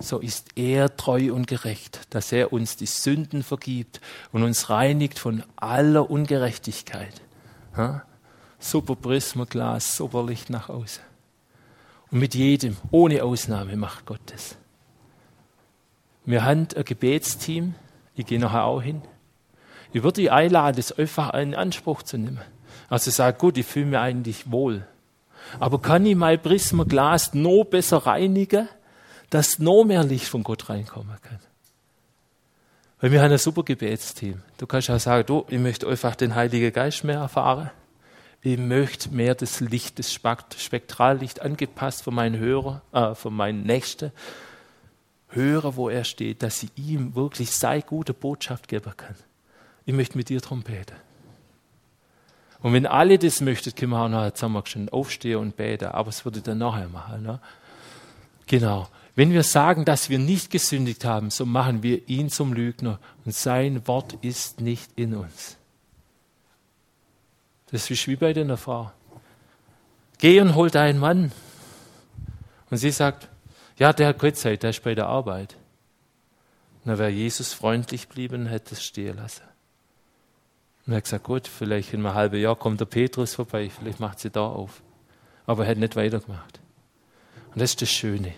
so 0.00 0.20
ist 0.20 0.48
er 0.56 0.96
treu 0.96 1.32
und 1.34 1.46
gerecht, 1.46 2.00
dass 2.10 2.32
er 2.32 2.52
uns 2.52 2.76
die 2.76 2.86
Sünden 2.86 3.42
vergibt 3.42 4.00
und 4.32 4.44
uns 4.44 4.70
reinigt 4.70 5.18
von 5.18 5.42
aller 5.56 6.08
Ungerechtigkeit. 6.08 7.20
Ha? 7.76 8.04
Super 8.64 8.96
Prismaglas, 8.96 9.96
super 9.96 10.24
Licht 10.24 10.50
nach 10.50 10.68
außen. 10.68 11.02
Und 12.10 12.18
mit 12.18 12.34
jedem, 12.34 12.76
ohne 12.90 13.22
Ausnahme, 13.22 13.76
macht 13.76 14.06
Gott 14.06 14.20
das. 14.26 14.56
Wir 16.24 16.44
haben 16.44 16.68
ein 16.74 16.84
Gebetsteam, 16.84 17.74
ich 18.14 18.26
gehe 18.26 18.40
nachher 18.40 18.64
auch 18.64 18.80
hin. 18.80 19.02
Ich 19.92 20.02
würde 20.02 20.22
dich 20.22 20.32
einladen, 20.32 20.76
das 20.76 20.92
einfach 20.92 21.34
in 21.34 21.54
Anspruch 21.54 22.02
zu 22.02 22.16
nehmen. 22.16 22.40
Also 22.88 23.10
sag, 23.10 23.38
gut, 23.38 23.58
ich 23.58 23.66
fühle 23.66 23.86
mich 23.86 23.98
eigentlich 23.98 24.50
wohl. 24.50 24.86
Aber 25.60 25.80
kann 25.80 26.06
ich 26.06 26.16
mein 26.16 26.40
Prismaglas 26.40 27.34
noch 27.34 27.64
besser 27.64 27.98
reinigen, 27.98 28.68
dass 29.30 29.58
noch 29.58 29.84
mehr 29.84 30.04
Licht 30.04 30.26
von 30.26 30.42
Gott 30.42 30.68
reinkommen 30.70 31.16
kann? 31.22 31.38
Weil 33.00 33.12
wir 33.12 33.22
haben 33.22 33.32
ein 33.32 33.38
super 33.38 33.62
Gebetsteam. 33.62 34.42
Du 34.56 34.66
kannst 34.66 34.88
ja 34.88 34.98
sagen, 34.98 35.26
du, 35.26 35.44
ich 35.48 35.58
möchte 35.58 35.86
einfach 35.86 36.14
den 36.14 36.34
Heiligen 36.34 36.72
Geist 36.72 37.04
mehr 37.04 37.18
erfahren 37.18 37.70
ich 38.44 38.58
möchte 38.58 39.08
mehr 39.08 39.34
das 39.34 39.60
Licht, 39.60 39.98
das 39.98 40.12
Spektrallicht 40.12 41.40
angepasst 41.40 42.02
von 42.02 42.14
meinen 42.14 42.38
Hörer, 42.38 42.82
äh, 42.92 43.14
von 43.14 43.32
meinen 43.32 43.62
Nächsten, 43.62 44.12
hören, 45.30 45.76
wo 45.76 45.88
er 45.88 46.04
steht, 46.04 46.42
dass 46.42 46.60
sie 46.60 46.68
ihm 46.76 47.14
wirklich 47.14 47.52
sei 47.52 47.80
gute 47.80 48.12
Botschaft 48.12 48.68
geben 48.68 48.92
kann. 48.96 49.16
Ich 49.86 49.94
möchte 49.94 50.18
mit 50.18 50.28
dir 50.28 50.42
darum 50.42 50.62
beten. 50.62 50.94
Und 52.60 52.74
wenn 52.74 52.86
alle 52.86 53.18
das 53.18 53.40
möchten, 53.40 53.74
können 53.74 53.92
wir 53.92 54.02
auch 54.02 54.08
noch 54.10 54.30
zusammen 54.32 54.62
schon 54.66 54.88
aufstehen 54.90 55.38
und 55.38 55.56
beten, 55.56 55.86
aber 55.86 56.10
es 56.10 56.26
würde 56.26 56.42
dann 56.42 56.58
nachher 56.58 56.88
machen. 56.88 57.22
Ne? 57.22 57.40
Genau. 58.46 58.88
Wenn 59.16 59.32
wir 59.32 59.42
sagen, 59.42 59.86
dass 59.86 60.10
wir 60.10 60.18
nicht 60.18 60.50
gesündigt 60.50 61.06
haben, 61.06 61.30
so 61.30 61.46
machen 61.46 61.82
wir 61.82 62.06
ihn 62.10 62.28
zum 62.28 62.52
Lügner 62.52 62.98
und 63.24 63.34
sein 63.34 63.86
Wort 63.88 64.18
ist 64.20 64.60
nicht 64.60 64.90
in 64.96 65.14
uns. 65.14 65.56
Das 67.74 67.90
ist 67.90 68.06
wie 68.06 68.14
bei 68.14 68.32
der 68.32 68.56
Frau. 68.56 68.92
Geh 70.18 70.40
und 70.40 70.54
hol 70.54 70.70
deinen 70.70 71.00
Mann. 71.00 71.32
Und 72.70 72.76
sie 72.76 72.92
sagt, 72.92 73.28
ja, 73.76 73.92
der 73.92 74.06
hat 74.06 74.20
keine 74.20 74.32
Zeit, 74.32 74.62
der 74.62 74.70
ist 74.70 74.84
bei 74.84 74.94
der 74.94 75.08
Arbeit. 75.08 75.56
Na, 76.84 76.98
wäre 76.98 77.10
Jesus 77.10 77.52
freundlich 77.52 78.06
blieben, 78.06 78.46
hätte 78.46 78.76
es 78.76 78.84
stehen 78.84 79.16
lassen. 79.16 79.42
Und 80.86 80.92
er 80.92 80.98
hat 80.98 81.02
gesagt, 81.02 81.24
gut, 81.24 81.48
vielleicht 81.48 81.92
in 81.92 82.06
einem 82.06 82.14
halben 82.14 82.40
Jahr 82.40 82.54
kommt 82.54 82.78
der 82.78 82.84
Petrus 82.84 83.34
vorbei, 83.34 83.68
vielleicht 83.68 83.98
macht 83.98 84.20
sie 84.20 84.30
da 84.30 84.46
auf. 84.46 84.80
Aber 85.44 85.64
er 85.64 85.72
hat 85.72 85.78
nicht 85.78 85.96
weitergemacht. 85.96 86.60
Und 87.54 87.60
das 87.60 87.70
ist 87.70 87.82
das 87.82 87.90
Schöne. 87.90 88.34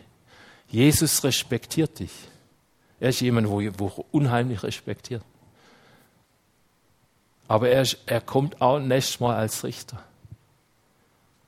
Jesus 0.69 1.23
respektiert 1.25 1.99
dich. 1.99 2.13
Er 3.01 3.11
ist 3.11 3.21
jemand, 3.21 3.51
wo, 3.51 3.61
wo 3.77 4.07
unheimlich 4.13 4.63
respektiert. 4.63 5.23
Aber 7.49 7.69
er, 7.69 7.87
er 8.07 8.21
kommt 8.21 8.61
auch 8.61 8.79
nächstes 8.79 9.21
Mal 9.21 9.37
als 9.37 9.65
Richter. 9.65 10.03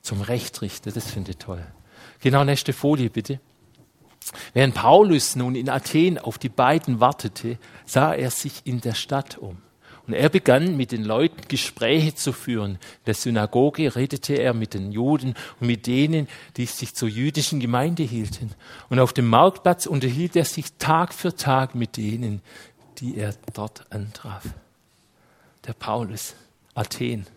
Zum 0.01 0.21
Rechtrichter, 0.21 0.91
das 0.91 1.11
finde 1.11 1.31
ich 1.31 1.37
toll. 1.37 1.65
Genau, 2.21 2.43
nächste 2.43 2.73
Folie 2.73 3.09
bitte. 3.09 3.39
Während 4.53 4.75
Paulus 4.75 5.35
nun 5.35 5.55
in 5.55 5.69
Athen 5.69 6.17
auf 6.17 6.37
die 6.37 6.49
beiden 6.49 6.99
wartete, 6.99 7.57
sah 7.85 8.13
er 8.13 8.31
sich 8.31 8.61
in 8.65 8.81
der 8.81 8.93
Stadt 8.93 9.37
um. 9.37 9.57
Und 10.07 10.13
er 10.13 10.29
begann 10.29 10.75
mit 10.75 10.91
den 10.91 11.03
Leuten 11.03 11.47
Gespräche 11.47 12.15
zu 12.15 12.33
führen. 12.33 12.71
In 12.71 13.05
der 13.05 13.13
Synagoge 13.13 13.95
redete 13.95 14.33
er 14.33 14.55
mit 14.55 14.73
den 14.73 14.91
Juden 14.91 15.35
und 15.59 15.67
mit 15.67 15.85
denen, 15.85 16.27
die 16.57 16.65
sich 16.65 16.95
zur 16.95 17.09
jüdischen 17.09 17.59
Gemeinde 17.59 18.03
hielten. 18.03 18.51
Und 18.89 18.99
auf 18.99 19.13
dem 19.13 19.27
Marktplatz 19.27 19.85
unterhielt 19.85 20.35
er 20.35 20.45
sich 20.45 20.73
Tag 20.79 21.13
für 21.13 21.35
Tag 21.35 21.75
mit 21.75 21.95
denen, 21.97 22.41
die 22.97 23.17
er 23.17 23.35
dort 23.53 23.85
antraf 23.91 24.43
der 25.69 25.73
Paulus, 25.73 26.33
Athen. 26.73 27.27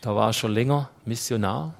Da 0.00 0.16
war 0.16 0.30
er 0.30 0.32
schon 0.32 0.52
länger 0.52 0.88
Missionar, 1.04 1.74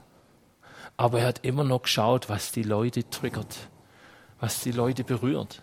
aber 0.99 1.21
er 1.21 1.29
hat 1.29 1.47
immer 1.47 1.65
noch 1.65 1.85
geschaut, 1.85 2.29
was 2.29 2.53
die 2.53 2.63
Leute 2.63 3.09
triggert, 3.09 3.57
was 4.39 4.61
die 4.61 4.71
Leute 4.71 5.03
berührt. 5.03 5.63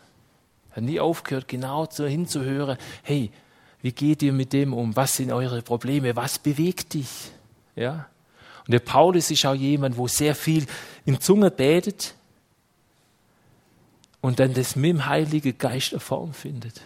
Er 0.71 0.77
hat 0.77 0.83
nie 0.83 0.99
aufgehört, 0.99 1.47
genau 1.47 1.87
so 1.91 2.07
hinzuhören, 2.07 2.79
hey, 3.03 3.31
wie 3.83 3.91
geht 3.91 4.23
ihr 4.23 4.33
mit 4.33 4.51
dem 4.51 4.73
um? 4.73 4.95
Was 4.95 5.15
sind 5.15 5.31
eure 5.31 5.61
Probleme? 5.61 6.15
Was 6.15 6.39
bewegt 6.39 6.95
dich? 6.95 7.31
Ja? 7.75 8.07
Und 8.65 8.71
der 8.71 8.79
Paulus 8.79 9.29
ist 9.29 9.45
auch 9.45 9.53
jemand, 9.53 9.95
wo 9.95 10.07
sehr 10.07 10.33
viel 10.33 10.65
in 11.05 11.21
Zunge 11.21 11.51
betet 11.51 12.15
und 14.21 14.39
dann 14.39 14.55
das 14.55 14.75
mit 14.75 14.89
dem 14.89 15.05
Heiligen 15.05 15.55
Geist 15.55 15.93
eine 15.93 15.99
Form 15.99 16.33
findet. 16.33 16.81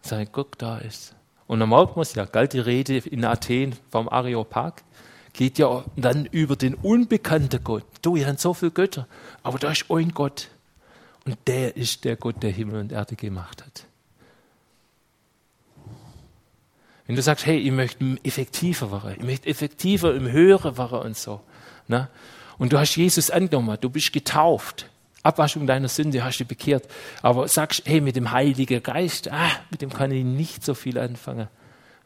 Sein 0.00 0.28
Gott 0.32 0.56
da 0.58 0.78
ist. 0.78 1.14
Und 1.46 1.60
dann 1.60 1.68
merkt 1.68 2.14
ja, 2.14 2.24
galt 2.24 2.52
die 2.52 2.58
Rede 2.58 2.98
in 2.98 3.24
Athen 3.24 3.76
vom 3.90 4.08
Areopag, 4.08 4.82
geht 5.32 5.58
ja 5.58 5.84
dann 5.96 6.26
über 6.26 6.56
den 6.56 6.74
unbekannten 6.74 7.62
Gott. 7.62 7.84
Du, 8.02 8.16
ihr 8.16 8.26
habt 8.26 8.40
so 8.40 8.54
viele 8.54 8.72
Götter, 8.72 9.06
aber 9.42 9.58
da 9.58 9.70
ist 9.70 9.90
ein 9.90 10.12
Gott. 10.12 10.48
Und 11.24 11.36
der 11.46 11.76
ist 11.76 12.04
der 12.04 12.16
Gott, 12.16 12.42
der 12.42 12.50
Himmel 12.50 12.80
und 12.80 12.92
Erde 12.92 13.16
gemacht 13.16 13.64
hat. 13.64 13.86
Wenn 17.06 17.14
du 17.14 17.22
sagst, 17.22 17.46
hey, 17.46 17.58
ich 17.58 17.70
möchte 17.70 18.16
effektiver 18.24 18.90
werden, 18.90 19.16
ich 19.20 19.24
möchte 19.24 19.48
effektiver 19.48 20.14
im 20.14 20.30
Hören 20.30 20.76
werden 20.76 20.98
und 20.98 21.16
so. 21.16 21.40
Ne? 21.86 22.08
Und 22.58 22.72
du 22.72 22.78
hast 22.78 22.96
Jesus 22.96 23.30
angenommen, 23.30 23.76
du 23.80 23.90
bist 23.90 24.12
getauft. 24.12 24.88
Abwaschung 25.26 25.66
deiner 25.66 25.88
Sünde 25.88 26.24
hast 26.24 26.38
du 26.38 26.44
bekehrt. 26.44 26.88
Aber 27.22 27.48
sagst, 27.48 27.82
hey, 27.84 28.00
mit 28.00 28.16
dem 28.16 28.30
Heiligen 28.30 28.82
Geist, 28.82 29.30
ah, 29.30 29.50
mit 29.70 29.82
dem 29.82 29.90
kann 29.90 30.10
ich 30.10 30.24
nicht 30.24 30.64
so 30.64 30.74
viel 30.74 30.98
anfangen. 30.98 31.48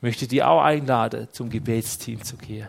Möchte 0.00 0.26
dich 0.26 0.42
auch 0.42 0.62
einladen, 0.62 1.28
zum 1.30 1.50
Gebetsteam 1.50 2.22
zu 2.22 2.36
gehen 2.36 2.68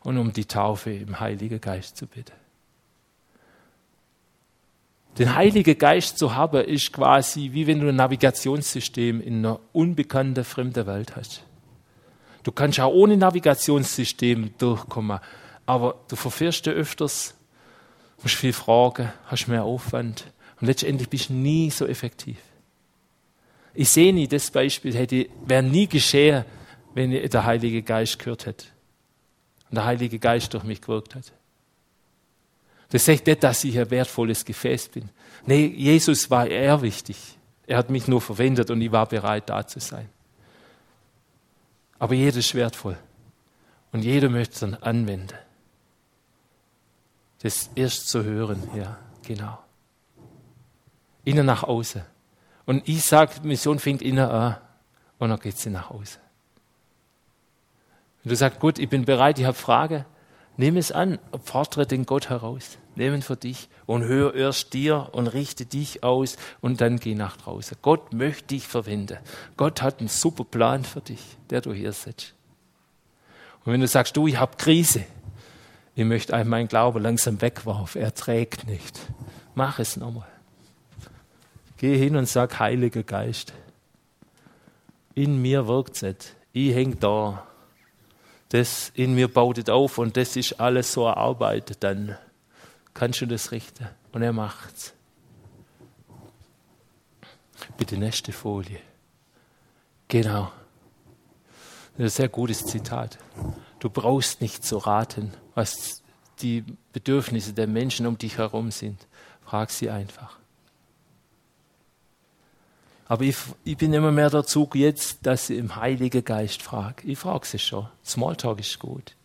und 0.00 0.18
um 0.18 0.32
die 0.32 0.46
Taufe 0.46 0.90
im 0.90 1.20
Heiligen 1.20 1.60
Geist 1.60 1.96
zu 1.96 2.06
bitten. 2.06 2.32
Den 5.18 5.34
Heiligen 5.34 5.76
Geist 5.76 6.16
zu 6.16 6.34
haben, 6.34 6.64
ist 6.64 6.92
quasi 6.92 7.50
wie 7.52 7.66
wenn 7.66 7.80
du 7.80 7.88
ein 7.88 7.96
Navigationssystem 7.96 9.20
in 9.20 9.38
einer 9.38 9.60
unbekannten, 9.72 10.42
fremden 10.42 10.86
Welt 10.86 11.16
hast. 11.16 11.44
Du 12.42 12.50
kannst 12.50 12.80
auch 12.80 12.92
ohne 12.92 13.18
Navigationssystem 13.18 14.54
durchkommen, 14.56 15.20
aber 15.66 15.96
du 16.08 16.16
verfährst 16.16 16.66
dich 16.66 16.72
öfters, 16.72 17.34
musst 18.22 18.36
viel 18.36 18.52
fragen, 18.52 19.12
hast 19.26 19.48
mehr 19.48 19.64
Aufwand 19.64 20.26
und 20.60 20.66
letztendlich 20.66 21.08
bist 21.08 21.28
du 21.28 21.34
nie 21.34 21.70
so 21.70 21.86
effektiv. 21.86 22.38
Ich 23.74 23.88
sehe 23.88 24.12
nie, 24.12 24.28
das 24.28 24.50
Beispiel 24.50 24.94
hätte, 24.94 25.28
wäre 25.46 25.62
nie 25.62 25.86
geschehen, 25.86 26.44
wenn 26.94 27.10
der 27.10 27.44
Heilige 27.44 27.82
Geist 27.82 28.18
gehört 28.18 28.46
hätte 28.46 28.66
und 29.70 29.76
der 29.76 29.84
Heilige 29.84 30.18
Geist 30.18 30.52
durch 30.52 30.64
mich 30.64 30.80
gewirkt 30.80 31.14
hat. 31.14 31.32
Das 32.90 33.06
sagt 33.06 33.26
nicht, 33.26 33.42
dass 33.42 33.64
ich 33.64 33.78
ein 33.78 33.90
wertvolles 33.90 34.44
Gefäß 34.44 34.88
bin. 34.88 35.08
Nee, 35.46 35.64
Jesus 35.64 36.30
war 36.30 36.46
eher 36.46 36.82
wichtig. 36.82 37.16
Er 37.66 37.78
hat 37.78 37.88
mich 37.88 38.06
nur 38.06 38.20
verwendet 38.20 38.70
und 38.70 38.82
ich 38.82 38.92
war 38.92 39.06
bereit, 39.06 39.48
da 39.48 39.66
zu 39.66 39.80
sein. 39.80 40.10
Aber 41.98 42.14
jeder 42.14 42.38
ist 42.38 42.54
wertvoll. 42.54 42.98
Und 43.92 44.04
jeder 44.04 44.28
möchte 44.28 44.54
es 44.54 44.60
dann 44.60 44.74
anwenden. 44.74 45.38
Das 47.42 47.70
erst 47.74 48.08
zu 48.08 48.22
hören, 48.22 48.62
ja, 48.76 48.98
genau. 49.26 49.58
Innen 51.24 51.46
nach 51.46 51.64
außen. 51.64 52.02
Und 52.66 52.88
ich 52.88 53.04
sage, 53.04 53.32
Mission 53.42 53.78
fängt 53.80 54.02
innen 54.02 54.28
an 54.28 54.56
und 55.18 55.30
dann 55.30 55.40
geht 55.40 55.58
sie 55.58 55.70
nach 55.70 55.90
außen. 55.90 56.20
Wenn 58.22 58.30
du 58.30 58.36
sagst, 58.36 58.60
gut, 58.60 58.78
ich 58.78 58.88
bin 58.88 59.04
bereit, 59.04 59.40
ich 59.40 59.44
habe 59.44 59.56
Frage, 59.56 60.06
nimm 60.56 60.76
es 60.76 60.92
an, 60.92 61.18
fordere 61.42 61.86
den 61.86 62.06
Gott 62.06 62.30
heraus. 62.30 62.78
Nimm 62.94 63.14
ihn 63.14 63.22
für 63.22 63.36
dich 63.36 63.68
und 63.86 64.04
hör 64.04 64.34
erst 64.34 64.74
dir 64.74 65.08
und 65.12 65.26
richte 65.26 65.64
dich 65.64 66.04
aus 66.04 66.36
und 66.60 66.80
dann 66.80 66.98
geh 66.98 67.14
nach 67.14 67.36
draußen. 67.38 67.78
Gott 67.82 68.12
möchte 68.12 68.48
dich 68.48 68.68
verwenden. 68.68 69.18
Gott 69.56 69.82
hat 69.82 69.98
einen 69.98 70.08
super 70.08 70.44
Plan 70.44 70.84
für 70.84 71.00
dich, 71.00 71.22
der 71.50 71.62
du 71.62 71.72
hier 71.72 71.92
sitzt. 71.92 72.34
Und 73.64 73.72
wenn 73.72 73.80
du 73.80 73.88
sagst, 73.88 74.16
du, 74.16 74.28
ich 74.28 74.38
habe 74.38 74.56
Krise, 74.56 75.04
ich 75.94 76.04
möchte 76.04 76.34
einfach 76.34 76.50
meinen 76.50 76.68
Glauben 76.68 77.02
langsam 77.02 77.40
wegwerfen, 77.40 78.02
er 78.02 78.14
trägt 78.14 78.66
nicht. 78.66 78.98
Mach 79.54 79.78
es 79.78 79.96
nochmal. 79.96 80.28
Geh 81.76 81.96
hin 81.96 82.16
und 82.16 82.28
sag, 82.28 82.58
Heiliger 82.58 83.02
Geist, 83.02 83.52
in 85.14 85.42
mir 85.42 85.66
wirkt 85.66 86.02
es 86.02 86.34
Ich 86.52 86.74
häng 86.74 86.98
da 87.00 87.46
das 88.52 88.92
in 88.94 89.14
mir 89.14 89.32
baut 89.32 89.56
es 89.56 89.70
auf 89.70 89.96
und 89.96 90.18
das 90.18 90.36
ist 90.36 90.60
alles 90.60 90.92
so 90.92 91.06
erarbeitet, 91.06 91.78
dann 91.80 92.18
kannst 92.92 93.22
du 93.22 93.26
das 93.26 93.50
richten. 93.50 93.88
Und 94.12 94.20
er 94.20 94.34
macht's. 94.34 94.92
Bitte 97.78 97.96
nächste 97.96 98.30
Folie. 98.30 98.78
Genau. 100.06 100.52
Das 101.96 102.08
ist 102.08 102.14
ein 102.14 102.22
sehr 102.24 102.28
gutes 102.28 102.66
Zitat. 102.66 103.16
Du 103.82 103.90
brauchst 103.90 104.40
nicht 104.40 104.64
zu 104.64 104.78
raten, 104.78 105.32
was 105.56 106.04
die 106.38 106.64
Bedürfnisse 106.92 107.52
der 107.52 107.66
Menschen 107.66 108.06
um 108.06 108.16
dich 108.16 108.38
herum 108.38 108.70
sind. 108.70 109.08
Frag 109.44 109.70
sie 109.72 109.90
einfach. 109.90 110.38
Aber 113.08 113.24
ich, 113.24 113.34
ich, 113.64 113.76
bin 113.76 113.92
immer 113.92 114.12
mehr 114.12 114.30
dazu 114.30 114.70
jetzt, 114.74 115.26
dass 115.26 115.50
ich 115.50 115.58
im 115.58 115.74
Heiligen 115.74 116.24
Geist 116.24 116.62
frage. 116.62 117.02
Ich 117.08 117.18
frage 117.18 117.44
sie 117.44 117.58
schon. 117.58 117.88
Smalltalk 118.06 118.60
ist 118.60 118.78
gut. 118.78 119.16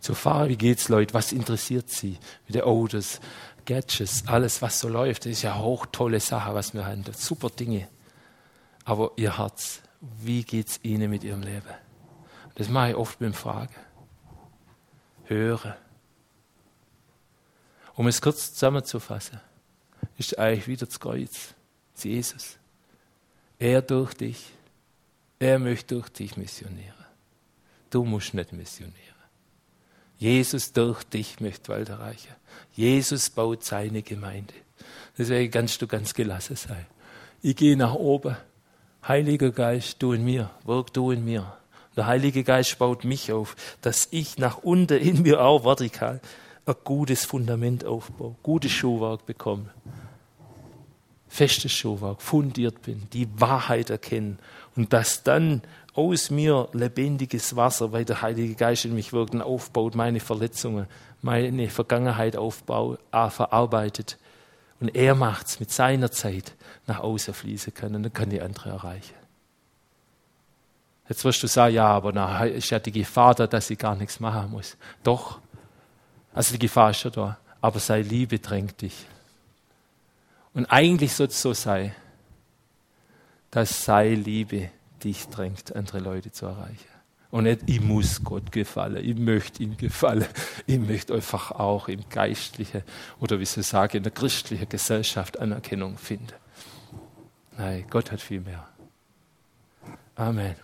Zu 0.00 0.14
fahren, 0.14 0.48
wie 0.48 0.56
geht's 0.56 0.88
Leute? 0.88 1.12
Was 1.12 1.30
interessiert 1.30 1.90
sie? 1.90 2.16
Mit 2.46 2.54
den 2.54 2.62
Autos, 2.62 3.20
Gadgets, 3.66 4.24
alles, 4.26 4.62
was 4.62 4.80
so 4.80 4.88
läuft. 4.88 5.26
Das 5.26 5.32
ist 5.32 5.42
ja 5.42 5.58
hoch 5.58 5.84
tolle 5.92 6.20
Sache, 6.20 6.54
was 6.54 6.72
wir 6.72 6.86
haben. 6.86 7.04
Super 7.14 7.50
Dinge. 7.50 7.88
Aber 8.86 9.10
ihr 9.16 9.36
Herz, 9.36 9.82
wie 10.00 10.44
geht's 10.44 10.80
ihnen 10.82 11.10
mit 11.10 11.24
ihrem 11.24 11.42
Leben? 11.42 11.81
Das 12.62 12.70
mache 12.70 12.90
ich 12.90 12.94
oft 12.94 13.18
beim 13.18 13.34
Fragen. 13.34 13.74
Höre. 15.24 15.76
Um 17.96 18.06
es 18.06 18.22
kurz 18.22 18.52
zusammenzufassen, 18.52 19.40
ist 20.16 20.38
eigentlich 20.38 20.68
wieder 20.68 20.86
das 20.86 21.00
Kreuz. 21.00 21.54
Das 21.92 22.04
Jesus. 22.04 22.58
Er 23.58 23.82
durch 23.82 24.14
dich. 24.14 24.52
Er 25.40 25.58
möchte 25.58 25.96
durch 25.96 26.08
dich 26.10 26.36
missionieren. 26.36 27.04
Du 27.90 28.04
musst 28.04 28.32
nicht 28.32 28.52
missionieren. 28.52 28.96
Jesus 30.18 30.72
durch 30.72 31.02
dich 31.02 31.40
möchte 31.40 31.72
Welt 31.72 31.88
erreichen. 31.88 32.32
Jesus 32.74 33.28
baut 33.28 33.64
seine 33.64 34.02
Gemeinde. 34.02 34.54
Deswegen 35.18 35.50
kannst 35.50 35.82
du 35.82 35.88
ganz 35.88 36.14
gelassen 36.14 36.54
sein. 36.54 36.86
Ich 37.42 37.56
gehe 37.56 37.76
nach 37.76 37.94
oben. 37.94 38.36
Heiliger 39.08 39.50
Geist, 39.50 40.00
du 40.00 40.12
in 40.12 40.24
mir, 40.24 40.48
wirk 40.62 40.92
du 40.92 41.10
in 41.10 41.24
mir. 41.24 41.56
Der 41.96 42.06
Heilige 42.06 42.44
Geist 42.44 42.78
baut 42.78 43.04
mich 43.04 43.32
auf, 43.32 43.56
dass 43.80 44.08
ich 44.10 44.38
nach 44.38 44.58
unten 44.58 44.98
in 44.98 45.22
mir 45.22 45.42
auch 45.42 45.64
vertikal 45.64 46.20
ein 46.64 46.74
gutes 46.84 47.24
Fundament 47.24 47.84
aufbaue, 47.84 48.36
gutes 48.42 48.72
Schuhwerk 48.72 49.26
bekomme 49.26 49.70
festes 51.32 51.72
Schuhwerk, 51.72 52.20
fundiert 52.20 52.82
bin, 52.82 53.08
die 53.14 53.26
Wahrheit 53.40 53.88
erkennen 53.88 54.38
und 54.76 54.92
dass 54.92 55.22
dann 55.22 55.62
aus 55.94 56.30
mir 56.30 56.68
lebendiges 56.74 57.56
Wasser, 57.56 57.90
weil 57.90 58.04
der 58.04 58.20
Heilige 58.20 58.54
Geist 58.54 58.84
in 58.84 58.94
mich 58.94 59.14
wirkt 59.14 59.32
und 59.32 59.40
aufbaut, 59.40 59.94
meine 59.94 60.20
Verletzungen, 60.20 60.86
meine 61.22 61.70
Vergangenheit 61.70 62.36
aufbaut, 62.36 62.98
äh, 63.12 63.30
verarbeitet. 63.30 64.18
Und 64.78 64.94
er 64.94 65.14
macht 65.14 65.46
es 65.46 65.58
mit 65.58 65.70
seiner 65.70 66.10
Zeit 66.10 66.54
nach 66.86 67.00
außen 67.00 67.32
fließen 67.32 67.72
können 67.72 67.96
und 67.96 68.02
dann 68.02 68.12
kann 68.12 68.28
die 68.28 68.42
andere 68.42 68.68
erreichen. 68.68 69.21
Jetzt 71.08 71.24
wirst 71.24 71.42
du 71.42 71.46
sagen, 71.46 71.74
ja, 71.74 71.86
aber 71.86 72.12
na, 72.12 72.44
ist 72.44 72.70
ja 72.70 72.78
die 72.78 72.92
Gefahr 72.92 73.34
da, 73.34 73.46
dass 73.46 73.70
ich 73.70 73.78
gar 73.78 73.94
nichts 73.94 74.20
machen 74.20 74.50
muss. 74.50 74.76
Doch, 75.02 75.40
also 76.32 76.52
die 76.52 76.58
Gefahr 76.58 76.90
ist 76.90 77.02
ja 77.04 77.10
da, 77.10 77.38
aber 77.60 77.80
sei 77.80 78.02
Liebe 78.02 78.38
drängt 78.38 78.80
dich. 78.80 79.06
Und 80.54 80.66
eigentlich 80.66 81.14
soll 81.14 81.28
es 81.28 81.40
so 81.40 81.52
sein, 81.54 81.94
dass 83.50 83.84
sei 83.84 84.14
Liebe 84.14 84.70
dich 85.02 85.28
drängt, 85.28 85.74
andere 85.74 85.98
Leute 85.98 86.30
zu 86.32 86.46
erreichen. 86.46 86.88
Und 87.30 87.44
nicht, 87.44 87.62
ich 87.66 87.80
muss 87.80 88.22
Gott 88.22 88.52
gefallen, 88.52 89.02
ich 89.02 89.16
möchte 89.16 89.62
ihm 89.62 89.78
gefallen, 89.78 90.26
ich 90.66 90.78
möchte 90.78 91.14
einfach 91.14 91.50
auch 91.50 91.88
im 91.88 92.06
geistlichen 92.10 92.82
oder 93.20 93.40
wie 93.40 93.46
sie 93.46 93.62
sagen, 93.62 93.96
in 93.96 94.02
der 94.02 94.12
christlichen 94.12 94.68
Gesellschaft 94.68 95.38
Anerkennung 95.38 95.96
finden. 95.96 96.34
Nein, 97.56 97.86
Gott 97.88 98.12
hat 98.12 98.20
viel 98.20 98.40
mehr. 98.40 98.68
Amen. 100.14 100.54